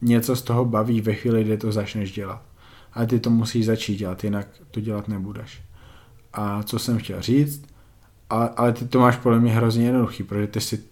něco 0.01 0.35
z 0.35 0.41
toho 0.41 0.65
baví 0.65 1.01
ve 1.01 1.13
chvíli, 1.13 1.43
kdy 1.43 1.57
to 1.57 1.71
začneš 1.71 2.11
dělat. 2.11 2.41
Ale 2.93 3.07
ty 3.07 3.19
to 3.19 3.29
musíš 3.29 3.65
začít 3.65 3.95
dělat, 3.95 4.23
jinak 4.23 4.47
to 4.71 4.79
dělat 4.79 5.07
nebudeš. 5.07 5.61
A 6.33 6.63
co 6.63 6.79
jsem 6.79 6.97
chtěl 6.97 7.21
říct, 7.21 7.65
ale, 8.29 8.49
ale 8.49 8.73
ty 8.73 8.87
to 8.87 8.99
máš 8.99 9.17
podle 9.17 9.39
mě 9.39 9.51
hrozně 9.51 9.85
jednoduchý, 9.85 10.23
protože 10.23 10.47
ty 10.47 10.61
si 10.61 10.83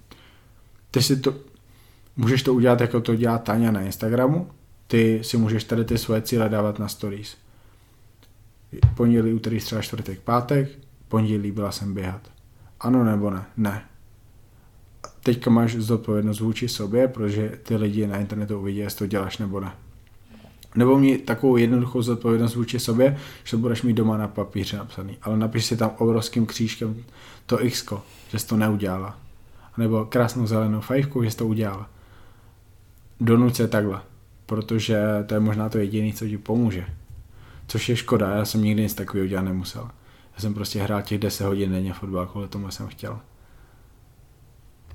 ty 0.91 1.01
si 1.01 1.17
to, 1.17 1.35
můžeš 2.17 2.43
to 2.43 2.53
udělat, 2.53 2.81
jako 2.81 3.01
to 3.01 3.15
dělá 3.15 3.37
Tania 3.37 3.71
na 3.71 3.81
Instagramu, 3.81 4.47
ty 4.87 5.19
si 5.23 5.37
můžeš 5.37 5.63
tady 5.63 5.85
ty 5.85 5.97
svoje 5.97 6.21
cíle 6.21 6.49
dávat 6.49 6.79
na 6.79 6.87
stories. 6.87 7.37
Pondělí, 8.95 9.33
úterý, 9.33 9.59
středa, 9.59 9.81
čtvrtek, 9.81 10.19
pátek, 10.19 10.69
pondělí 11.07 11.51
byla 11.51 11.71
jsem 11.71 11.93
běhat. 11.93 12.21
Ano 12.79 13.03
nebo 13.03 13.29
ne? 13.29 13.45
Ne. 13.57 13.81
Teďka 15.23 15.49
máš 15.49 15.75
zodpovědnost 15.75 16.39
vůči 16.39 16.67
sobě, 16.67 17.07
protože 17.07 17.59
ty 17.63 17.75
lidi 17.75 18.07
na 18.07 18.17
internetu 18.17 18.59
uvidí, 18.59 18.77
jestli 18.77 18.97
to 18.97 19.07
děláš 19.07 19.37
nebo 19.37 19.59
ne. 19.59 19.71
Nebo 20.75 20.99
mít 20.99 21.25
takovou 21.25 21.57
jednoduchou 21.57 22.01
zodpovědnost 22.01 22.55
vůči 22.55 22.79
sobě, 22.79 23.17
že 23.43 23.51
to 23.51 23.57
budeš 23.57 23.81
mít 23.81 23.93
doma 23.93 24.17
na 24.17 24.27
papíře 24.27 24.77
napsaný. 24.77 25.17
Ale 25.21 25.37
napiš 25.37 25.65
si 25.65 25.77
tam 25.77 25.91
obrovským 25.97 26.45
křížkem 26.45 27.03
to 27.45 27.65
x, 27.65 27.85
že 28.29 28.39
jsi 28.39 28.47
to 28.47 28.57
neudělala 28.57 29.17
nebo 29.79 30.05
krásnou 30.05 30.47
zelenou 30.47 30.81
fajfku, 30.81 31.23
že 31.23 31.31
jsi 31.31 31.37
to 31.37 31.47
udělal. 31.47 31.85
Donuť 33.19 33.55
se 33.55 33.67
takhle, 33.67 34.01
protože 34.45 34.99
to 35.25 35.33
je 35.33 35.39
možná 35.39 35.69
to 35.69 35.77
jediné, 35.77 36.13
co 36.13 36.27
ti 36.27 36.37
pomůže. 36.37 36.85
Což 37.67 37.89
je 37.89 37.95
škoda, 37.95 38.35
já 38.35 38.45
jsem 38.45 38.63
nikdy 38.63 38.81
nic 38.81 38.93
takového 38.93 39.27
dělat 39.27 39.41
nemusel. 39.41 39.89
Já 40.39 40.41
jsem 40.41 40.53
prostě 40.53 40.81
hrál 40.81 41.01
těch 41.01 41.19
10 41.19 41.45
hodin 41.45 41.71
denně 41.71 41.93
fotbal, 41.93 42.27
kvůli 42.27 42.47
tomu 42.47 42.71
jsem 42.71 42.87
chtěl. 42.87 43.19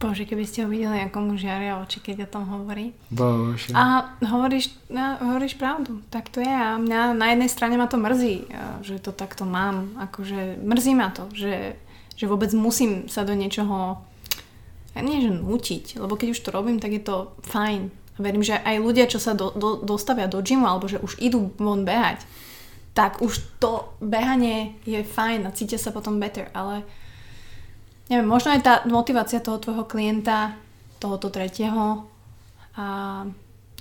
Bože, 0.01 0.25
keby 0.25 0.45
ste 0.45 0.65
ho 0.65 0.69
videli, 0.69 1.01
ako 1.01 1.21
mu 1.21 1.33
žiaria 1.39 1.81
oči, 1.81 2.01
keď 2.01 2.29
o 2.29 2.33
tom 2.37 2.45
hovorí. 2.45 2.93
Bože. 3.09 3.73
A 3.73 4.13
hovoríš, 4.21 4.75
no, 4.91 5.17
hovoríš 5.23 5.55
pravdu, 5.55 6.03
tak 6.11 6.29
to 6.29 6.41
je. 6.41 6.51
A 6.51 6.77
mňa 6.77 7.15
na 7.15 7.27
jednej 7.33 7.49
strane 7.49 7.79
ma 7.79 7.87
to 7.87 7.97
mrzí, 7.97 8.45
že 8.85 8.99
to 9.01 9.17
takto 9.17 9.49
mám. 9.49 9.97
Akože 9.97 10.61
mrzí 10.61 10.93
ma 10.99 11.09
to, 11.09 11.31
že, 11.33 11.79
že 12.19 12.27
vôbec 12.27 12.53
musím 12.53 13.09
sa 13.09 13.25
do 13.25 13.33
niečoho 13.33 14.05
ja 14.95 15.01
nie, 15.03 15.19
že 15.19 15.31
nutiť, 15.35 15.99
lebo 15.99 16.15
keď 16.15 16.39
už 16.39 16.41
to 16.41 16.55
robím, 16.55 16.79
tak 16.79 16.95
je 16.95 17.03
to 17.03 17.35
fajn. 17.43 17.91
A 17.91 18.19
verím, 18.23 18.47
že 18.47 18.55
aj 18.55 18.79
ľudia, 18.79 19.11
čo 19.11 19.19
sa 19.19 19.35
do, 19.35 19.51
do, 19.51 19.83
dostavia 19.83 20.31
do 20.31 20.39
gymu, 20.39 20.71
alebo 20.71 20.87
že 20.87 21.03
už 21.03 21.19
idú 21.19 21.51
von 21.59 21.83
behať, 21.83 22.23
tak 22.95 23.23
už 23.23 23.59
to 23.59 23.93
behanie 24.01 24.79
je 24.87 25.03
fajn 25.03 25.47
a 25.47 25.55
cítia 25.55 25.79
sa 25.79 25.91
potom 25.91 26.23
better, 26.23 26.49
ale 26.55 26.87
neviem, 28.09 28.29
možno 28.29 28.55
aj 28.55 28.63
tá 28.63 28.75
motivácia 28.87 29.43
toho 29.43 29.59
tvojho 29.59 29.85
klienta, 29.85 30.55
tohoto 31.03 31.31
tretieho 31.31 32.07
a 32.79 32.87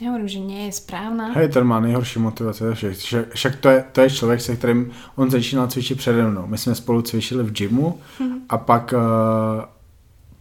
já 0.01 0.07
hovorím, 0.09 0.27
že 0.27 0.39
nie 0.39 0.65
je 0.65 0.71
správná. 0.71 1.31
Hej, 1.37 1.49
ten 1.49 1.63
má 1.63 1.79
nejhorší 1.79 2.19
motivace 2.19 2.65
ze 2.65 2.75
všech. 2.75 2.97
Však, 2.97 3.33
však 3.33 3.55
to, 3.55 3.69
je, 3.69 3.85
to 3.91 4.01
je 4.01 4.09
člověk, 4.09 4.41
se 4.41 4.55
kterým 4.55 4.91
on 5.15 5.31
začínal 5.31 5.67
cvičit 5.67 5.97
přede 5.97 6.27
mnou. 6.27 6.47
My 6.47 6.57
jsme 6.57 6.75
spolu 6.75 7.01
cvičili 7.01 7.43
v 7.43 7.51
gymu 7.51 7.99
mm-hmm. 8.19 8.39
a 8.49 8.57
pak 8.57 8.93
uh, 8.93 9.63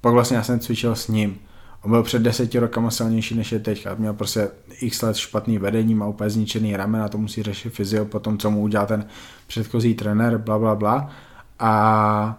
pak 0.02 0.12
vlastně 0.12 0.36
já 0.36 0.42
jsem 0.42 0.60
cvičil 0.60 0.94
s 0.94 1.08
ním. 1.08 1.38
On 1.82 1.90
byl 1.90 2.02
před 2.02 2.22
deseti 2.22 2.58
rokama 2.58 2.90
silnější 2.90 3.34
než 3.34 3.52
je 3.52 3.58
teďka. 3.58 3.94
Měl 3.94 4.14
prostě 4.14 4.48
x 4.80 5.02
let 5.02 5.16
špatný 5.16 5.58
vedení, 5.58 5.94
má 5.94 6.06
úplně 6.06 6.30
zničený 6.30 6.76
ramena, 6.76 7.08
to 7.08 7.18
musí 7.18 7.42
řešit 7.42 7.70
fyzio 7.70 8.04
po 8.04 8.20
tom, 8.20 8.38
co 8.38 8.50
mu 8.50 8.60
udělal 8.60 8.86
ten 8.86 9.06
předchozí 9.46 9.94
trenér, 9.94 10.38
bla, 10.38 10.58
bla, 10.58 10.74
bla. 10.74 11.10
A 11.58 12.38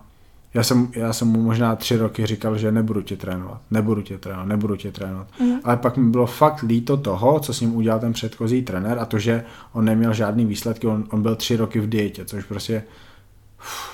já 0.53 0.63
jsem, 0.63 0.91
já 0.95 1.13
jsem 1.13 1.27
mu 1.27 1.41
možná 1.41 1.75
tři 1.75 1.97
roky 1.97 2.25
říkal, 2.25 2.57
že 2.57 2.71
nebudu 2.71 3.01
tě 3.01 3.17
trénovat, 3.17 3.61
nebudu 3.71 4.01
tě 4.01 4.17
trénovat, 4.17 4.47
nebudu 4.47 4.75
tě 4.75 4.91
trénovat. 4.91 5.27
Mm. 5.39 5.55
Ale 5.63 5.77
pak 5.77 5.97
mi 5.97 6.09
bylo 6.09 6.25
fakt 6.25 6.61
líto 6.61 6.97
toho, 6.97 7.39
co 7.39 7.53
s 7.53 7.61
ním 7.61 7.75
udělal 7.75 7.99
ten 7.99 8.13
předchozí 8.13 8.61
trenér 8.61 8.99
a 8.99 9.05
to, 9.05 9.19
že 9.19 9.43
on 9.73 9.85
neměl 9.85 10.13
žádný 10.13 10.45
výsledky, 10.45 10.87
on, 10.87 11.03
on 11.09 11.21
byl 11.21 11.35
tři 11.35 11.55
roky 11.55 11.79
v 11.79 11.89
dietě, 11.89 12.25
což 12.25 12.43
prostě 12.43 12.83
uf, 13.59 13.92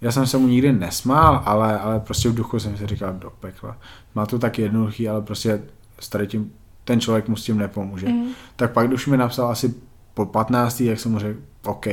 já 0.00 0.12
jsem 0.12 0.26
se 0.26 0.38
mu 0.38 0.48
nikdy 0.48 0.72
nesmál, 0.72 1.42
ale, 1.44 1.78
ale 1.78 2.00
prostě 2.00 2.28
v 2.28 2.34
duchu 2.34 2.58
jsem 2.58 2.76
si 2.76 2.86
říkal 2.86 3.12
do 3.12 3.30
pekla. 3.30 3.76
Má 4.14 4.26
to 4.26 4.38
tak 4.38 4.58
jednoduchý, 4.58 5.08
ale 5.08 5.22
prostě 5.22 5.62
s 6.00 6.26
tím 6.26 6.52
ten 6.84 7.00
člověk 7.00 7.28
mu 7.28 7.36
s 7.36 7.44
tím 7.44 7.58
nepomůže. 7.58 8.08
Mm. 8.08 8.28
Tak 8.56 8.72
pak, 8.72 8.88
když 8.88 9.06
mi 9.06 9.16
napsal 9.16 9.50
asi 9.50 9.74
po 10.14 10.26
15. 10.26 10.80
jak 10.80 11.00
jsem 11.00 11.12
mu 11.12 11.18
řekl, 11.18 11.40
OK, 11.66 11.86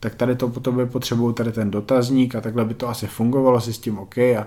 tak 0.00 0.14
tady 0.14 0.36
to 0.36 0.48
po 0.48 0.60
tobě 0.60 0.86
potřebuju 0.86 1.32
tady 1.32 1.52
ten 1.52 1.70
dotazník 1.70 2.34
a 2.34 2.40
takhle 2.40 2.64
by 2.64 2.74
to 2.74 2.88
asi 2.88 3.06
fungovalo 3.06 3.60
si 3.60 3.72
s 3.72 3.78
tím 3.78 3.98
OK 3.98 4.18
a 4.18 4.46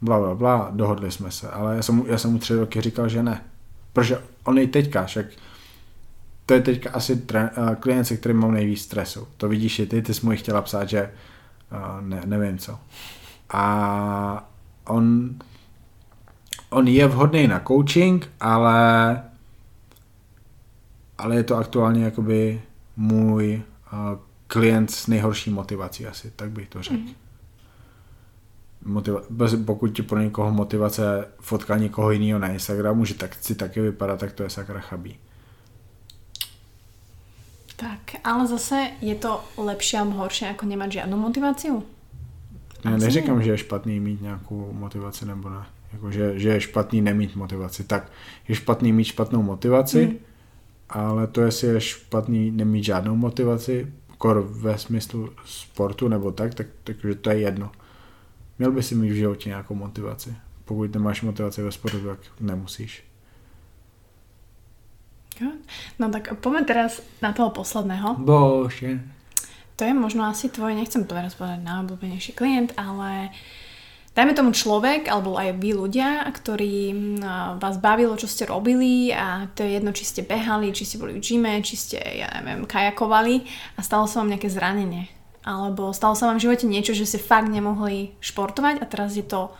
bla, 0.00 0.18
bla, 0.18 0.34
bla, 0.34 0.70
dohodli 0.72 1.10
jsme 1.10 1.30
se. 1.30 1.50
Ale 1.50 1.76
já 1.76 1.82
jsem, 1.82 2.02
já 2.06 2.18
jsem 2.18 2.32
mu 2.32 2.38
tři 2.38 2.54
roky 2.54 2.80
říkal, 2.80 3.08
že 3.08 3.22
ne. 3.22 3.42
Protože 3.92 4.18
on 4.44 4.58
i 4.58 4.66
teďka, 4.66 5.04
však 5.04 5.26
to 6.46 6.54
je 6.54 6.60
teďka 6.60 6.90
asi 6.90 7.16
tre, 7.16 7.50
uh, 7.58 7.74
klient, 7.74 8.04
se 8.04 8.16
kterým 8.16 8.36
mám 8.36 8.54
nejvíc 8.54 8.80
stresu. 8.80 9.28
To 9.36 9.48
vidíš 9.48 9.78
i 9.78 9.86
ty, 9.86 10.02
ty 10.02 10.14
jsi 10.14 10.26
mu 10.26 10.32
chtěla 10.32 10.62
psát, 10.62 10.88
že 10.88 11.10
ne, 12.00 12.22
nevím 12.24 12.58
co. 12.58 12.78
A 13.50 14.50
on, 14.86 15.34
on 16.70 16.88
je 16.88 17.06
vhodný 17.06 17.48
na 17.48 17.60
coaching, 17.60 18.28
ale 18.40 19.22
ale 21.18 21.36
je 21.36 21.44
to 21.44 21.56
aktuálně 21.56 22.04
jakoby 22.04 22.62
můj 22.96 23.62
uh, 23.92 24.18
klient 24.46 24.90
s 24.90 25.06
nejhorší 25.06 25.50
motivací 25.50 26.06
asi, 26.06 26.30
tak 26.36 26.50
bych 26.50 26.68
to 26.68 26.82
řekl. 26.82 26.98
Mm. 26.98 27.14
Motiva- 28.86 29.64
pokud 29.64 29.88
ti 29.88 30.02
pro 30.02 30.18
někoho 30.18 30.52
motivace 30.52 31.28
fotka 31.40 31.76
někoho 31.76 32.10
jiného 32.10 32.38
na 32.38 32.48
Instagramu, 32.48 33.04
že 33.04 33.14
tak 33.14 33.34
si 33.34 33.54
taky 33.54 33.80
vypadá, 33.80 34.16
tak 34.16 34.32
to 34.32 34.42
je 34.42 34.50
sakra 34.50 34.80
chabí. 34.80 35.18
Tak, 37.76 38.00
ale 38.24 38.46
zase 38.46 38.90
je 39.00 39.14
to 39.14 39.44
lepší 39.56 39.96
a 39.96 40.02
horší 40.02 40.44
jako 40.44 40.66
nemat 40.66 40.92
žádnou 40.92 41.16
motivaci? 41.16 41.68
Já 42.84 42.96
neříkám, 42.96 43.42
že 43.42 43.50
je 43.50 43.58
špatný 43.58 44.00
mít 44.00 44.22
nějakou 44.22 44.72
motivaci 44.72 45.26
nebo 45.26 45.48
ne. 45.48 45.66
Jako, 45.92 46.10
že, 46.10 46.38
že 46.38 46.48
je 46.48 46.60
špatný 46.60 47.00
nemít 47.00 47.36
motivaci. 47.36 47.84
Tak 47.84 48.12
je 48.48 48.54
špatný 48.54 48.92
mít 48.92 49.04
špatnou 49.04 49.42
motivaci, 49.42 50.06
mm. 50.06 50.16
ale 50.88 51.26
to, 51.26 51.40
jestli 51.40 51.68
je 51.68 51.80
špatný 51.80 52.50
nemít 52.50 52.84
žádnou 52.84 53.16
motivaci, 53.16 53.92
kor 54.18 54.46
ve 54.50 54.78
smyslu 54.78 55.30
sportu 55.44 56.08
nebo 56.08 56.32
tak, 56.32 56.54
tak, 56.54 56.66
tak 56.84 56.96
že 57.00 57.14
to 57.14 57.30
je 57.30 57.38
jedno. 57.38 57.72
Měl 58.58 58.72
by 58.72 58.82
si 58.82 58.94
mít 58.94 59.10
v 59.10 59.14
životě 59.14 59.48
nějakou 59.48 59.74
motivaci. 59.74 60.34
Pokud 60.64 60.94
nemáš 60.94 61.22
motivaci 61.22 61.62
ve 61.62 61.72
sportu, 61.72 62.06
tak 62.06 62.18
nemusíš. 62.40 63.05
No 66.00 66.08
tak 66.08 66.32
poďme 66.40 66.62
teraz 66.64 67.04
na 67.20 67.36
toho 67.36 67.52
posledného. 67.52 68.16
Bože. 68.20 69.00
To 69.76 69.84
je 69.84 69.92
možno 69.92 70.24
asi 70.24 70.48
tvoj, 70.48 70.72
nechcem 70.72 71.04
teraz 71.04 71.36
povedať 71.36 71.60
najobľúbenejší 71.60 72.32
klient, 72.32 72.72
ale 72.80 73.28
dajme 74.16 74.32
tomu 74.32 74.56
človek, 74.56 75.04
alebo 75.12 75.36
aj 75.36 75.60
vy 75.60 75.76
ľudia, 75.76 76.24
ktorí 76.32 76.96
vás 77.60 77.76
bavilo, 77.76 78.16
čo 78.16 78.24
ste 78.24 78.48
robili 78.48 79.12
a 79.12 79.52
to 79.52 79.60
je 79.60 79.76
jedno, 79.76 79.92
či 79.92 80.08
ste 80.08 80.24
behali, 80.24 80.72
či 80.72 80.88
ste 80.88 80.96
boli 80.96 81.12
v 81.12 81.20
gyme, 81.20 81.60
či 81.60 81.76
ste, 81.76 82.00
ja 82.00 82.32
neviem, 82.40 82.64
kajakovali 82.64 83.44
a 83.76 83.84
stalo 83.84 84.08
sa 84.08 84.24
vám 84.24 84.32
nejaké 84.32 84.48
zranenie. 84.48 85.12
Alebo 85.44 85.92
stalo 85.92 86.16
sa 86.16 86.32
vám 86.32 86.40
v 86.40 86.48
živote 86.48 86.64
niečo, 86.64 86.96
že 86.96 87.04
ste 87.04 87.20
fakt 87.20 87.52
nemohli 87.52 88.16
športovať 88.24 88.80
a 88.80 88.88
teraz 88.88 89.12
je 89.12 89.28
to 89.28 89.52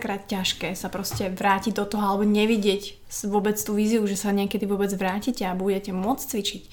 krát 0.00 0.24
ťažké 0.26 0.72
sa 0.72 0.88
proste 0.88 1.28
vrátiť 1.28 1.76
do 1.76 1.84
toho 1.84 2.04
alebo 2.04 2.24
nevidieť 2.24 2.96
vôbec 3.28 3.60
tú 3.60 3.76
víziu, 3.76 4.00
že 4.08 4.16
sa 4.16 4.32
niekedy 4.32 4.64
vôbec 4.64 4.88
vrátite 4.96 5.44
a 5.44 5.56
budete 5.56 5.92
môcť 5.92 6.24
cvičiť. 6.24 6.64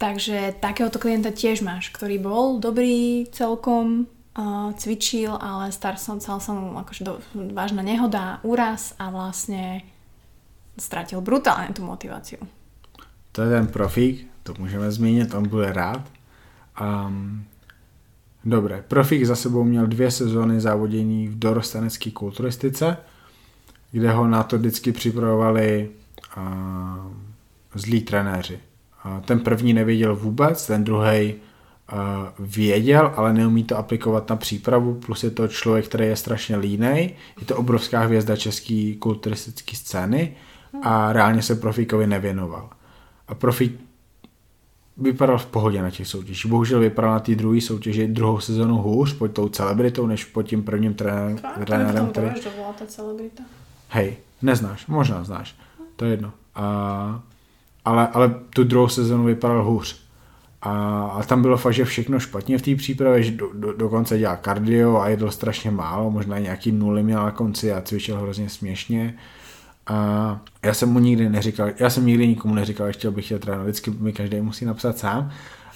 Takže 0.00 0.60
takéhoto 0.64 0.96
klienta 0.96 1.28
tiež 1.28 1.60
máš, 1.60 1.92
ktorý 1.92 2.16
bol 2.16 2.56
dobrý 2.56 3.28
celkom, 3.36 4.08
uh, 4.32 4.72
cvičil, 4.72 5.36
ale 5.36 5.72
star 5.76 6.00
som, 6.00 6.20
sa 6.20 6.40
mu 6.56 6.80
akože 6.80 7.02
do, 7.04 7.20
vážna 7.52 7.84
nehoda, 7.84 8.40
úraz 8.40 8.96
a 8.96 9.12
vlastne 9.12 9.84
ztratil 10.80 11.20
brutálne 11.20 11.76
tú 11.76 11.84
motiváciu. 11.84 12.40
To 13.32 13.44
je 13.44 13.50
ten 13.52 13.68
profík, 13.68 14.24
to 14.42 14.54
můžeme 14.58 14.90
zmínit, 14.92 15.34
on 15.34 15.48
bude 15.48 15.72
rád. 15.72 16.02
Um, 16.80 17.44
Dobré, 18.44 18.84
Profík 18.88 19.24
za 19.24 19.36
sebou 19.36 19.64
měl 19.64 19.86
dvě 19.86 20.10
sezóny 20.10 20.60
závodění 20.60 21.28
v 21.28 21.38
dorostanecké 21.38 22.10
kulturistice, 22.10 22.96
kde 23.92 24.12
ho 24.12 24.26
na 24.26 24.42
to 24.42 24.58
vždycky 24.58 24.92
připravovali 24.92 25.90
uh, 26.36 26.42
zlí 27.74 28.00
trenéři. 28.02 28.58
Uh, 29.04 29.20
ten 29.20 29.40
první 29.40 29.72
nevěděl 29.72 30.16
vůbec, 30.16 30.66
ten 30.66 30.84
druhý 30.84 31.34
uh, 31.34 31.98
věděl, 32.38 33.12
ale 33.16 33.32
neumí 33.32 33.64
to 33.64 33.76
aplikovat 33.76 34.30
na 34.30 34.36
přípravu, 34.36 34.94
plus 34.94 35.24
je 35.24 35.30
to 35.30 35.48
člověk, 35.48 35.88
který 35.88 36.06
je 36.06 36.16
strašně 36.16 36.56
línej, 36.56 37.14
je 37.40 37.46
to 37.46 37.56
obrovská 37.56 38.00
hvězda 38.00 38.36
české 38.36 38.94
kulturistické 38.98 39.76
scény 39.76 40.36
a 40.82 41.12
reálně 41.12 41.42
se 41.42 41.54
Profíkovi 41.54 42.06
nevěnoval. 42.06 42.70
A 43.28 43.34
Profík 43.34 43.80
vypadal 44.96 45.38
v 45.38 45.46
pohodě 45.46 45.82
na 45.82 45.90
těch 45.90 46.06
soutěžích. 46.06 46.46
Bohužel 46.46 46.80
vypadal 46.80 47.12
na 47.12 47.20
té 47.20 47.34
druhé 47.34 47.60
soutěži 47.60 48.08
druhou 48.08 48.40
sezonu 48.40 48.76
hůř 48.76 49.12
pod 49.12 49.28
tou 49.28 49.48
celebritou, 49.48 50.06
než 50.06 50.24
pod 50.24 50.42
tím 50.42 50.62
prvním 50.62 50.94
trenérem. 50.94 51.38
trenérem 51.64 52.06
který... 52.06 52.26
ta 52.78 52.86
celebrita. 52.86 53.42
Hej, 53.88 54.16
neznáš, 54.42 54.86
možná 54.86 55.24
znáš, 55.24 55.56
to 55.96 56.04
je 56.04 56.10
jedno. 56.10 56.32
A, 56.54 57.22
ale, 57.84 58.08
ale 58.08 58.34
tu 58.54 58.64
druhou 58.64 58.88
sezonu 58.88 59.24
vypadal 59.24 59.64
hůř. 59.64 60.00
A, 60.62 61.02
a 61.04 61.22
tam 61.22 61.42
bylo 61.42 61.56
fakt, 61.56 61.74
že 61.74 61.84
všechno 61.84 62.20
špatně 62.20 62.58
v 62.58 62.62
té 62.62 62.74
přípravě, 62.74 63.22
že 63.22 63.30
do, 63.30 63.50
do, 63.54 63.72
dokonce 63.72 64.18
dělal 64.18 64.36
kardio 64.40 64.96
a 64.96 65.08
jedl 65.08 65.30
strašně 65.30 65.70
málo, 65.70 66.10
možná 66.10 66.38
nějaký 66.38 66.72
nuly 66.72 67.02
měl 67.02 67.22
na 67.22 67.30
konci 67.30 67.72
a 67.72 67.80
cvičil 67.80 68.16
hrozně 68.16 68.48
směšně. 68.48 69.14
A 69.86 70.40
já 70.62 70.74
jsem 70.74 70.88
mu 70.88 70.98
nikdy 70.98 71.28
neříkal, 71.28 71.70
já 71.78 71.90
jsem 71.90 72.06
nikdy 72.06 72.28
nikomu 72.28 72.54
neříkal, 72.54 72.86
že 72.86 72.92
chtěl 72.92 73.10
bych 73.10 73.24
chtěl 73.24 73.38
trénovat, 73.38 73.66
vždycky 73.66 73.90
mi 73.90 74.12
každý 74.12 74.40
musí 74.40 74.64
napsat 74.64 74.98
sám. 74.98 75.30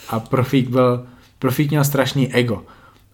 A 0.08 0.20
profík 0.20 0.68
byl, 0.68 1.06
profík 1.38 1.70
měl 1.70 1.84
strašný 1.84 2.34
ego. 2.34 2.62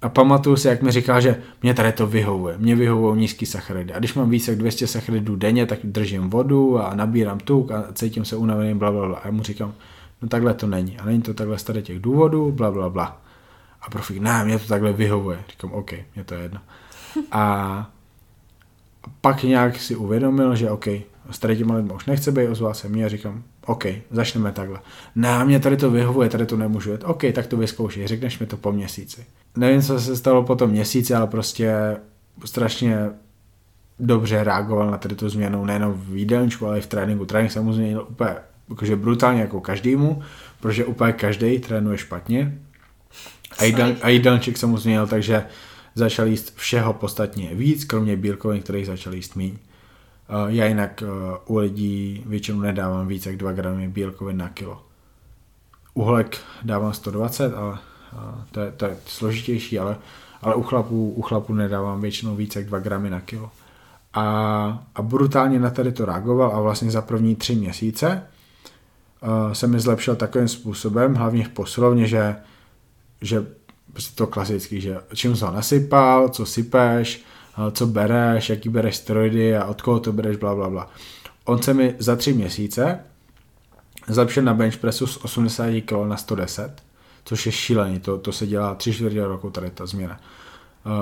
A 0.02 0.08
pamatuju 0.08 0.56
si, 0.56 0.68
jak 0.68 0.82
mi 0.82 0.90
říkal, 0.90 1.20
že 1.20 1.42
mě 1.62 1.74
tady 1.74 1.92
to 1.92 2.06
vyhovuje, 2.06 2.58
mě 2.58 2.76
vyhovují 2.76 3.20
nízký 3.20 3.46
sacharidy. 3.46 3.92
A 3.92 3.98
když 3.98 4.14
mám 4.14 4.30
více 4.30 4.50
jak 4.50 4.58
200 4.58 4.86
sacharidů 4.86 5.36
denně, 5.36 5.66
tak 5.66 5.78
držím 5.84 6.30
vodu 6.30 6.78
a 6.78 6.94
nabírám 6.94 7.38
tuk 7.38 7.70
a 7.70 7.84
cítím 7.92 8.24
se 8.24 8.36
unavený, 8.36 8.74
bla, 8.74 8.92
bla, 8.92 9.06
bla. 9.06 9.18
A 9.18 9.26
já 9.26 9.32
mu 9.32 9.42
říkám, 9.42 9.72
no 10.22 10.28
takhle 10.28 10.54
to 10.54 10.66
není. 10.66 10.98
A 10.98 11.04
není 11.04 11.22
to 11.22 11.34
takhle 11.34 11.58
z 11.58 11.62
tady 11.62 11.82
těch 11.82 12.00
důvodů, 12.00 12.52
bla, 12.52 12.70
bla, 12.70 12.90
bla. 12.90 13.20
A 13.82 13.90
profík, 13.90 14.18
ne, 14.18 14.44
mě 14.44 14.58
to 14.58 14.66
takhle 14.66 14.92
vyhovuje. 14.92 15.38
Říkám, 15.50 15.72
OK, 15.72 15.92
mě 16.14 16.24
to 16.24 16.34
je 16.34 16.42
jedno. 16.42 16.60
A 17.32 17.90
pak 19.20 19.42
nějak 19.42 19.80
si 19.80 19.96
uvědomil, 19.96 20.56
že 20.56 20.70
OK, 20.70 20.86
s 21.30 21.38
tady 21.38 21.56
těma 21.56 21.74
lidmi 21.74 21.92
už 21.92 22.06
nechce 22.06 22.32
být, 22.32 22.48
ozval 22.48 22.74
se 22.74 22.88
mě 22.88 23.04
a 23.04 23.08
říkám, 23.08 23.42
OK, 23.66 23.84
začneme 24.10 24.52
takhle. 24.52 24.78
Ne, 25.14 25.44
mě 25.44 25.60
tady 25.60 25.76
to 25.76 25.90
vyhovuje, 25.90 26.28
tady 26.28 26.46
to 26.46 26.56
nemůžu 26.56 26.90
jet. 26.90 27.04
OK, 27.04 27.22
tak 27.32 27.46
to 27.46 27.56
vyzkoušej, 27.56 28.06
řekneš 28.06 28.38
mi 28.38 28.46
to 28.46 28.56
po 28.56 28.72
měsíci. 28.72 29.24
Nevím, 29.56 29.82
co 29.82 30.00
se 30.00 30.16
stalo 30.16 30.42
po 30.42 30.56
tom 30.56 30.70
měsíci, 30.70 31.14
ale 31.14 31.26
prostě 31.26 31.96
strašně 32.44 33.10
dobře 33.98 34.44
reagoval 34.44 34.90
na 34.90 34.98
tady 34.98 35.14
tu 35.14 35.28
změnu, 35.28 35.64
nejenom 35.64 35.92
v 35.92 36.16
jídelníčku, 36.16 36.66
ale 36.66 36.78
i 36.78 36.80
v 36.80 36.86
tréninku. 36.86 37.26
Trénink 37.26 37.52
se 37.52 37.60
mu 37.60 37.72
změnil 37.72 38.06
úplně 38.10 38.30
jakože 38.70 38.96
brutálně 38.96 39.40
jako 39.40 39.60
každému, 39.60 40.22
protože 40.60 40.84
úplně 40.84 41.12
každý 41.12 41.58
trénuje 41.58 41.98
špatně. 41.98 42.58
A, 43.58 43.64
jídel, 43.64 43.96
a 44.02 44.08
jídelníček 44.08 44.56
se 44.56 44.66
mu 44.66 44.76
změnil, 44.76 45.06
takže 45.06 45.44
začal 46.00 46.26
jíst 46.26 46.56
všeho 46.56 46.92
podstatně 46.92 47.54
víc, 47.54 47.84
kromě 47.84 48.16
bílkovin, 48.16 48.62
kterých 48.62 48.86
začal 48.86 49.14
jíst 49.14 49.36
míň. 49.36 49.58
Já 50.46 50.66
jinak 50.66 51.02
u 51.46 51.56
lidí 51.56 52.22
většinou 52.26 52.60
nedávám 52.60 53.08
víc 53.08 53.26
jak 53.26 53.36
2 53.36 53.52
gramy 53.52 53.88
bílkovin 53.88 54.36
na 54.36 54.48
kilo. 54.48 54.82
Uhlek 55.94 56.38
dávám 56.62 56.92
120, 56.92 57.54
ale 57.54 57.78
to 58.52 58.60
je, 58.60 58.72
to 58.72 58.84
je 58.84 58.96
složitější, 59.06 59.78
ale, 59.78 59.96
ale 60.42 60.54
u, 60.54 60.62
chlapů, 60.62 61.12
u 61.16 61.22
chlapů 61.22 61.54
nedávám 61.54 62.00
většinou 62.00 62.36
víc 62.36 62.56
jak 62.56 62.66
2 62.66 62.78
gramy 62.78 63.10
na 63.10 63.20
kilo. 63.20 63.50
A, 64.14 64.24
a 64.94 65.02
brutálně 65.02 65.58
na 65.58 65.70
tady 65.70 65.92
to 65.92 66.04
reagoval 66.04 66.56
a 66.56 66.60
vlastně 66.60 66.90
za 66.90 67.02
první 67.02 67.36
tři 67.36 67.54
měsíce 67.54 68.22
se 69.52 69.66
mi 69.66 69.80
zlepšil 69.80 70.16
takovým 70.16 70.48
způsobem, 70.48 71.14
hlavně 71.14 71.44
v 71.44 71.48
posilovně, 71.48 72.06
že, 72.06 72.36
že 73.20 73.46
prostě 73.92 74.16
to 74.16 74.26
klasický, 74.26 74.80
že 74.80 74.96
čím 75.14 75.36
jsi 75.36 75.44
ho 75.44 75.52
nasypal, 75.52 76.28
co 76.28 76.46
sypeš, 76.46 77.24
co 77.72 77.86
bereš, 77.86 78.50
jaký 78.50 78.68
bereš 78.68 78.96
steroidy 78.96 79.56
a 79.56 79.64
od 79.64 79.82
koho 79.82 80.00
to 80.00 80.12
bereš, 80.12 80.36
bla, 80.36 80.54
bla, 80.54 80.70
bla. 80.70 80.90
On 81.44 81.62
se 81.62 81.74
mi 81.74 81.94
za 81.98 82.16
tři 82.16 82.32
měsíce 82.32 83.00
zlepšil 84.08 84.42
na 84.42 84.54
bench 84.54 84.76
pressu 84.76 85.06
z 85.06 85.16
80 85.16 85.80
kg 85.80 85.92
na 86.08 86.16
110, 86.16 86.82
což 87.24 87.46
je 87.46 87.52
šílený, 87.52 88.00
to, 88.00 88.18
to 88.18 88.32
se 88.32 88.46
dělá 88.46 88.74
tři 88.74 88.92
čtvrtě 88.92 89.26
roku 89.26 89.50
tady 89.50 89.70
ta 89.70 89.86
změna. 89.86 90.20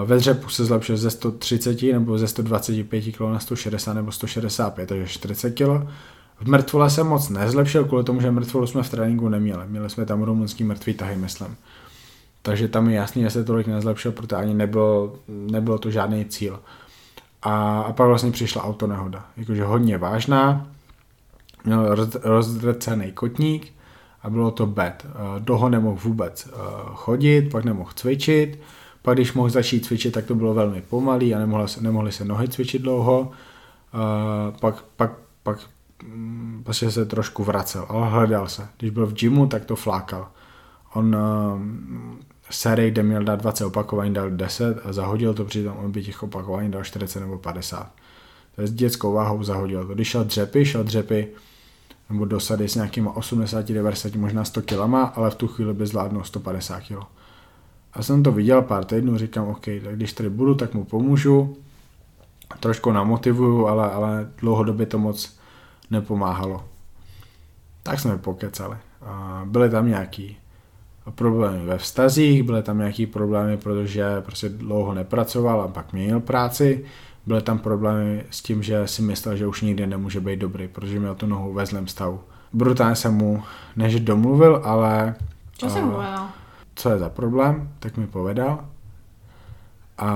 Ve 0.05 0.17
dřepu 0.17 0.49
se 0.49 0.65
zlepšil 0.65 0.97
ze 0.97 1.11
130 1.11 1.83
nebo 1.83 2.19
ze 2.19 2.29
125 2.29 3.01
kg 3.01 3.21
na 3.21 3.39
160 3.39 3.95
nebo 3.95 4.13
165, 4.13 4.87
takže 4.87 5.07
40 5.07 5.51
kg. 5.51 5.89
V 6.41 6.49
mrtvole 6.49 6.91
se 6.91 7.05
moc 7.05 7.29
nezlepšil, 7.29 7.85
kvůli 7.85 8.05
tomu, 8.05 8.21
že 8.21 8.31
mrtvolu 8.31 8.67
jsme 8.67 8.83
v 8.83 8.91
tréninku 8.91 9.29
neměli. 9.29 9.63
Měli 9.67 9.91
jsme 9.91 10.07
tam 10.07 10.23
rumunský 10.23 10.65
mrtvý 10.65 10.95
tahy, 10.95 11.17
myslím. 11.17 11.57
Takže 12.49 12.69
tam 12.69 12.89
je 12.89 12.97
jasný, 12.97 13.23
že 13.23 13.31
se 13.31 13.45
tolik 13.45 13.67
nezlepšil, 13.67 14.13
protože 14.13 14.37
ani 14.37 14.55
nebylo, 14.55 15.13
nebylo 15.29 15.79
to 15.79 15.91
žádný 15.91 16.25
cíl. 16.25 16.61
A, 17.43 17.81
a 17.81 17.93
pak 17.93 18.07
vlastně 18.07 18.31
přišla 18.31 18.65
autonehoda. 18.65 19.25
Jakože 19.37 19.65
hodně 19.65 19.99
vážná, 19.99 20.67
měl 21.65 21.95
roz, 21.95 22.17
rozdrcený 22.23 23.13
kotník 23.13 23.73
a 24.23 24.31
bylo 24.31 24.51
to 24.51 24.67
bad. 24.67 25.07
Doho 25.39 25.69
nemohl 25.69 25.99
vůbec 26.03 26.49
eh, 26.49 26.61
chodit, 26.95 27.51
pak 27.51 27.65
nemohl 27.65 27.91
cvičit, 27.95 28.59
pak 29.03 29.17
když 29.17 29.33
mohl 29.33 29.51
začít 29.51 29.85
cvičit, 29.85 30.15
tak 30.15 30.25
to 30.25 30.35
bylo 30.35 30.55
velmi 30.55 30.83
pomalý 30.83 31.35
a 31.35 31.39
nemohli 31.39 31.69
se, 31.69 31.81
nemohli 31.81 32.13
se 32.13 32.25
nohy 32.25 32.49
cvičit 32.49 32.83
dlouho. 32.83 33.31
Pak, 34.61 34.85
pak, 34.97 35.13
pak 35.43 35.59
mm, 36.05 36.63
prostě 36.65 36.91
se 36.91 37.07
trošku 37.07 37.45
vracel, 37.45 37.87
ale 37.89 38.09
hledal 38.09 38.49
se. 38.49 38.69
Když 38.79 38.91
byl 38.91 39.07
v 39.07 39.15
gymu, 39.15 39.47
tak 39.47 39.65
to 39.65 39.77
flákal. 39.77 40.29
On 40.95 41.17
sérii, 42.51 42.91
kde 42.91 43.03
měl 43.03 43.25
dát 43.25 43.41
20 43.41 43.65
opakování, 43.65 44.15
dal 44.15 44.31
10 44.31 44.81
a 44.85 44.93
zahodil 44.93 45.35
to, 45.35 45.45
přitom 45.45 45.77
on 45.77 45.93
by 45.93 46.03
těch 46.03 46.23
opakování 46.23 46.71
dal 46.71 46.85
40 46.85 47.21
nebo 47.21 47.39
50. 47.39 47.93
To 48.55 48.61
je 48.61 48.67
s 48.67 48.73
dětskou 48.73 49.13
váhou 49.13 49.43
zahodil 49.43 49.87
to. 49.87 49.95
Když 49.95 50.09
šel 50.09 50.25
dřepy, 50.25 50.65
šel 50.65 50.85
dřepy 50.85 51.29
nebo 52.11 52.25
dosady 52.25 52.69
s 52.69 52.75
nějakýma 52.75 53.17
80, 53.17 53.69
90, 53.69 54.15
možná 54.15 54.45
100 54.45 54.63
kilama, 54.63 55.05
ale 55.05 55.31
v 55.31 55.35
tu 55.35 55.49
chvíli 55.49 55.75
by 55.75 55.87
zvládnul 55.87 56.25
150 56.25 56.81
kg. 56.81 57.07
A 57.93 58.03
jsem 58.03 58.23
to 58.23 58.33
viděl 58.33 58.63
pár 58.63 58.85
týdnů, 58.85 59.19
říkám, 59.19 59.49
OK, 59.49 59.65
tak 59.85 59.97
když 59.97 60.13
tady 60.13 60.31
budu, 60.31 60.55
tak 60.55 60.75
mu 60.75 60.85
pomůžu, 60.85 61.57
trošku 62.61 62.93
namotivuju, 62.93 63.67
ale, 63.67 63.91
ale 63.91 64.31
dlouhodobě 64.41 64.87
to 64.87 64.99
moc 64.99 65.39
nepomáhalo. 65.91 66.65
Tak 67.83 68.01
jsme 68.01 68.19
pokecali. 68.19 68.77
A 69.03 69.43
byly 69.45 69.71
tam 69.71 69.89
nějaký 69.89 70.37
problémy 71.15 71.67
ve 71.67 71.79
vztazích, 71.79 72.43
byly 72.43 72.63
tam 72.63 72.79
nějaký 72.79 73.07
problémy, 73.07 73.57
protože 73.57 74.21
prostě 74.21 74.49
dlouho 74.49 74.95
nepracoval 74.95 75.61
a 75.61 75.69
pak 75.69 75.93
měnil 75.93 76.21
práci. 76.21 76.85
Byly 77.27 77.43
tam 77.43 77.59
problémy 77.59 78.25
s 78.31 78.43
tím, 78.43 78.63
že 78.63 78.87
si 78.87 79.03
myslel, 79.03 79.37
že 79.37 79.47
už 79.47 79.63
nikdy 79.63 79.87
nemůže 79.87 80.21
být 80.21 80.39
dobrý, 80.39 80.69
protože 80.69 81.01
měl 81.01 81.15
tu 81.15 81.27
nohu 81.27 81.53
ve 81.53 81.67
zlém 81.67 81.89
stavu. 81.89 82.21
Brutálně 82.53 82.97
jsem 82.97 83.15
mu, 83.15 83.43
než 83.77 84.01
domluvil, 84.01 84.61
ale... 84.65 85.15
Co 85.59 85.71
jsem 85.71 85.91
povedal? 85.91 86.29
Co 86.75 86.91
je 86.91 86.99
za 86.99 87.09
problém, 87.09 87.71
tak 87.79 87.97
mi 87.97 88.07
povedal. 88.07 88.65
A, 89.99 90.09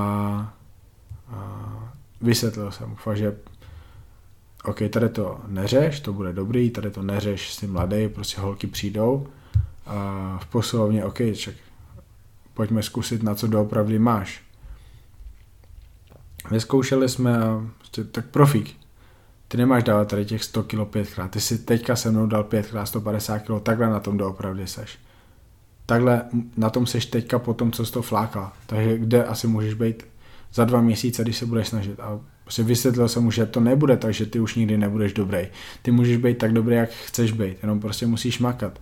a 1.32 1.44
vysvětlil 2.20 2.70
jsem 2.70 2.88
mu 2.88 2.96
fakt, 2.96 3.16
že 3.16 3.36
OK, 4.64 4.78
tady 4.90 5.08
to 5.08 5.40
neřeš, 5.46 6.00
to 6.00 6.12
bude 6.12 6.32
dobrý, 6.32 6.70
tady 6.70 6.90
to 6.90 7.02
neřeš, 7.02 7.54
jsi 7.54 7.66
mladý, 7.66 8.08
prostě 8.08 8.40
holky 8.40 8.66
přijdou 8.66 9.26
a 9.86 10.38
v 10.42 10.46
posilovně, 10.46 11.04
OK, 11.04 11.18
ček, 11.34 11.56
pojďme 12.54 12.82
zkusit, 12.82 13.22
na 13.22 13.34
co 13.34 13.46
doopravdy 13.46 13.98
máš. 13.98 14.42
Vyzkoušeli 16.50 17.08
jsme 17.08 17.38
a 17.38 17.66
prostě, 17.78 18.04
tak 18.04 18.26
profík. 18.26 18.76
Ty 19.48 19.56
nemáš 19.56 19.84
dávat 19.84 20.08
tady 20.08 20.24
těch 20.24 20.44
100 20.44 20.62
kg 20.62 20.88
pětkrát. 20.90 21.30
Ty 21.30 21.40
si 21.40 21.58
teďka 21.58 21.96
se 21.96 22.10
mnou 22.10 22.26
dal 22.26 22.44
pětkrát 22.44 22.88
150 22.88 23.38
kg, 23.38 23.62
takhle 23.62 23.90
na 23.90 24.00
tom 24.00 24.16
doopravdy 24.16 24.66
seš. 24.66 24.98
Takhle 25.86 26.22
na 26.56 26.70
tom 26.70 26.86
seš 26.86 27.06
teďka 27.06 27.38
po 27.38 27.54
tom, 27.54 27.72
co 27.72 27.86
jsi 27.86 27.92
to 27.92 28.02
flákal. 28.02 28.52
Takže 28.66 28.98
kde 28.98 29.24
asi 29.24 29.46
můžeš 29.46 29.74
být 29.74 30.06
za 30.54 30.64
dva 30.64 30.80
měsíce, 30.80 31.22
když 31.22 31.36
se 31.36 31.46
budeš 31.46 31.68
snažit. 31.68 32.00
A 32.00 32.20
prostě 32.42 32.62
vysvětlil 32.62 33.08
jsem 33.08 33.22
mu, 33.22 33.30
že 33.30 33.46
to 33.46 33.60
nebude 33.60 33.96
tak, 33.96 34.14
že 34.14 34.26
ty 34.26 34.40
už 34.40 34.54
nikdy 34.54 34.78
nebudeš 34.78 35.12
dobrý. 35.12 35.46
Ty 35.82 35.90
můžeš 35.90 36.16
být 36.16 36.38
tak 36.38 36.52
dobrý, 36.52 36.76
jak 36.76 36.90
chceš 36.90 37.32
být, 37.32 37.56
jenom 37.62 37.80
prostě 37.80 38.06
musíš 38.06 38.38
makat. 38.38 38.78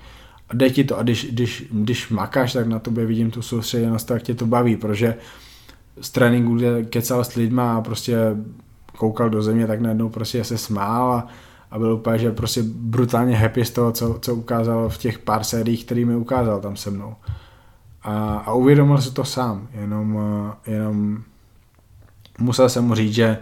Jde 0.52 0.70
ti 0.70 0.84
to 0.84 0.98
a 0.98 1.02
když, 1.02 1.26
když, 1.30 1.64
když 1.70 2.08
makáš, 2.08 2.52
tak 2.52 2.66
na 2.66 2.78
tobě 2.78 3.06
vidím 3.06 3.30
tu 3.30 3.42
soustředěnost, 3.42 4.06
tak 4.06 4.22
tě 4.22 4.34
to 4.34 4.46
baví, 4.46 4.76
protože 4.76 5.16
z 6.00 6.10
tréninku, 6.10 6.54
kde 6.54 6.82
kecal 6.82 7.24
s 7.24 7.34
lidma 7.34 7.76
a 7.76 7.80
prostě 7.80 8.16
koukal 8.96 9.30
do 9.30 9.42
země, 9.42 9.66
tak 9.66 9.80
najednou 9.80 10.08
prostě 10.08 10.44
se 10.44 10.58
smál 10.58 11.12
a, 11.12 11.26
a 11.70 11.78
byl 11.78 11.92
úplně, 11.92 12.18
že 12.18 12.32
prostě 12.32 12.62
brutálně 12.66 13.36
happy 13.36 13.64
z 13.64 13.70
toho, 13.70 13.92
co, 13.92 14.18
co 14.20 14.34
ukázal 14.34 14.88
v 14.88 14.98
těch 14.98 15.18
pár 15.18 15.44
sériích, 15.44 15.84
který 15.84 16.04
mi 16.04 16.16
ukázal 16.16 16.60
tam 16.60 16.76
se 16.76 16.90
mnou. 16.90 17.14
A, 18.02 18.36
a 18.36 18.52
uvědomil 18.52 18.98
se 18.98 19.10
to 19.10 19.24
sám, 19.24 19.68
jenom, 19.72 20.18
jenom 20.66 21.22
musel 22.38 22.68
jsem 22.68 22.84
mu 22.84 22.94
říct, 22.94 23.14
že 23.14 23.38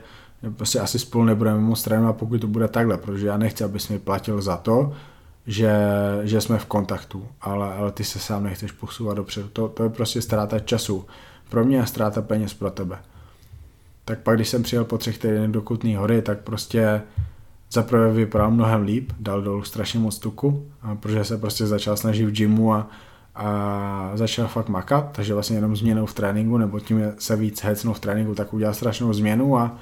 prostě 0.56 0.80
asi 0.80 0.98
spolu 0.98 1.24
nebudeme 1.24 1.60
moc 1.60 1.82
trénovat, 1.82 2.16
pokud 2.16 2.40
to 2.40 2.46
bude 2.46 2.68
takhle, 2.68 2.98
protože 2.98 3.26
já 3.26 3.36
nechci, 3.36 3.64
abys 3.64 3.88
mi 3.88 3.98
platil 3.98 4.42
za 4.42 4.56
to, 4.56 4.92
že, 5.48 5.72
že 6.22 6.40
jsme 6.40 6.58
v 6.58 6.66
kontaktu, 6.66 7.26
ale, 7.40 7.74
ale 7.74 7.92
ty 7.92 8.04
se 8.04 8.18
sám 8.18 8.44
nechceš 8.44 8.72
posouvat 8.72 9.16
dopředu. 9.16 9.48
To, 9.48 9.68
to 9.68 9.82
je 9.82 9.88
prostě 9.88 10.22
ztráta 10.22 10.58
času 10.58 11.06
pro 11.48 11.64
mě 11.64 11.82
a 11.82 11.86
ztráta 11.86 12.22
peněz 12.22 12.54
pro 12.54 12.70
tebe. 12.70 12.98
Tak 14.04 14.18
pak, 14.18 14.36
když 14.36 14.48
jsem 14.48 14.62
přijel 14.62 14.84
po 14.84 14.98
třech 14.98 15.18
týdnech 15.18 15.50
do 15.50 15.62
Kutný 15.62 15.96
hory, 15.96 16.22
tak 16.22 16.38
prostě 16.38 17.02
zaprvé 17.72 18.12
vypadal 18.12 18.50
mnohem 18.50 18.82
líp, 18.82 19.12
dal 19.20 19.42
dolů 19.42 19.62
strašně 19.62 20.00
moc 20.00 20.18
tuku, 20.18 20.66
protože 21.00 21.24
se 21.24 21.38
prostě 21.38 21.66
začal 21.66 21.96
snažit 21.96 22.24
v 22.26 22.32
gymu 22.32 22.74
a, 22.74 22.90
a 23.34 24.10
začal 24.14 24.48
fakt 24.48 24.68
makat, 24.68 25.12
takže 25.12 25.34
vlastně 25.34 25.56
jenom 25.56 25.76
změnou 25.76 26.06
v 26.06 26.14
tréninku, 26.14 26.58
nebo 26.58 26.80
tím 26.80 27.02
se 27.18 27.36
víc 27.36 27.64
hecnou 27.64 27.92
v 27.92 28.00
tréninku, 28.00 28.34
tak 28.34 28.54
udělal 28.54 28.74
strašnou 28.74 29.12
změnu 29.12 29.58
a, 29.58 29.76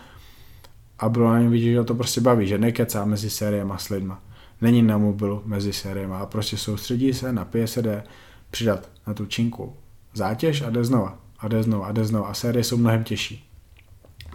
a 0.98 1.08
bylo 1.08 1.30
na 1.30 1.38
něm 1.40 1.50
vidět, 1.50 1.72
že 1.72 1.84
to 1.84 1.94
prostě 1.94 2.20
baví, 2.20 2.46
že 2.46 2.58
nekecá 2.58 3.04
mezi 3.04 3.30
sériemi 3.30 3.72
s 3.76 3.88
lidma. 3.88 4.20
Není 4.60 4.82
na 4.82 4.98
mobilu 4.98 5.42
mezi 5.44 5.72
sériemi 5.72 6.14
a 6.14 6.26
prostě 6.26 6.56
soustředí 6.56 7.14
se, 7.14 7.32
napije 7.32 7.66
se, 7.66 7.82
jde 7.82 8.02
přidat 8.50 8.88
na 9.06 9.14
tu 9.14 9.26
činku 9.26 9.76
zátěž 10.14 10.62
a 10.62 10.70
jde 10.70 10.84
znova 10.84 11.18
a 11.38 11.48
jde 11.48 11.62
znova 11.62 11.86
a 11.86 11.92
jde 11.92 12.04
znova 12.04 12.28
a 12.28 12.34
série 12.34 12.64
jsou 12.64 12.76
mnohem 12.76 13.04
těžší. 13.04 13.50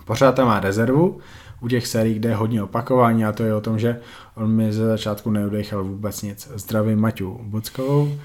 Pořád 0.05 0.31
tam 0.31 0.47
má 0.47 0.59
rezervu 0.59 1.19
u 1.61 1.67
těch 1.67 1.87
sérií, 1.87 2.13
kde 2.13 2.29
je 2.29 2.35
hodně 2.35 2.63
opakování 2.63 3.25
a 3.25 3.31
to 3.31 3.43
je 3.43 3.55
o 3.55 3.61
tom, 3.61 3.79
že 3.79 3.99
on 4.35 4.51
mi 4.51 4.73
ze 4.73 4.85
začátku 4.85 5.31
neudechal 5.31 5.83
vůbec 5.83 6.21
nic. 6.21 6.51
Zdravím 6.55 6.99
Maťu 6.99 7.39
Buckovou. 7.43 8.19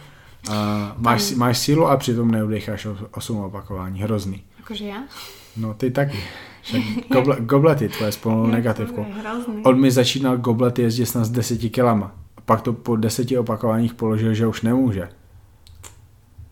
A 0.51 0.95
máš, 0.99 1.31
máš 1.31 1.59
sílu 1.59 1.87
a 1.87 1.97
přitom 1.97 2.31
neudecháš 2.31 2.87
8 3.11 3.37
opakování. 3.37 4.03
Hrozný. 4.03 4.43
Jakože 4.59 4.85
já? 4.85 5.03
No 5.57 5.75
ty 5.75 5.91
taky. 5.91 6.19
Goble, 7.13 7.37
goblety 7.41 7.89
tvoje 7.89 8.13
spolu 8.13 8.47
negativkou. 8.47 9.07
On 9.65 9.81
mi 9.81 9.91
začínal 9.91 10.37
goblety 10.37 10.83
jezdit 10.83 11.07
snad 11.07 11.25
s 11.25 11.31
10 11.31 11.59
kilama. 11.59 12.13
A 12.37 12.41
pak 12.41 12.61
to 12.61 12.73
po 12.73 12.97
deseti 12.97 13.39
opakováních 13.39 13.95
položil, 13.95 14.35
že 14.35 14.47
už 14.47 14.63
nemůže 14.63 15.09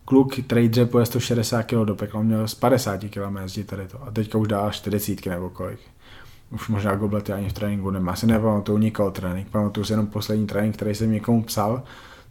kluk, 0.04 0.36
který 0.46 0.68
dřepuje 0.68 1.06
160 1.06 1.62
kg 1.62 1.74
do 1.84 1.94
pekla, 1.94 2.22
měl 2.22 2.48
z 2.48 2.54
50 2.54 3.00
kg 3.00 3.42
jezdit 3.42 3.64
tady 3.64 3.88
to. 3.88 4.02
A 4.02 4.10
teďka 4.10 4.38
už 4.38 4.48
dá 4.48 4.70
40 4.70 5.26
nebo 5.26 5.50
kolik. 5.50 5.78
Už 6.50 6.68
možná 6.68 6.94
goblety 6.94 7.32
ani 7.32 7.48
v 7.48 7.52
tréninku 7.52 7.90
nemá. 7.90 8.12
Asi 8.12 8.26
nepamatuju 8.26 8.78
nikoho 8.78 9.10
trénink, 9.10 9.48
pamatuju 9.48 9.84
si 9.84 9.92
jenom 9.92 10.06
poslední 10.06 10.46
trénink, 10.46 10.76
který 10.76 10.94
jsem 10.94 11.12
někomu 11.12 11.42
psal, 11.42 11.82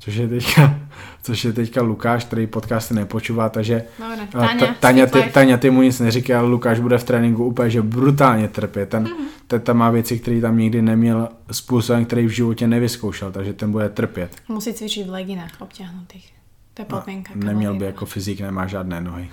což 0.03 0.15
je 0.15 0.27
teďka, 0.27 0.79
což 1.23 1.45
je 1.45 1.53
teďka 1.53 1.81
Lukáš, 1.81 2.25
který 2.25 2.47
podcasty 2.47 2.93
nepočúvá, 2.93 3.49
takže 3.49 3.83
Dobre, 3.99 4.27
Taňa, 4.31 4.73
Taňa, 4.79 5.05
ty, 5.05 5.23
Taňa, 5.23 5.57
ty 5.57 5.69
mu 5.69 5.81
nic 5.81 5.99
neříká, 5.99 6.39
ale 6.39 6.47
Lukáš 6.47 6.79
bude 6.79 6.97
v 6.97 7.03
tréninku 7.03 7.45
úplně, 7.45 7.69
že 7.69 7.81
brutálně 7.81 8.47
trpě. 8.47 8.85
Ten, 8.85 9.03
mm-hmm. 9.03 9.25
ten 9.47 9.61
tam 9.61 9.77
má 9.77 9.89
věci, 9.89 10.19
které 10.19 10.41
tam 10.41 10.57
nikdy 10.57 10.81
neměl 10.81 11.29
způsobem, 11.51 12.05
který 12.05 12.25
v 12.25 12.29
životě 12.29 12.67
nevyzkoušel, 12.67 13.31
takže 13.31 13.53
ten 13.53 13.71
bude 13.71 13.89
trpět. 13.89 14.35
Musí 14.47 14.73
cvičit 14.73 15.07
v 15.07 15.09
leginách 15.09 15.51
obťahnutých. 15.59 16.33
To 16.73 16.81
je 16.81 16.85
podmínka. 16.85 17.33
No, 17.35 17.45
neměl 17.45 17.73
by 17.73 17.85
jako 17.85 18.05
fyzik, 18.05 18.41
nemá 18.41 18.67
žádné 18.67 19.01
nohy. 19.01 19.29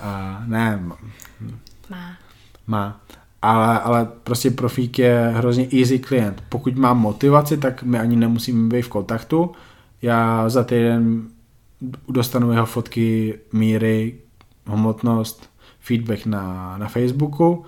A 0.00 0.42
ne. 0.46 0.82
Má. 1.90 2.16
Má. 2.66 3.00
Ale, 3.42 3.80
ale 3.80 4.08
prostě 4.24 4.50
profík 4.50 4.98
je 4.98 5.32
hrozně 5.34 5.68
easy 5.80 5.98
klient. 5.98 6.42
Pokud 6.48 6.76
má 6.76 6.94
motivaci, 6.94 7.56
tak 7.56 7.82
my 7.82 7.98
ani 7.98 8.16
nemusíme 8.16 8.68
být 8.68 8.82
v 8.82 8.88
kontaktu. 8.88 9.52
Já 10.04 10.48
za 10.48 10.64
týden 10.64 11.22
dostanu 12.08 12.52
jeho 12.52 12.66
fotky, 12.66 13.38
míry, 13.52 14.14
hmotnost, 14.66 15.50
feedback 15.80 16.26
na, 16.26 16.78
na 16.78 16.88
Facebooku. 16.88 17.64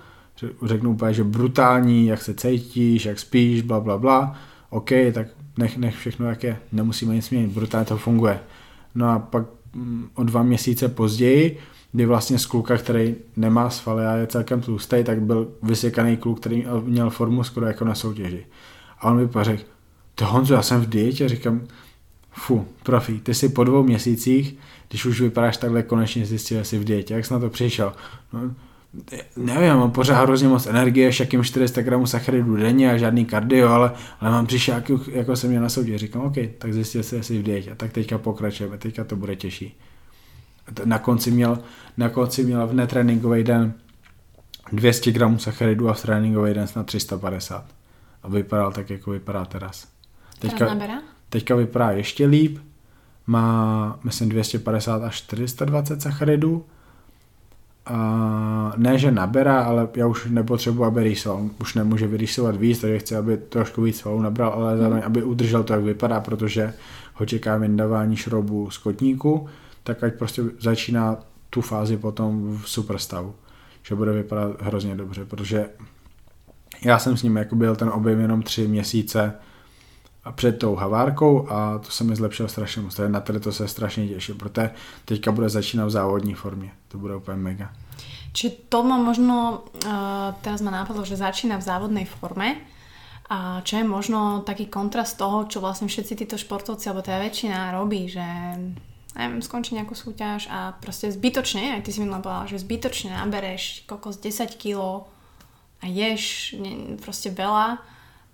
Řeknu 0.63 0.91
úplně, 0.91 1.13
že 1.13 1.23
brutální, 1.23 2.07
jak 2.07 2.21
se 2.21 2.33
cítíš, 2.33 3.05
jak 3.05 3.19
spíš, 3.19 3.61
bla, 3.61 3.79
bla, 3.79 3.97
bla. 3.97 4.35
OK, 4.69 4.89
tak 5.13 5.27
nech, 5.57 5.77
nech 5.77 5.95
všechno, 5.95 6.25
jak 6.25 6.43
je. 6.43 6.59
Nemusíme 6.71 7.15
nic 7.15 7.29
měnit, 7.29 7.51
brutálně 7.51 7.85
to 7.85 7.97
funguje. 7.97 8.39
No 8.95 9.09
a 9.09 9.19
pak 9.19 9.45
mm, 9.73 10.09
o 10.15 10.23
dva 10.23 10.43
měsíce 10.43 10.87
později, 10.87 11.59
kdy 11.91 12.05
vlastně 12.05 12.39
z 12.39 12.45
kluka, 12.45 12.77
který 12.77 13.15
nemá 13.35 13.69
svaly 13.69 14.05
a 14.05 14.15
je 14.15 14.27
celkem 14.27 14.61
tlustý, 14.61 15.03
tak 15.03 15.21
byl 15.21 15.47
vysekaný 15.63 16.17
kluk, 16.17 16.39
který 16.39 16.65
měl 16.83 17.09
formu 17.09 17.43
skoro 17.43 17.65
jako 17.65 17.85
na 17.85 17.95
soutěži. 17.95 18.45
A 18.99 19.11
on 19.11 19.17
mi 19.17 19.27
pak 19.27 19.45
řekl, 19.45 19.63
to 20.15 20.25
Honzo, 20.25 20.53
já 20.53 20.61
jsem 20.61 20.81
v 20.81 20.89
dietě, 20.89 21.29
říkám, 21.29 21.61
fu, 22.37 22.67
profi, 22.83 23.19
ty 23.19 23.33
jsi 23.33 23.49
po 23.49 23.63
dvou 23.63 23.83
měsících, 23.83 24.55
když 24.89 25.05
už 25.05 25.21
vypadáš 25.21 25.57
takhle, 25.57 25.83
konečně 25.83 26.25
zjistil, 26.25 26.57
že 26.57 26.63
jsi 26.63 26.79
v 26.79 26.83
dietě. 26.83 27.13
Jak 27.13 27.25
jsi 27.25 27.33
na 27.33 27.39
to 27.39 27.49
přišel? 27.49 27.93
No, 28.33 28.39
nevím, 29.37 29.73
mám 29.73 29.91
pořád 29.91 30.21
hrozně 30.21 30.47
moc 30.47 30.65
energie, 30.65 31.11
všakým 31.11 31.43
400 31.43 31.81
gramů 31.81 32.07
sacharidů 32.07 32.55
denně 32.55 32.91
a 32.91 32.97
žádný 32.97 33.25
kardio, 33.25 33.69
ale, 33.69 33.91
ale 34.19 34.31
mám 34.31 34.47
přišel, 34.47 34.75
jako, 34.75 34.99
jako 35.11 35.35
jsem 35.35 35.49
měl 35.49 35.61
na 35.61 35.69
soudě. 35.69 35.97
Říkám, 35.97 36.21
OK, 36.21 36.35
tak 36.57 36.73
zjistil 36.73 37.03
se, 37.03 37.15
jestli 37.15 37.39
v 37.39 37.43
dietě. 37.43 37.75
Tak 37.75 37.91
teďka 37.91 38.17
pokračujeme, 38.17 38.77
teďka 38.77 39.03
to 39.03 39.15
bude 39.15 39.35
těžší. 39.35 39.77
Na 40.85 40.99
konci 40.99 41.31
měl, 41.31 41.59
na 41.97 42.09
konci 42.09 42.43
měl 42.43 42.67
v 42.67 42.73
netréninkový 42.73 43.43
den 43.43 43.73
200 44.71 45.11
gramů 45.11 45.39
sacharidů 45.39 45.89
a 45.89 45.93
v 45.93 46.01
tréninkový 46.01 46.53
den 46.53 46.67
snad 46.67 46.85
350. 46.85 47.65
A 48.23 48.29
vypadal 48.29 48.71
tak, 48.71 48.89
jako 48.89 49.11
vypadá 49.11 49.45
teraz. 49.45 49.87
Teďka, 50.39 50.77
teďka 51.29 51.55
vypadá 51.55 51.91
ještě 51.91 52.25
líp, 52.25 52.57
má, 53.27 53.99
myslím, 54.03 54.29
250 54.29 55.03
až 55.03 55.15
420 55.15 56.01
sacharidů, 56.01 56.65
a 57.89 58.73
ne, 58.77 58.97
že 58.97 59.11
naberá, 59.11 59.63
ale 59.63 59.87
já 59.95 60.07
už 60.07 60.25
nepotřebuji, 60.29 60.85
aby 60.85 61.03
rýsoval. 61.03 61.49
Už 61.61 61.73
nemůže 61.73 62.07
vyrýsovat 62.07 62.55
víc, 62.55 62.79
takže 62.81 62.99
chci, 62.99 63.15
aby 63.15 63.37
trošku 63.37 63.81
víc 63.81 63.97
svalů 63.97 64.21
nabral, 64.21 64.53
ale 64.53 64.77
zároveň, 64.77 65.03
aby 65.05 65.23
udržel 65.23 65.63
to, 65.63 65.73
jak 65.73 65.83
vypadá, 65.83 66.19
protože 66.19 66.73
ho 67.13 67.25
čeká 67.25 67.57
vyndávání 67.57 68.15
šroubů 68.15 68.69
z 68.69 68.77
kotníku, 68.77 69.47
tak 69.83 70.03
ať 70.03 70.13
prostě 70.13 70.43
začíná 70.59 71.17
tu 71.49 71.61
fázi 71.61 71.97
potom 71.97 72.57
v 72.57 72.69
super 72.69 72.97
stavu. 72.97 73.35
Že 73.83 73.95
bude 73.95 74.11
vypadat 74.11 74.61
hrozně 74.61 74.95
dobře, 74.95 75.25
protože 75.25 75.65
já 76.85 76.99
jsem 76.99 77.17
s 77.17 77.23
ním 77.23 77.37
jako 77.37 77.55
byl 77.55 77.75
ten 77.75 77.89
objem 77.89 78.19
jenom 78.19 78.41
tři 78.41 78.67
měsíce 78.67 79.33
před 80.31 80.59
tou 80.59 80.75
havárkou 80.75 81.51
a 81.51 81.79
to 81.79 81.91
se 81.91 82.03
mi 82.03 82.15
zlepšilo 82.15 82.49
strašně 82.49 82.81
moc. 82.81 82.99
Na 83.07 83.19
tady 83.19 83.39
to 83.39 83.51
se 83.51 83.67
strašně 83.67 84.07
těším, 84.07 84.37
protože 84.37 84.71
teďka 85.05 85.31
bude 85.31 85.49
začínat 85.49 85.85
v 85.85 85.89
závodní 85.89 86.33
formě. 86.33 86.71
To 86.87 86.97
bude 86.97 87.15
úplně 87.15 87.37
mega. 87.37 87.69
Či 88.33 88.49
to 88.69 88.83
má 88.83 88.97
možno, 88.97 89.63
uh, 89.85 89.89
teraz 90.41 90.61
ma 90.61 90.69
nápadlo, 90.71 91.01
že 91.05 91.17
začína 91.17 91.57
v 91.57 91.65
závodnej 91.65 92.05
forme, 92.05 92.61
a 93.27 93.59
čo 93.59 93.81
je 93.81 93.83
možno 93.83 94.45
taký 94.47 94.71
kontrast 94.71 95.19
toho, 95.19 95.51
čo 95.51 95.59
vlastne 95.59 95.91
všetci 95.91 96.13
títo 96.15 96.37
športovci, 96.39 96.87
alebo 96.87 97.03
teda 97.03 97.19
väčšina 97.19 97.75
robí, 97.75 98.07
že 98.07 98.23
neviem, 99.19 99.43
skončí 99.43 99.75
nejakú 99.75 99.97
súťaž 99.97 100.47
a 100.47 100.77
proste 100.79 101.11
zbytočne, 101.11 101.75
aj 101.75 101.83
ty 101.83 101.91
si 101.91 101.99
mi 101.99 102.07
povedala, 102.07 102.47
že 102.47 102.63
zbytočne 102.63 103.11
nabereš 103.19 103.83
kokos 103.83 104.21
10 104.23 104.55
kg 104.55 105.03
a 105.83 105.85
ješ 105.91 106.55
ne, 106.55 106.95
proste 107.01 107.33
veľa 107.33 107.83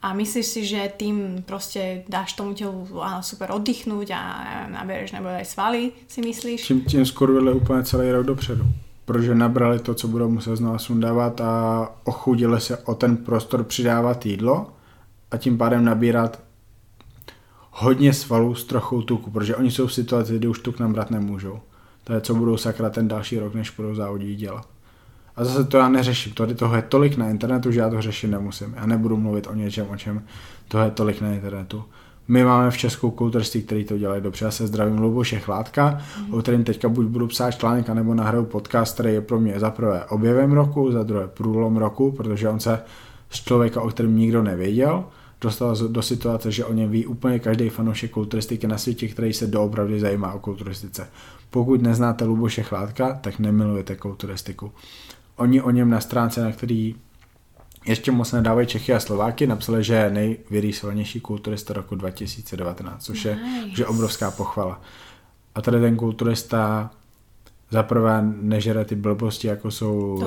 a 0.03 0.13
myslíš 0.13 0.45
si, 0.45 0.61
že 0.67 0.91
tým 0.97 1.43
proste 1.47 2.03
dáš 2.11 2.35
tomu 2.35 2.53
telu 2.53 2.83
super 3.23 3.55
oddychnúť 3.55 4.11
a 4.11 4.21
nabereš 4.67 5.15
nebo 5.15 5.31
aj 5.31 5.47
svaly, 5.47 5.95
si 6.07 6.19
myslíš? 6.21 6.67
Tím, 6.67 6.81
tím 6.81 7.05
skurvili 7.05 7.53
úplně 7.53 7.83
celý 7.83 8.11
rok 8.11 8.25
dopředu 8.25 8.67
protože 9.05 9.35
nabrali 9.35 9.79
to, 9.79 9.93
co 9.93 10.07
budou 10.07 10.29
muset 10.29 10.55
znovu 10.55 10.79
sundávat 10.79 11.41
a 11.41 11.89
ochudili 12.03 12.61
se 12.61 12.77
o 12.77 12.95
ten 12.95 13.17
prostor 13.17 13.63
přidávat 13.63 14.25
jídlo 14.25 14.73
a 15.31 15.37
tím 15.37 15.57
pádem 15.57 15.85
nabírat 15.85 16.39
hodně 17.71 18.13
svalů 18.13 18.55
s 18.55 18.63
trochou 18.63 19.01
tuku, 19.01 19.31
protože 19.31 19.55
oni 19.55 19.71
jsou 19.71 19.87
v 19.87 19.93
situaci, 19.93 20.35
kdy 20.35 20.47
už 20.47 20.59
tuk 20.59 20.79
nabrat 20.79 21.11
nemůžou. 21.11 21.59
To 22.03 22.13
je, 22.13 22.21
co 22.21 22.35
budou 22.35 22.57
sakra 22.57 22.89
ten 22.89 23.07
další 23.07 23.39
rok, 23.39 23.53
než 23.53 23.69
budou 23.69 23.95
závodit 23.95 24.39
dělat. 24.39 24.67
A 25.35 25.43
zase 25.43 25.63
to 25.63 25.77
já 25.77 25.89
neřeším. 25.89 26.33
Tady 26.33 26.55
toho 26.55 26.75
je 26.75 26.81
tolik 26.81 27.17
na 27.17 27.29
internetu, 27.29 27.71
že 27.71 27.79
já 27.79 27.89
to 27.89 28.01
řešit 28.01 28.27
nemusím. 28.27 28.73
Já 28.77 28.85
nebudu 28.85 29.17
mluvit 29.17 29.47
o 29.47 29.53
něčem, 29.53 29.87
o 29.89 29.97
čem 29.97 30.23
toho 30.67 30.83
je 30.83 30.91
tolik 30.91 31.21
na 31.21 31.33
internetu. 31.33 31.83
My 32.27 32.43
máme 32.43 32.71
v 32.71 32.77
Česku 32.77 33.11
kulturství, 33.11 33.61
který 33.61 33.85
to 33.85 33.97
dělají 33.97 34.21
dobře. 34.21 34.45
Já 34.45 34.51
se 34.51 34.67
zdravím 34.67 34.97
Luboše 34.97 35.39
Chládka, 35.39 36.01
mm. 36.19 36.33
o 36.33 36.41
kterém 36.41 36.63
teďka 36.63 36.89
buď 36.89 37.05
budu 37.05 37.27
psát 37.27 37.51
článek, 37.51 37.89
nebo 37.89 38.13
nahraju 38.13 38.45
podcast, 38.45 38.93
který 38.93 39.13
je 39.13 39.21
pro 39.21 39.39
mě 39.39 39.59
za 39.59 39.71
prvé 39.71 40.05
objevem 40.05 40.51
roku, 40.51 40.91
za 40.91 41.03
druhé 41.03 41.27
průlom 41.27 41.77
roku, 41.77 42.11
protože 42.11 42.49
on 42.49 42.59
se 42.59 42.79
z 43.29 43.43
člověka, 43.43 43.81
o 43.81 43.89
kterém 43.89 44.17
nikdo 44.17 44.43
nevěděl, 44.43 45.03
dostal 45.41 45.75
do 45.75 46.01
situace, 46.01 46.51
že 46.51 46.65
o 46.65 46.73
něm 46.73 46.89
ví 46.89 47.05
úplně 47.05 47.39
každý 47.39 47.69
fanoušek 47.69 48.11
kulturistiky 48.11 48.67
na 48.67 48.77
světě, 48.77 49.07
který 49.07 49.33
se 49.33 49.47
doopravdy 49.47 49.99
zajímá 49.99 50.33
o 50.33 50.39
kulturistice. 50.39 51.07
Pokud 51.49 51.81
neznáte 51.81 52.25
Luboše 52.25 52.63
Chládka, 52.63 53.19
tak 53.21 53.39
nemilujete 53.39 53.95
kulturistiku. 53.95 54.71
Oni 55.35 55.61
o 55.61 55.71
něm 55.71 55.89
na 55.89 55.99
stránce, 55.99 56.43
na 56.43 56.51
který 56.51 56.95
ještě 57.85 58.11
moc 58.11 58.31
nedávají 58.31 58.67
Čechy 58.67 58.93
a 58.93 58.99
Slováky, 58.99 59.47
napsali, 59.47 59.83
že 59.83 59.93
je 59.93 60.09
nejvyrýsovanější 60.09 61.19
kulturista 61.19 61.73
roku 61.73 61.95
2019, 61.95 63.05
což 63.05 63.25
je, 63.25 63.35
nice. 63.35 63.81
je 63.81 63.85
obrovská 63.85 64.31
pochvala. 64.31 64.81
A 65.55 65.61
tady 65.61 65.79
ten 65.79 65.95
kulturista 65.95 66.91
zaprvé 67.71 68.21
nežere 68.41 68.85
ty 68.85 68.95
blbosti, 68.95 69.47
jako 69.47 69.71
jsou 69.71 70.23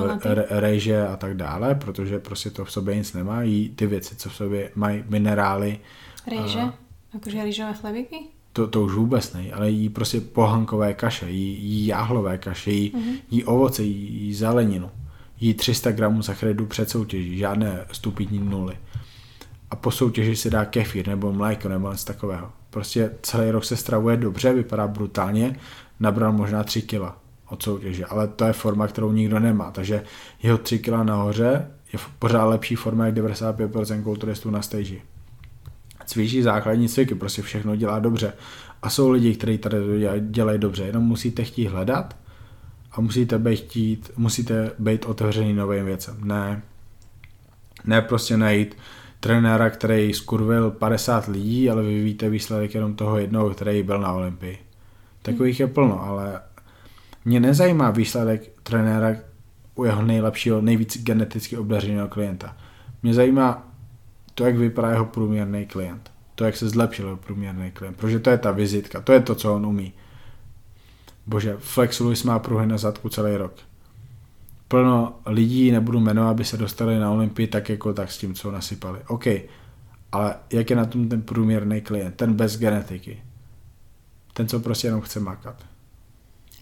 rejže 0.49 1.07
a 1.07 1.17
tak 1.17 1.37
dále, 1.37 1.75
protože 1.75 2.19
prostě 2.19 2.49
to 2.49 2.65
v 2.65 2.71
sobě 2.71 2.95
nic 2.95 3.13
nemá, 3.13 3.41
jí 3.41 3.69
ty 3.69 3.87
věci, 3.87 4.15
co 4.15 4.29
v 4.29 4.35
sobě 4.35 4.71
mají 4.75 5.03
minerály. 5.09 5.79
Rejže? 6.27 6.59
Uh, 6.59 6.69
Jakože 7.13 7.43
rýžové 7.43 7.73
chlebíky? 7.73 8.19
To, 8.57 8.67
to 8.67 8.81
už 8.81 8.93
vůbec 8.93 9.33
nej, 9.33 9.53
ale 9.55 9.69
jí 9.69 9.89
prostě 9.89 10.21
pohankové 10.21 10.93
kaše, 10.93 11.29
jí, 11.29 11.63
jí 11.63 11.87
jáhlové 11.87 12.37
kaše, 12.37 12.71
jí, 12.71 12.91
uh-huh. 12.91 13.19
jí 13.31 13.43
ovoce, 13.43 13.83
jí, 13.83 14.23
jí 14.23 14.33
zeleninu, 14.33 14.91
jí 15.39 15.53
300 15.53 15.91
gramů 15.91 16.23
sacharidu 16.23 16.65
před 16.65 16.89
soutěží, 16.89 17.37
žádné 17.37 17.85
stupidní 17.91 18.39
nuly. 18.39 18.77
A 19.71 19.75
po 19.75 19.91
soutěži 19.91 20.35
si 20.35 20.49
dá 20.49 20.65
kefír 20.65 21.07
nebo 21.07 21.33
mléko 21.33 21.69
nebo 21.69 21.91
něco 21.91 22.05
takového. 22.05 22.51
Prostě 22.69 23.11
celý 23.21 23.51
rok 23.51 23.65
se 23.65 23.77
stravuje 23.77 24.17
dobře, 24.17 24.53
vypadá 24.53 24.87
brutálně, 24.87 25.59
nabral 25.99 26.33
možná 26.33 26.63
3 26.63 26.81
kila 26.81 27.17
od 27.49 27.63
soutěže, 27.63 28.05
ale 28.05 28.27
to 28.27 28.45
je 28.45 28.53
forma, 28.53 28.87
kterou 28.87 29.11
nikdo 29.11 29.39
nemá, 29.39 29.71
takže 29.71 30.03
jeho 30.43 30.57
3 30.57 30.79
kg 30.79 30.89
nahoře 30.89 31.71
je 31.93 31.99
pořád 32.19 32.45
lepší 32.45 32.75
forma 32.75 33.05
jak 33.05 33.15
95% 33.15 34.03
kulturistů 34.03 34.51
na 34.51 34.61
stage. 34.61 34.97
Cvičí 36.07 36.41
základní 36.41 36.89
cviky, 36.89 37.15
prostě 37.15 37.41
všechno 37.41 37.75
dělá 37.75 37.99
dobře. 37.99 38.33
A 38.81 38.89
jsou 38.89 39.09
lidi, 39.09 39.35
kteří 39.35 39.57
tady 39.57 39.77
dělají 40.21 40.59
dobře, 40.59 40.83
jenom 40.83 41.03
musíte 41.03 41.43
chtít 41.43 41.67
hledat 41.67 42.15
a 42.91 43.01
musíte 43.01 43.39
být 43.39 43.55
chtít, 43.55 44.11
musíte 44.17 44.71
být 44.79 45.05
otevřený 45.05 45.53
novým 45.53 45.85
věcem. 45.85 46.17
Ne, 46.23 46.61
ne 47.85 48.01
prostě 48.01 48.37
najít 48.37 48.77
trenéra, 49.19 49.69
který 49.69 50.13
skurvil 50.13 50.71
50 50.71 51.27
lidí, 51.27 51.69
ale 51.69 51.83
vy 51.83 52.03
víte 52.03 52.29
výsledek 52.29 52.75
jenom 52.75 52.95
toho 52.95 53.17
jednoho, 53.17 53.49
který 53.49 53.83
byl 53.83 53.99
na 53.99 54.11
Olympii. 54.11 54.57
Takových 55.21 55.59
je 55.59 55.67
plno, 55.67 56.03
ale 56.03 56.41
mě 57.25 57.39
nezajímá 57.39 57.91
výsledek 57.91 58.51
trenéra 58.63 59.15
u 59.75 59.83
jeho 59.83 60.01
nejlepšího, 60.01 60.61
nejvíc 60.61 61.03
geneticky 61.03 61.57
obdařeného 61.57 62.07
klienta. 62.07 62.57
Mě 63.03 63.13
zajímá 63.13 63.66
to, 64.37 64.45
jak 64.45 64.57
vypadá 64.57 64.89
jeho 64.89 65.05
průměrný 65.05 65.65
klient. 65.65 66.11
To, 66.35 66.45
jak 66.45 66.57
se 66.57 66.69
zlepšil 66.69 67.05
jeho 67.05 67.17
průměrný 67.17 67.71
klient. 67.71 67.97
Protože 67.97 68.19
to 68.19 68.29
je 68.29 68.37
ta 68.37 68.51
vizitka, 68.51 69.01
to 69.01 69.13
je 69.13 69.19
to, 69.21 69.35
co 69.35 69.55
on 69.55 69.65
umí. 69.65 69.93
Bože, 71.27 71.57
Flex 71.59 71.99
Lewis 71.99 72.23
má 72.23 72.39
pruhy 72.39 72.67
na 72.67 72.77
zadku 72.77 73.09
celý 73.09 73.37
rok. 73.37 73.53
Plno 74.67 75.19
lidí, 75.25 75.71
nebudu 75.71 75.99
jmenovat, 75.99 76.29
aby 76.29 76.45
se 76.45 76.57
dostali 76.57 76.99
na 76.99 77.11
Olympii 77.11 77.47
tak 77.47 77.69
jako 77.69 77.93
tak 77.93 78.11
s 78.11 78.17
tím, 78.17 78.33
co 78.33 78.51
nasypali. 78.51 78.99
OK, 79.07 79.25
ale 80.11 80.35
jak 80.53 80.69
je 80.69 80.75
na 80.75 80.85
tom 80.85 81.09
ten 81.09 81.21
průměrný 81.21 81.81
klient, 81.81 82.15
ten 82.15 82.33
bez 82.33 82.59
genetiky, 82.59 83.23
ten, 84.33 84.47
co 84.47 84.59
prostě 84.59 84.87
jenom 84.87 85.01
chce 85.01 85.19
makat. 85.19 85.65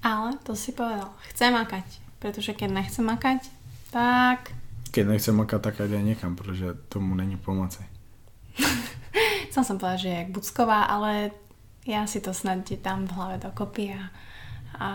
Ale 0.03 0.31
to 0.43 0.55
si 0.55 0.71
povedal. 0.71 1.09
Chce 1.19 1.51
makať. 1.51 1.99
Protože 2.19 2.53
keď 2.53 2.71
nechce 2.71 3.01
makať, 3.01 3.51
tak... 3.91 4.51
Keď 4.95 5.07
nechce 5.07 5.31
makať, 5.31 5.61
tak 5.61 5.75
jde 5.77 6.01
někam, 6.01 6.35
protože 6.35 6.73
tomu 6.73 7.15
není 7.15 7.37
pomoci. 7.37 7.83
Chcel 9.51 9.63
som 9.67 9.75
povedať, 9.75 9.99
že 9.99 10.09
je 10.09 10.31
Bucková, 10.31 10.87
ale 10.87 11.35
ja 11.83 12.07
si 12.07 12.23
to 12.23 12.31
snad 12.31 12.63
tam 12.79 13.03
v 13.03 13.11
hlave 13.11 13.37
dokopy 13.43 13.91
a, 13.91 14.07
a 14.79 14.87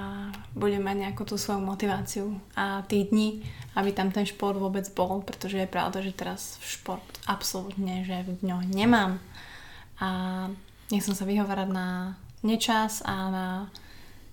budem 0.56 0.80
mať 0.80 0.96
nejakú 1.04 1.28
tú 1.28 1.36
svoju 1.36 1.60
motiváciu 1.60 2.32
a 2.56 2.80
tí 2.88 3.04
dni, 3.04 3.44
aby 3.76 3.92
tam 3.92 4.08
ten 4.08 4.24
šport 4.24 4.56
vôbec 4.56 4.88
bol, 4.96 5.20
pretože 5.20 5.60
je 5.60 5.68
pravda, 5.68 6.00
že 6.00 6.16
teraz 6.16 6.56
šport 6.64 7.04
absolútne, 7.28 8.00
že 8.08 8.24
v 8.24 8.40
ňo 8.40 8.64
nemám. 8.72 9.20
A 10.00 10.08
nechcem 10.88 11.12
sa 11.12 11.28
vyhovárať 11.28 11.68
na 11.68 12.16
nečas 12.40 13.04
a 13.04 13.14
na 13.28 13.46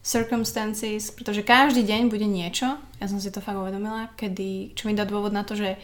circumstances, 0.07 1.11
pretože 1.11 1.43
každý 1.43 1.83
deň 1.83 2.07
bude 2.07 2.23
niečo, 2.23 2.79
ja 2.79 3.05
som 3.11 3.19
si 3.19 3.27
to 3.27 3.43
fakt 3.43 3.59
uvedomila, 3.59 4.15
kedy, 4.15 4.71
čo 4.71 4.87
mi 4.87 4.95
dá 4.95 5.03
dôvod 5.03 5.35
na 5.35 5.43
to, 5.43 5.59
že, 5.59 5.75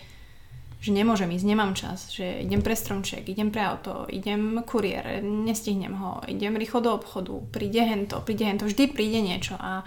že 0.79 0.95
nemôžem 0.95 1.27
ísť, 1.35 1.43
nemám 1.43 1.75
čas, 1.75 2.07
že 2.07 2.39
idem 2.39 2.63
pre 2.63 2.71
stromček, 2.71 3.27
idem 3.27 3.51
pre 3.51 3.67
auto, 3.67 4.07
idem 4.07 4.63
kuriér, 4.63 5.19
nestihnem 5.19 5.99
ho, 5.99 6.23
idem 6.31 6.55
rýchlo 6.55 6.79
do 6.79 6.95
obchodu, 6.95 7.35
príde 7.51 7.83
hento, 7.83 8.23
príde 8.23 8.47
hento, 8.47 8.63
vždy 8.63 8.95
príde 8.95 9.19
niečo 9.19 9.59
a 9.59 9.83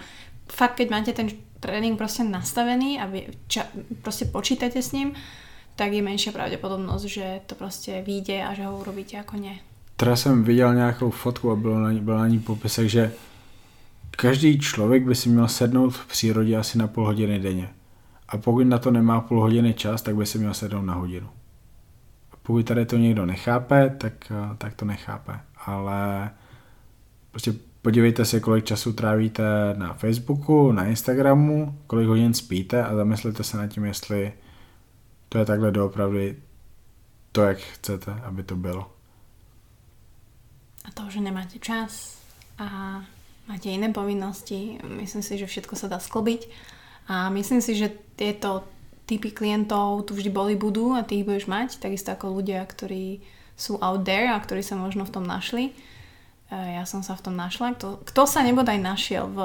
fakt, 0.53 0.85
keď 0.85 0.89
máte 0.93 1.17
ten 1.17 1.33
tréning 1.65 1.97
proste 1.97 2.21
nastavený 2.21 3.01
a 3.01 3.09
vy, 3.09 3.33
ča, 3.49 3.65
proste 4.05 4.29
počítate 4.29 4.85
s 4.85 4.93
ním, 4.93 5.17
tak 5.81 5.97
je 5.97 6.05
menšia 6.05 6.37
pravdepodobnosť, 6.37 7.05
že 7.09 7.27
to 7.49 7.57
proste 7.57 8.05
vyjde 8.05 8.45
a 8.45 8.53
že 8.53 8.69
ho 8.69 8.77
urobíte 8.77 9.17
ako 9.17 9.41
nie. 9.41 9.57
Teraz 9.97 10.21
jsem 10.21 10.45
viděl 10.45 10.75
nějakou 10.75 11.11
fotku 11.11 11.51
a 11.51 11.57
bylo 11.57 11.81
na 11.81 11.93
ní, 11.93 12.01
na 12.05 12.29
ní 12.29 12.39
popisek, 12.39 12.89
že 12.89 13.13
Každý 14.17 14.59
člověk 14.59 15.05
by 15.05 15.15
si 15.15 15.29
měl 15.29 15.49
sednout 15.49 15.91
v 15.91 16.07
přírodě 16.07 16.57
asi 16.57 16.79
na 16.79 16.87
půl 16.87 17.05
hodiny 17.05 17.39
denně. 17.39 17.69
A 18.29 18.39
pokud 18.39 18.67
na 18.67 18.79
to 18.79 18.91
nemá 18.91 19.21
půl 19.21 19.41
hodiny 19.41 19.75
čas, 19.75 20.03
tak 20.03 20.17
by 20.17 20.27
si 20.27 20.39
měl 20.39 20.55
sednout 20.55 20.83
na 20.83 20.95
hodinu. 20.95 21.29
A 22.33 22.37
pokud 22.43 22.67
tady 22.67 22.87
to 22.87 22.97
někdo 22.97 23.27
nechápe, 23.27 23.95
tak, 23.99 24.13
eh, 24.31 24.57
tak 24.59 24.75
to 24.75 24.85
nechápe. 24.85 25.41
Ale 25.67 26.31
prostě 27.31 27.55
podívejte 27.83 28.25
se, 28.25 28.41
kolik 28.41 28.65
času 28.65 28.93
trávíte 28.93 29.75
na 29.77 29.95
Facebooku, 29.95 30.73
na 30.73 30.85
Instagramu, 30.85 31.79
kolik 31.87 32.09
hodin 32.09 32.35
spíte 32.35 32.85
a 32.85 32.95
zamyslete 32.95 33.45
se 33.45 33.57
nad 33.57 33.67
tím, 33.67 33.85
jestli 33.85 34.33
to 35.29 35.39
je 35.39 35.45
takhle 35.45 35.71
doopravdy 35.71 36.37
to, 37.33 37.43
jak 37.43 37.59
chcete, 37.59 38.13
aby 38.13 38.43
to 38.43 38.57
bylo. 38.57 38.93
A 40.85 40.91
to, 40.95 41.11
že 41.11 41.21
nemáte 41.21 41.59
čas 41.59 42.23
a 42.59 43.01
máte 43.47 43.71
iné 43.71 43.91
povinnosti, 43.95 44.79
myslím 44.83 45.23
si, 45.23 45.39
že 45.39 45.47
všetko 45.47 45.75
sa 45.79 45.87
dá 45.87 46.03
sklobiť 46.03 46.51
a 47.07 47.31
myslím 47.31 47.63
si, 47.63 47.79
že 47.79 47.95
tieto 48.19 48.67
typy 49.07 49.31
klientov 49.31 50.11
tu 50.11 50.19
vždy 50.19 50.31
boli, 50.35 50.55
budú 50.59 50.93
a 50.99 51.07
ty 51.07 51.23
ich 51.23 51.27
budeš 51.27 51.47
mať, 51.47 51.79
takisto 51.79 52.11
ako 52.11 52.43
ľudia, 52.43 52.67
ktorí 52.67 53.23
sú 53.55 53.79
out 53.79 54.03
there 54.03 54.29
a 54.29 54.43
ktorí 54.43 54.61
sa 54.61 54.75
možno 54.75 55.07
v 55.07 55.15
tom 55.15 55.25
našli. 55.25 55.73
ja 56.51 56.83
som 56.85 57.01
sa 57.07 57.15
v 57.15 57.31
tom 57.31 57.35
našla. 57.39 57.79
Kto, 57.79 58.03
kto 58.05 58.23
sa 58.29 58.43
nebodaj 58.43 58.77
našiel 58.83 59.31
v 59.31 59.39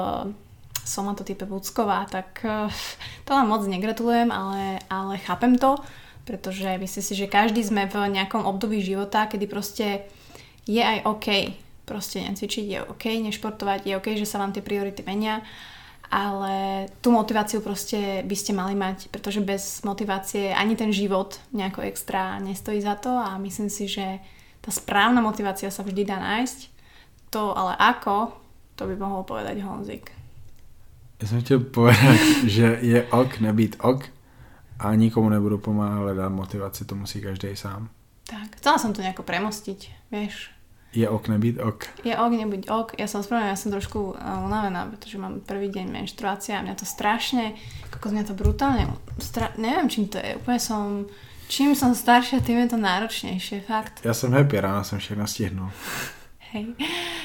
somatotype 0.82 1.46
Vúcková, 1.46 2.04
tak 2.10 2.42
eh, 2.42 2.68
to 3.26 3.30
vám 3.32 3.48
moc 3.48 3.62
negratulujem, 3.64 4.28
ale, 4.34 4.82
ale 4.90 5.22
chápem 5.22 5.54
to, 5.56 5.78
pretože 6.26 6.66
myslím 6.66 7.02
si, 7.02 7.14
že 7.14 7.30
každý 7.30 7.62
sme 7.62 7.86
v 7.86 8.10
nejakom 8.18 8.46
období 8.46 8.82
života, 8.82 9.30
kedy 9.30 9.46
proste 9.46 10.06
je 10.66 10.82
aj 10.82 11.06
OK 11.06 11.26
proste 11.84 12.22
necvičiť, 12.22 12.66
je 12.66 12.78
OK 12.86 13.04
nešportovať, 13.22 13.86
je 13.86 13.96
OK, 13.98 14.08
že 14.14 14.28
sa 14.28 14.38
vám 14.38 14.54
tie 14.54 14.62
priority 14.62 15.02
menia, 15.02 15.42
ale 16.12 16.86
tú 17.00 17.08
motiváciu 17.08 17.64
proste 17.64 18.20
by 18.22 18.36
ste 18.36 18.52
mali 18.52 18.76
mať, 18.76 19.08
pretože 19.08 19.40
bez 19.40 19.80
motivácie 19.80 20.52
ani 20.52 20.76
ten 20.76 20.92
život 20.92 21.40
nejako 21.56 21.88
extra 21.88 22.36
nestojí 22.38 22.84
za 22.84 22.94
to 23.00 23.08
a 23.08 23.40
myslím 23.40 23.72
si, 23.72 23.88
že 23.88 24.20
tá 24.60 24.70
správna 24.70 25.24
motivácia 25.24 25.72
sa 25.72 25.82
vždy 25.82 26.04
dá 26.04 26.20
nájsť. 26.20 26.70
To 27.32 27.56
ale 27.56 27.74
ako, 27.80 28.36
to 28.76 28.84
by 28.86 28.94
mohol 29.00 29.24
povedať 29.24 29.58
Honzik. 29.64 30.12
Já 31.22 31.28
jsem 31.28 31.40
chtěl 31.40 31.60
povedat, 31.60 32.18
že 32.46 32.78
je 32.82 33.06
ok 33.10 33.40
nebýt 33.40 33.76
ok 33.80 34.04
a 34.78 34.94
nikomu 34.94 35.28
nebudu 35.28 35.58
pomáhat 35.58 35.98
hledat 35.98 36.32
motivaci, 36.32 36.84
to 36.84 36.94
musí 36.94 37.20
každý 37.20 37.56
sám. 37.56 37.88
Tak, 38.26 38.56
chcela 38.56 38.78
som 38.78 38.92
to 38.92 39.02
nejako 39.02 39.22
premostiť, 39.22 40.10
vieš. 40.10 40.50
Je 40.92 41.08
ok 41.08 41.28
nebýt 41.32 41.56
ok. 41.56 42.04
Je 42.04 42.12
ok 42.12 42.32
nebyť 42.36 42.62
ok. 42.68 42.88
Ja 43.00 43.08
som 43.08 43.24
správne, 43.24 43.48
ja 43.48 43.56
som 43.56 43.72
trošku 43.72 44.12
uh, 44.12 44.44
unavená, 44.44 44.92
pretože 44.92 45.16
mám 45.16 45.40
prvý 45.40 45.72
deň 45.72 45.88
menštruácia 45.88 46.60
a 46.60 46.64
mňa 46.64 46.76
to 46.76 46.84
strašne, 46.84 47.56
ako 47.96 48.12
mňa 48.12 48.24
to 48.28 48.34
brutálne, 48.36 48.92
stra- 49.16 49.56
neviem 49.56 49.88
čím 49.88 50.12
to 50.12 50.20
je, 50.20 50.36
úplne 50.36 50.60
som, 50.60 51.08
čím 51.48 51.72
som 51.72 51.96
staršia, 51.96 52.44
tým 52.44 52.60
je 52.68 52.76
to 52.76 52.78
náročnejšie, 52.80 53.64
fakt. 53.64 54.04
Já 54.04 54.14
jsem 54.14 54.32
happy, 54.32 54.60
ráno 54.60 54.84
jsem 54.84 54.98
všechno 54.98 55.26
stihnul. 55.26 55.70
Hej. 56.52 56.76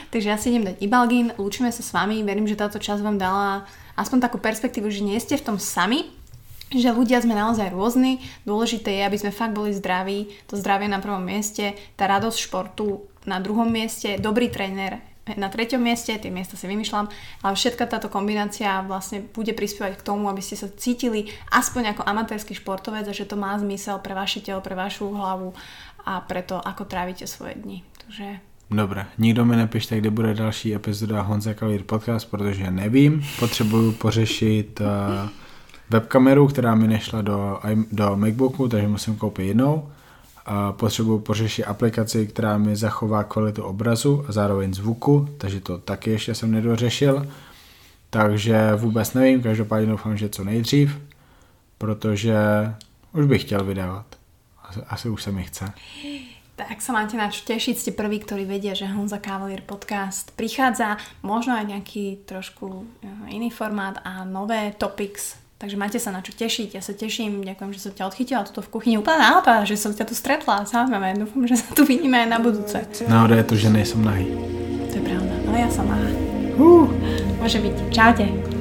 Takže 0.07 0.28
ja 0.32 0.38
si 0.39 0.55
idem 0.55 0.72
dať 0.72 0.80
Ibalgin, 0.80 1.36
lúčime 1.36 1.68
sa 1.68 1.84
s 1.84 1.91
vami, 1.91 2.24
verím, 2.24 2.47
že 2.47 2.55
táto 2.55 2.80
časť 2.80 3.03
vám 3.03 3.20
dala 3.20 3.68
aspoň 3.99 4.24
takú 4.24 4.39
perspektívu, 4.39 4.88
že 4.88 5.03
nie 5.03 5.20
ste 5.20 5.36
v 5.36 5.43
tom 5.43 5.57
sami, 5.59 6.07
že 6.72 6.95
ľudia 6.95 7.20
sme 7.20 7.36
naozaj 7.36 7.76
rôzni, 7.76 8.24
dôležité 8.47 8.95
je, 8.95 9.03
aby 9.03 9.18
sme 9.20 9.36
fakt 9.36 9.51
boli 9.51 9.76
zdraví, 9.76 10.32
to 10.47 10.55
zdravie 10.55 10.88
na 10.88 11.03
prvom 11.03 11.20
mieste, 11.20 11.76
tá 11.99 12.07
radosť 12.07 12.39
športu 12.39 13.03
na 13.28 13.43
druhom 13.43 13.67
mieste, 13.67 14.17
dobrý 14.17 14.49
tréner 14.49 15.03
na 15.36 15.51
treťom 15.51 15.84
mieste, 15.84 16.15
tie 16.15 16.32
miesta 16.32 16.55
si 16.55 16.63
vymýšľam, 16.71 17.11
ale 17.43 17.53
všetka 17.59 17.84
táto 17.84 18.07
kombinácia 18.07 18.80
vlastne 18.88 19.19
bude 19.19 19.51
prispievať 19.51 19.99
k 19.99 20.05
tomu, 20.07 20.32
aby 20.32 20.39
ste 20.39 20.55
sa 20.55 20.71
cítili 20.71 21.28
aspoň 21.51 21.91
ako 21.91 22.07
amatérsky 22.07 22.55
športovec 22.55 23.11
a 23.11 23.11
že 23.11 23.28
to 23.28 23.36
má 23.36 23.51
zmysel 23.59 23.99
pre 23.99 24.15
vaše 24.15 24.39
telo, 24.39 24.63
pre 24.63 24.80
vašu 24.80 25.11
hlavu 25.11 25.51
a 26.07 26.23
pre 26.23 26.39
to, 26.47 26.55
ako 26.55 26.88
trávite 26.88 27.28
svoje 27.28 27.59
dni. 27.59 27.84
Takže 28.07 28.39
Dobré, 28.67 29.07
nikdo 29.17 29.45
mi 29.45 29.55
nepište, 29.55 29.97
kdy 29.97 30.09
bude 30.09 30.34
další 30.34 30.75
epizoda 30.75 31.21
Honza 31.21 31.53
Kavír 31.53 31.84
podcast, 31.84 32.32
protože 32.32 32.71
nevím. 32.71 33.23
Potřebuju 33.39 33.91
pořešit 33.91 34.82
uh, 34.82 35.30
webkameru, 35.89 36.47
která 36.47 36.75
mi 36.75 36.88
nešla 36.88 37.21
do, 37.21 37.59
do 37.91 38.17
Macbooku, 38.17 38.67
takže 38.67 38.88
musím 38.88 39.15
koupit 39.15 39.43
jinou. 39.43 39.91
Potřebuju 40.72 41.20
pořešit 41.20 41.64
aplikaci, 41.64 42.28
která 42.28 42.58
mi 42.58 42.76
zachová 42.76 43.24
kvalitu 43.24 43.64
obrazu 43.64 44.26
a 44.28 44.32
zároveň 44.32 44.74
zvuku, 44.74 45.30
takže 45.38 45.60
to 45.60 45.78
taky 45.78 46.10
ještě 46.10 46.36
jsem 46.36 46.52
nedořešil. 46.52 47.28
Takže 48.10 48.76
vůbec 48.76 49.14
nevím, 49.14 49.41
každopádně 49.41 49.88
doufám, 49.88 50.18
že 50.18 50.30
co 50.30 50.43
nejdřív, 50.43 51.00
protože 51.78 52.36
už 53.14 53.26
bych 53.26 53.41
chtěl 53.41 53.64
vydávat. 53.64 54.06
Asi, 54.64 54.80
asi 54.88 55.10
už 55.10 55.24
se 55.24 55.32
mi 55.32 55.43
chce. 55.43 55.74
Tak 56.58 56.82
sa 56.82 56.89
máte 56.89 57.14
na 57.22 57.30
čo 57.30 57.45
tešiť, 57.45 57.78
ste 57.78 57.91
prví, 57.93 58.18
ktorí 58.18 58.50
vedia, 58.50 58.74
že 58.74 58.89
Honza 58.89 59.22
Cavalier 59.22 59.62
podcast 59.62 60.34
prichádza, 60.34 60.98
možno 61.22 61.54
aj 61.54 61.70
nejaký 61.70 62.26
trošku 62.26 62.82
eh, 62.82 63.38
iný 63.38 63.54
formát 63.54 64.02
a 64.02 64.26
nové 64.26 64.74
topics, 64.74 65.38
takže 65.58 65.78
máte 65.78 65.97
sa 65.97 66.14
na 66.14 66.22
čo 66.22 66.34
tešiť, 66.34 66.78
ja 66.78 66.82
sa 66.82 66.93
teším, 66.93 67.41
ďakujem, 67.41 67.72
že 67.74 67.82
som 67.82 67.91
ťa 67.93 68.08
odchytila 68.10 68.45
tuto 68.45 68.62
v 68.62 68.72
kuchyni 68.74 68.95
úplne 69.01 69.22
náhoda, 69.22 69.66
že 69.66 69.78
som 69.78 69.93
ťa 69.93 70.05
tu 70.05 70.14
stretla, 70.14 70.66
zaujímavé, 70.70 71.18
dúfam, 71.18 71.45
že 71.49 71.58
sa 71.58 71.70
tu 71.74 71.84
vidíme 71.84 72.18
aj 72.26 72.30
na 72.30 72.39
budúce. 72.41 72.78
Náhoda 73.10 73.41
je 73.41 73.45
to, 73.45 73.55
že 73.58 73.68
nejsem 73.74 74.01
nahý. 74.01 74.30
To 74.89 74.95
je 74.97 75.03
pravda, 75.03 75.34
ale 75.49 75.58
ja 75.66 75.70
som 75.70 75.86
nahá. 75.89 76.10
Uh, 76.58 76.89
môže 77.38 77.62
byť. 77.62 77.76
Čaute. 77.93 78.57